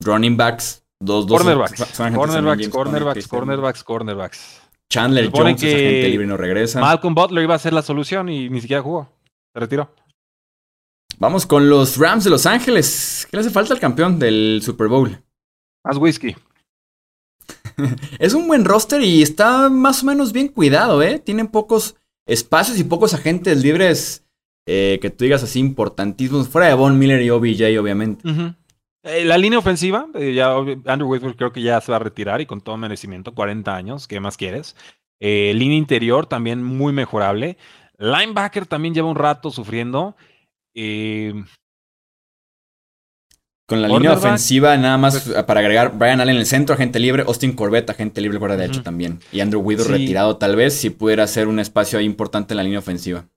running 0.00 0.36
backs, 0.36 0.81
dos, 1.04 1.26
dos. 1.26 1.38
Cornerbacks, 1.38 1.98
cornerbacks, 2.14 2.68
cornerbacks, 2.68 3.28
cornerbacks, 3.28 3.84
cornerbacks. 3.84 4.62
Chandler 4.88 5.30
Jones, 5.32 5.60
que 5.60 5.74
agente 5.74 6.08
libre 6.08 6.26
no 6.26 6.36
regresa. 6.36 6.80
Malcolm 6.80 7.14
Butler 7.14 7.44
iba 7.44 7.54
a 7.54 7.58
ser 7.58 7.72
la 7.72 7.82
solución 7.82 8.28
y 8.28 8.50
ni 8.50 8.60
siquiera 8.60 8.82
jugó. 8.82 9.08
Se 9.54 9.60
retiró. 9.60 9.94
Vamos 11.18 11.46
con 11.46 11.68
los 11.68 11.96
Rams 11.98 12.24
de 12.24 12.30
Los 12.30 12.46
Ángeles. 12.46 13.26
¿Qué 13.30 13.36
le 13.36 13.42
hace 13.42 13.50
falta 13.50 13.72
al 13.72 13.80
campeón 13.80 14.18
del 14.18 14.60
Super 14.62 14.88
Bowl? 14.88 15.22
Más 15.84 15.96
whisky. 15.96 16.34
es 18.18 18.34
un 18.34 18.46
buen 18.48 18.64
roster 18.64 19.00
y 19.02 19.22
está 19.22 19.68
más 19.68 20.02
o 20.02 20.06
menos 20.06 20.32
bien 20.32 20.48
cuidado, 20.48 21.02
¿eh? 21.02 21.18
Tienen 21.18 21.48
pocos 21.48 21.96
espacios 22.26 22.78
y 22.78 22.84
pocos 22.84 23.14
agentes 23.14 23.62
libres 23.62 24.24
eh, 24.66 24.98
que 25.00 25.10
tú 25.10 25.24
digas 25.24 25.42
así 25.42 25.58
importantísimos. 25.58 26.48
Fuera 26.48 26.68
de 26.68 26.74
Von 26.74 26.98
Miller 26.98 27.22
y 27.22 27.30
OBJ, 27.30 27.78
obviamente. 27.80 28.28
Eh, 29.04 29.24
la 29.24 29.36
línea 29.36 29.58
ofensiva, 29.58 30.06
eh, 30.14 30.32
ya 30.34 30.54
Andrew 30.86 31.10
Whitworth 31.10 31.36
creo 31.36 31.52
que 31.52 31.62
ya 31.62 31.80
se 31.80 31.90
va 31.90 31.96
a 31.96 32.00
retirar 32.00 32.40
y 32.40 32.46
con 32.46 32.60
todo 32.60 32.76
merecimiento, 32.76 33.34
40 33.34 33.74
años, 33.74 34.06
¿qué 34.06 34.20
más 34.20 34.36
quieres? 34.36 34.76
línea 35.24 35.76
interior 35.76 36.26
también 36.26 36.64
muy 36.64 36.92
mejorable. 36.92 37.56
Linebacker 37.96 38.66
también 38.66 38.92
lleva 38.92 39.08
un 39.08 39.14
rato 39.14 39.52
sufriendo. 39.52 40.16
Con 43.72 43.80
la 43.80 43.88
línea 43.88 44.12
ofensiva, 44.12 44.76
nada 44.76 44.98
más 44.98 45.20
pues 45.20 45.44
para 45.44 45.60
agregar 45.60 45.96
Brian 45.96 46.20
Allen 46.20 46.34
en 46.34 46.40
el 46.40 46.46
centro, 46.46 46.74
agente 46.74 46.98
libre, 46.98 47.22
Austin 47.26 47.52
Corbett, 47.52 47.88
agente 47.88 48.20
libre 48.20 48.38
por 48.38 48.50
derecho 48.50 48.82
también. 48.82 49.20
Y 49.32 49.40
Andrew 49.40 49.62
Widow 49.62 49.86
retirado 49.86 50.36
tal 50.36 50.56
vez, 50.56 50.74
si 50.74 50.90
pudiera 50.90 51.26
ser 51.26 51.48
un 51.48 51.58
espacio 51.58 51.98
ahí 51.98 52.04
importante 52.04 52.52
en 52.52 52.56
la 52.56 52.64
línea 52.64 52.80
ofensiva. 52.80 53.28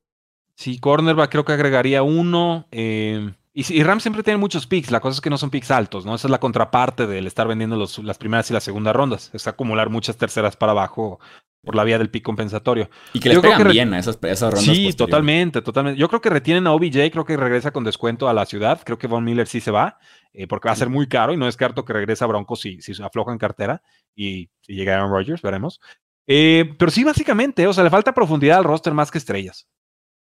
Sí, 0.56 0.80
cornerback 0.80 1.32
creo 1.32 1.46
que 1.46 1.54
agregaría 1.54 2.04
uno. 2.04 2.68
Eh, 2.72 3.32
y, 3.58 3.84
Rams 3.84 4.04
siempre 4.04 4.22
tiene 4.22 4.38
muchos 4.38 4.68
picks, 4.68 4.92
la 4.92 5.00
cosa 5.00 5.16
es 5.16 5.22
que 5.22 5.30
no 5.30 5.38
son 5.38 5.50
picks 5.50 5.72
altos, 5.72 6.06
¿no? 6.06 6.14
Esa 6.14 6.28
es 6.28 6.32
la 6.32 6.42
contraparte 6.42 7.08
del 7.08 7.26
estar 7.26 7.48
vendiendo 7.48 7.78
las 8.04 8.18
primeras 8.18 8.50
y 8.52 8.54
las 8.54 8.66
segundas 8.66 8.94
rondas. 8.94 9.32
Es 9.34 9.48
acumular 9.48 9.90
muchas 9.90 10.18
terceras 10.18 10.58
para 10.58 10.74
abajo 10.74 11.22
por 11.64 11.74
la 11.74 11.86
vía 11.86 11.98
del 11.98 12.10
pick 12.10 12.22
compensatorio. 12.22 12.90
Y 13.14 13.22
que 13.22 13.30
les 13.30 13.40
pegan 13.40 13.66
bien 13.70 13.94
a 13.94 14.00
esas, 14.00 14.20
rondas. 14.20 14.60
Sí, 14.60 14.92
totalmente, 14.92 15.62
totalmente. 15.62 15.98
Yo 15.98 16.10
creo 16.10 16.20
que 16.20 16.30
retienen 16.30 16.68
a 16.68 16.74
OBJ, 16.74 17.12
creo 17.12 17.24
que 17.24 17.38
regresa 17.38 17.72
con 17.72 17.86
descuento 17.86 18.28
a 18.28 18.34
la 18.34 18.46
ciudad. 18.46 18.82
Creo 18.84 18.98
que 18.98 19.08
Von 19.08 19.24
Miller 19.24 19.48
sí 19.48 19.62
se 19.62 19.72
va, 19.72 20.00
eh, 20.34 20.48
porque 20.48 20.68
va 20.68 20.74
a 20.74 20.78
ser 20.78 20.90
muy 20.90 21.08
caro 21.08 21.32
y 21.32 21.38
no 21.38 21.46
descarto 21.46 21.86
que 21.86 21.94
regrese 21.94 22.26
a 22.26 22.28
Broncos 22.28 22.60
si, 22.60 22.82
si 22.82 23.02
afloja 23.02 23.32
en 23.32 23.38
cartera 23.38 23.82
y 24.14 24.50
si 24.64 24.74
llega 24.74 24.96
Aaron 24.96 25.12
Rodgers, 25.12 25.42
veremos. 25.42 25.80
Eh, 26.28 26.76
pero 26.78 26.92
sí, 26.92 27.06
básicamente, 27.06 27.68
o 27.68 27.74
sea, 27.74 27.86
le 27.86 27.90
falta 27.90 28.14
profundidad 28.14 28.58
al 28.58 28.66
roster 28.66 28.94
más 28.94 29.12
que 29.12 29.18
estrellas. 29.18 29.66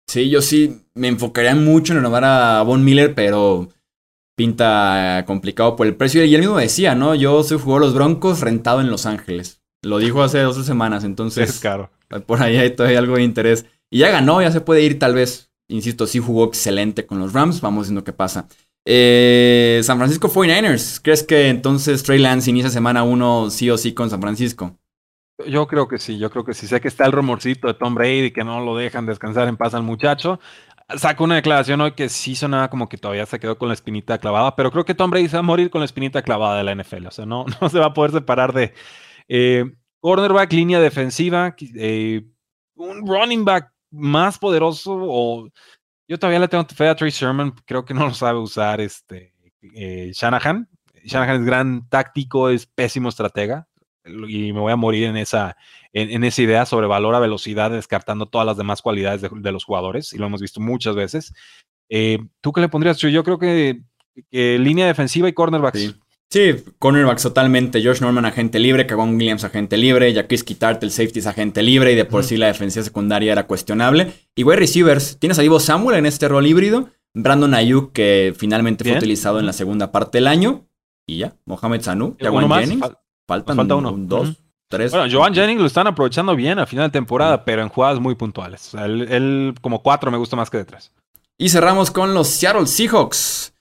Sí, 0.07 0.29
yo 0.29 0.41
sí 0.41 0.81
me 0.93 1.07
enfocaría 1.07 1.55
mucho 1.55 1.93
en 1.93 1.99
renovar 1.99 2.23
a 2.25 2.61
Von 2.63 2.83
Miller, 2.83 3.15
pero 3.15 3.69
pinta 4.35 5.23
complicado 5.27 5.75
por 5.75 5.87
el 5.87 5.95
precio. 5.95 6.25
Y 6.25 6.35
él 6.35 6.41
mismo 6.41 6.57
decía, 6.57 6.95
¿no? 6.95 7.15
Yo 7.15 7.43
soy 7.43 7.59
jugador 7.59 7.83
de 7.83 7.87
los 7.87 7.95
Broncos 7.95 8.41
rentado 8.41 8.81
en 8.81 8.89
Los 8.89 9.05
Ángeles. 9.05 9.61
Lo 9.83 9.99
dijo 9.99 10.21
hace 10.21 10.39
dos 10.39 10.63
semanas, 10.65 11.03
entonces. 11.03 11.49
Es 11.49 11.59
caro. 11.59 11.91
Por 12.25 12.41
ahí 12.41 12.57
hay 12.57 12.75
todavía 12.75 12.99
algo 12.99 13.15
de 13.15 13.23
interés. 13.23 13.65
Y 13.89 13.99
ya 13.99 14.09
ganó, 14.09 14.41
ya 14.41 14.51
se 14.51 14.61
puede 14.61 14.83
ir 14.83 14.99
tal 14.99 15.13
vez. 15.13 15.51
Insisto, 15.67 16.05
sí 16.05 16.19
jugó 16.19 16.45
excelente 16.45 17.05
con 17.05 17.19
los 17.19 17.33
Rams. 17.33 17.61
Vamos 17.61 17.87
viendo 17.87 18.03
qué 18.03 18.13
pasa. 18.13 18.47
Eh, 18.85 19.81
San 19.83 19.97
Francisco 19.97 20.29
49ers. 20.29 20.99
¿Crees 21.01 21.23
que 21.23 21.49
entonces 21.49 22.03
Trey 22.03 22.19
Lance 22.19 22.49
inicia 22.49 22.69
semana 22.69 23.03
1 23.03 23.49
sí 23.49 23.69
o 23.69 23.77
sí 23.77 23.93
con 23.93 24.09
San 24.09 24.21
Francisco? 24.21 24.77
Yo 25.45 25.67
creo 25.67 25.87
que 25.87 25.97
sí, 25.97 26.17
yo 26.17 26.29
creo 26.29 26.43
que 26.43 26.53
sí. 26.53 26.67
Sé 26.67 26.81
que 26.81 26.87
está 26.87 27.05
el 27.05 27.11
rumorcito 27.11 27.67
de 27.67 27.73
Tom 27.73 27.95
Brady 27.95 28.31
que 28.31 28.43
no 28.43 28.61
lo 28.61 28.75
dejan 28.75 29.05
descansar 29.05 29.47
en 29.47 29.57
paz 29.57 29.73
al 29.73 29.83
muchacho. 29.83 30.39
Sacó 30.97 31.23
una 31.23 31.35
declaración 31.35 31.79
hoy 31.81 31.93
que 31.93 32.09
sí 32.09 32.35
sonaba 32.35 32.69
como 32.69 32.89
que 32.89 32.97
todavía 32.97 33.25
se 33.25 33.39
quedó 33.39 33.57
con 33.57 33.69
la 33.69 33.73
espinita 33.73 34.17
clavada, 34.17 34.55
pero 34.55 34.71
creo 34.71 34.83
que 34.83 34.93
Tom 34.95 35.09
Brady 35.09 35.29
se 35.29 35.37
va 35.37 35.39
a 35.39 35.43
morir 35.43 35.69
con 35.69 35.79
la 35.79 35.85
espinita 35.85 36.21
clavada 36.21 36.57
de 36.57 36.63
la 36.63 36.75
NFL. 36.75 37.07
O 37.07 37.11
sea, 37.11 37.25
no, 37.25 37.45
no 37.61 37.69
se 37.69 37.79
va 37.79 37.87
a 37.87 37.93
poder 37.93 38.11
separar 38.11 38.53
de, 38.53 38.73
eh, 39.27 39.65
cornerback, 40.01 40.51
línea 40.51 40.79
defensiva, 40.79 41.55
eh, 41.75 42.25
un 42.75 43.07
running 43.07 43.45
back 43.45 43.71
más 43.91 44.37
poderoso 44.37 44.97
o 44.99 45.47
yo 46.07 46.19
todavía 46.19 46.39
le 46.39 46.47
tengo 46.47 46.65
fe 46.65 46.89
a 46.89 46.95
Trey 46.95 47.11
Sherman, 47.11 47.53
creo 47.65 47.85
que 47.85 47.93
no 47.93 48.07
lo 48.07 48.13
sabe 48.13 48.39
usar 48.39 48.81
este 48.81 49.33
eh, 49.61 50.11
Shanahan. 50.13 50.67
Shanahan 51.05 51.41
es 51.41 51.45
gran 51.45 51.87
táctico, 51.87 52.49
es 52.49 52.65
pésimo 52.65 53.09
estratega 53.09 53.67
y 54.05 54.53
me 54.53 54.59
voy 54.59 54.71
a 54.71 54.75
morir 54.75 55.05
en 55.05 55.17
esa, 55.17 55.57
en, 55.93 56.23
esa 56.23 56.41
idea 56.41 56.65
sobre 56.65 56.87
valor 56.87 57.15
a 57.15 57.19
velocidad, 57.19 57.71
descartando 57.71 58.27
todas 58.27 58.47
las 58.47 58.57
demás 58.57 58.81
cualidades 58.81 59.21
de, 59.21 59.51
los 59.51 59.63
jugadores 59.63 60.13
y 60.13 60.17
lo 60.17 60.27
hemos 60.27 60.41
visto 60.41 60.59
muchas 60.59 60.95
veces. 60.95 61.33
¿Tú 62.41 62.51
qué 62.51 62.61
le 62.61 62.69
pondrías? 62.69 62.97
Yo 62.97 63.23
creo 63.23 63.37
que, 63.37 63.81
línea 64.31 64.87
defensiva 64.87 65.29
y 65.29 65.33
cornerbacks. 65.33 65.95
Sí, 66.31 66.55
cornerbacks 66.79 67.23
totalmente. 67.23 67.83
Josh 67.83 67.99
Norman, 67.99 68.23
agente 68.23 68.57
libre. 68.57 68.87
Kagón 68.87 69.15
Williams, 69.15 69.43
agente 69.43 69.75
libre. 69.75 70.13
Jacques 70.13 70.45
Kitart, 70.45 70.81
el 70.81 70.89
safety, 70.89 71.19
es 71.19 71.27
agente 71.27 71.61
libre. 71.61 71.91
Y 71.91 71.95
de 71.95 72.05
por 72.05 72.23
sí 72.23 72.37
la 72.37 72.47
defensa 72.47 72.81
secundaria 72.81 73.33
era 73.33 73.47
cuestionable. 73.47 74.13
Y 74.33 74.45
wide 74.45 74.55
receivers. 74.55 75.19
Tienes 75.19 75.39
a 75.39 75.43
Ivo 75.43 75.59
Samuel 75.59 75.97
en 75.97 76.05
este 76.05 76.29
rol 76.29 76.47
híbrido. 76.47 76.89
Brandon 77.13 77.53
Ayuk, 77.53 77.91
que 77.91 78.33
finalmente 78.37 78.85
fue 78.85 78.95
utilizado 78.95 79.41
en 79.41 79.45
la 79.45 79.51
segunda 79.51 79.91
parte 79.91 80.19
del 80.19 80.27
año. 80.27 80.69
Y 81.05 81.17
ya. 81.17 81.35
Mohamed 81.43 81.81
Sanu. 81.81 82.15
Jawan 82.17 82.49
Jennings. 82.49 82.85
Faltan 83.27 83.55
falta 83.55 83.75
uno. 83.75 83.93
dos, 83.97 84.35
tres. 84.67 84.91
Bueno, 84.91 85.07
Joan 85.11 85.33
Jennings 85.33 85.61
lo 85.61 85.67
están 85.67 85.87
aprovechando 85.87 86.35
bien 86.35 86.59
a 86.59 86.65
final 86.65 86.87
de 86.87 86.91
temporada, 86.91 87.43
pero 87.45 87.61
en 87.61 87.69
jugadas 87.69 87.99
muy 87.99 88.15
puntuales. 88.15 88.73
él, 88.73 89.55
como 89.61 89.81
cuatro 89.81 90.11
me 90.11 90.17
gusta 90.17 90.35
más 90.35 90.49
que 90.49 90.57
de 90.57 90.65
tres. 90.65 90.91
Y 91.37 91.49
cerramos 91.49 91.91
con 91.91 92.13
los 92.13 92.27
Seattle 92.27 92.67
Seahawks 92.67 93.51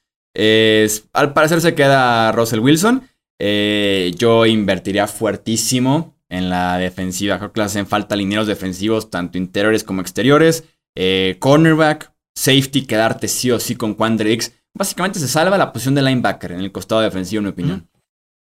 al 1.12 1.32
parecer 1.32 1.60
se 1.60 1.74
queda 1.74 2.32
Russell 2.32 2.60
Wilson. 2.60 3.08
Eh, 3.38 4.12
yo 4.16 4.46
invertiría 4.46 5.06
fuertísimo 5.06 6.14
en 6.28 6.50
la 6.50 6.78
defensiva. 6.78 7.38
Creo 7.38 7.52
que 7.52 7.60
le 7.60 7.66
hacen 7.66 7.86
falta 7.86 8.16
lineros 8.16 8.46
defensivos, 8.46 9.10
tanto 9.10 9.38
interiores 9.38 9.84
como 9.84 10.00
exteriores. 10.00 10.64
Eh, 10.96 11.36
cornerback, 11.38 12.12
safety, 12.34 12.86
quedarte 12.86 13.28
sí 13.28 13.50
o 13.50 13.58
sí 13.58 13.76
con 13.76 13.94
Quandre 13.94 14.38
Básicamente 14.72 15.18
se 15.18 15.26
salva 15.26 15.58
la 15.58 15.72
posición 15.72 15.96
de 15.96 16.02
linebacker 16.02 16.52
en 16.52 16.60
el 16.60 16.70
costado 16.70 17.00
defensivo, 17.00 17.40
en 17.40 17.44
mi 17.44 17.50
opinión. 17.50 17.88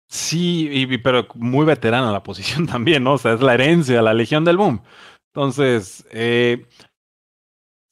Sí, 0.09 0.87
pero 1.03 1.27
muy 1.35 1.67
veterana 1.67 2.13
la 2.13 2.23
posición 2.23 2.67
también, 2.69 3.05
¿no? 3.05 3.15
O 3.15 3.19
sea, 3.19 3.33
es 3.35 3.41
la 3.41 3.55
herencia, 3.55 4.03
la 4.03 4.15
legión 4.15 4.45
del 4.45 4.57
boom. 4.57 4.83
Entonces, 5.33 6.07
eh, 6.11 6.67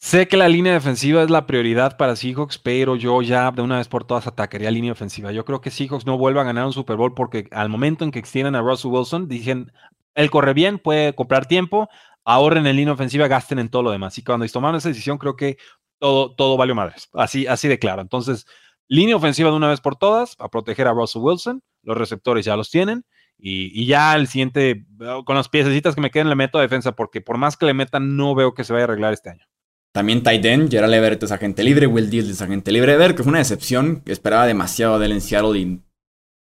Sé 0.03 0.27
que 0.27 0.37
la 0.37 0.48
línea 0.48 0.72
defensiva 0.72 1.22
es 1.22 1.31
la 1.31 1.46
prioridad 1.46 1.96
para 1.96 2.16
Seahawks, 2.16 2.59
pero 2.59 2.96
yo 2.96 3.22
ya 3.22 3.53
de 3.53 3.62
una 3.62 3.79
vez 3.79 3.87
por 3.87 4.03
todas 4.03 4.27
atacaría 4.27 4.68
línea 4.72 4.90
ofensiva. 4.90 5.31
Yo 5.31 5.44
creo 5.44 5.61
que 5.61 5.70
Seahawks 5.70 6.07
no 6.07 6.18
vuelva 6.18 6.40
a 6.40 6.44
ganar 6.44 6.66
un 6.66 6.72
Super 6.72 6.96
Bowl 6.96 7.14
porque 7.14 7.46
al 7.53 7.68
momento 7.68 8.03
en 8.03 8.11
que 8.11 8.18
extiendan 8.18 8.57
a 8.57 8.62
Russell 8.62 8.90
Wilson, 8.90 9.29
dicen, 9.29 9.70
él 10.16 10.29
corre 10.29 10.55
bien, 10.55 10.81
puede 10.81 11.14
comprar 11.14 11.46
tiempo, 11.46 11.88
ahorren 12.25 12.66
en 12.66 12.75
línea 12.75 12.94
ofensiva, 12.94 13.29
gasten 13.29 13.61
en 13.61 13.68
todo 13.68 13.85
lo 13.85 13.92
demás. 13.92 14.18
Y 14.18 14.25
cuando 14.25 14.44
tomaron 14.48 14.75
esa 14.75 14.88
decisión, 14.88 15.18
creo 15.18 15.37
que 15.37 15.57
todo, 16.01 16.35
todo 16.35 16.57
valió 16.57 16.75
madres. 16.75 17.09
Así, 17.12 17.46
así 17.46 17.68
de 17.68 17.79
claro. 17.79 18.03
Entonces, 18.03 18.44
línea 18.88 19.14
ofensiva 19.14 19.51
de 19.51 19.57
una 19.57 19.68
vez 19.68 19.81
por 19.81 19.94
todas, 19.94 20.35
a 20.40 20.48
proteger 20.48 20.88
a 20.88 20.94
Russell 20.94 21.22
Wilson. 21.22 21.62
Los 21.82 21.96
receptores 21.96 22.44
ya 22.44 22.56
los 22.56 22.70
tienen. 22.70 23.04
Y, 23.38 23.70
y, 23.80 23.86
ya 23.86 24.14
el 24.14 24.28
siguiente, 24.28 24.86
con 25.24 25.34
las 25.34 25.48
piececitas 25.48 25.94
que 25.94 26.00
me 26.00 26.10
queden, 26.10 26.28
le 26.28 26.36
meto 26.36 26.58
a 26.58 26.62
defensa, 26.62 26.92
porque 26.92 27.20
por 27.20 27.38
más 27.38 27.56
que 27.56 27.66
le 27.66 27.74
metan, 27.74 28.16
no 28.16 28.34
veo 28.34 28.54
que 28.54 28.62
se 28.62 28.72
vaya 28.72 28.84
a 28.84 28.88
arreglar 28.88 29.12
este 29.12 29.30
año. 29.30 29.44
También 29.92 30.22
Tyden, 30.22 30.70
Gerald 30.70 30.94
Everett 30.94 31.22
es 31.22 31.32
agente 31.32 31.62
libre, 31.62 31.86
Will 31.86 32.08
Deal 32.08 32.30
es 32.30 32.40
agente 32.40 32.72
libre. 32.72 32.94
Everett, 32.94 33.16
que 33.16 33.22
fue 33.22 33.30
una 33.30 33.40
decepción, 33.40 34.02
esperaba 34.06 34.46
demasiado 34.46 34.98
de 34.98 35.06
él 35.06 35.12
en 35.12 35.20
Seattle 35.20 35.58
y, 35.58 35.82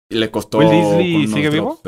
le 0.09 0.31
costó. 0.31 0.59
¿Will 0.59 1.27
sigue 1.27 1.49
vivo? 1.49 1.81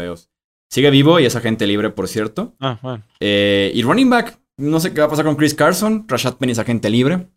Sigue 0.70 0.90
vivo 0.90 1.20
y 1.20 1.26
es 1.26 1.36
agente 1.36 1.66
libre, 1.66 1.92
por 1.92 2.08
cierto. 2.10 2.56
Ah, 2.60 2.78
bueno. 2.82 3.04
Eh, 3.22 3.72
y 3.74 3.82
running 3.84 4.10
back, 4.10 4.38
no 4.58 4.80
sé 4.82 4.94
qué 4.94 5.00
va 5.00 5.08
a 5.08 5.10
pasar 5.10 5.24
con 5.24 5.36
Chris 5.36 5.54
Carson. 5.54 6.06
Rashad 6.08 6.36
Penny 6.36 6.52
es 6.52 6.60
agente 6.60 6.90
libre. 6.90 7.30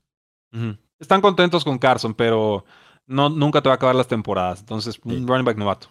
Están 0.98 1.20
contentos 1.20 1.62
con 1.62 1.78
Carson, 1.78 2.14
pero 2.14 2.64
no, 3.06 3.28
nunca 3.28 3.62
te 3.62 3.68
va 3.68 3.74
a 3.74 3.76
acabar 3.76 3.94
las 3.94 4.08
temporadas. 4.08 4.60
Entonces, 4.60 4.98
un 5.04 5.28
running 5.28 5.44
back 5.44 5.58
novato. 5.58 5.90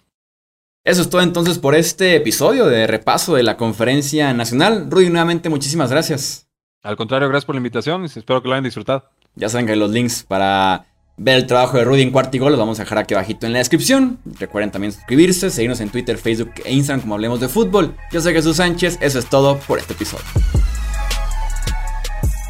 Eso 0.88 1.02
es 1.02 1.10
todo 1.10 1.22
entonces 1.22 1.60
por 1.60 1.76
este 1.76 2.16
episodio 2.16 2.66
de 2.68 2.88
repaso 2.88 3.36
de 3.36 3.44
la 3.44 3.58
conferencia 3.58 4.34
nacional. 4.34 4.88
Rudy, 4.90 5.10
nuevamente, 5.10 5.50
muchísimas 5.50 5.92
gracias. 5.92 6.48
Al 6.82 6.96
contrario, 6.96 7.28
gracias 7.28 7.44
por 7.44 7.56
la 7.56 7.58
invitación 7.58 8.04
y 8.04 8.06
espero 8.06 8.42
que 8.42 8.48
lo 8.48 8.54
hayan 8.54 8.64
disfrutado. 8.64 9.04
Ya 9.36 9.50
saben 9.50 9.68
que 9.68 9.76
los 9.76 9.92
links 9.92 10.24
para 10.24 10.86
ver 11.18 11.36
el 11.36 11.46
trabajo 11.46 11.76
de 11.76 11.84
Rudy 11.84 12.04
en 12.04 12.12
Cuartigol 12.12 12.54
los 12.54 12.60
vamos 12.60 12.80
a 12.80 12.84
dejar 12.84 13.00
aquí 13.00 13.16
abajito 13.16 13.46
en 13.46 13.52
la 13.52 13.60
descripción. 13.60 14.20
Recuerden 14.40 14.72
también 14.72 14.94
suscribirse, 14.94 15.50
seguirnos 15.50 15.82
en 15.82 15.90
Twitter, 15.90 16.18
Facebook 16.18 16.54
e 16.64 16.72
Instagram 16.72 17.02
como 17.02 17.16
Hablemos 17.16 17.42
de 17.42 17.50
Fútbol. 17.50 17.94
Yo 18.14 18.22
soy 18.22 18.32
Jesús 18.32 18.56
Sánchez, 18.56 18.98
eso 19.02 19.20
es 19.20 19.26
todo 19.26 19.60
por 19.68 19.80
este 19.80 19.92
episodio. 19.92 20.24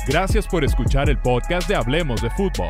Gracias 0.07 0.45
por 0.45 0.63
escuchar 0.63 1.09
el 1.09 1.17
podcast 1.17 1.67
de 1.67 1.75
Hablemos 1.75 2.21
de 2.21 2.29
Fútbol. 2.29 2.69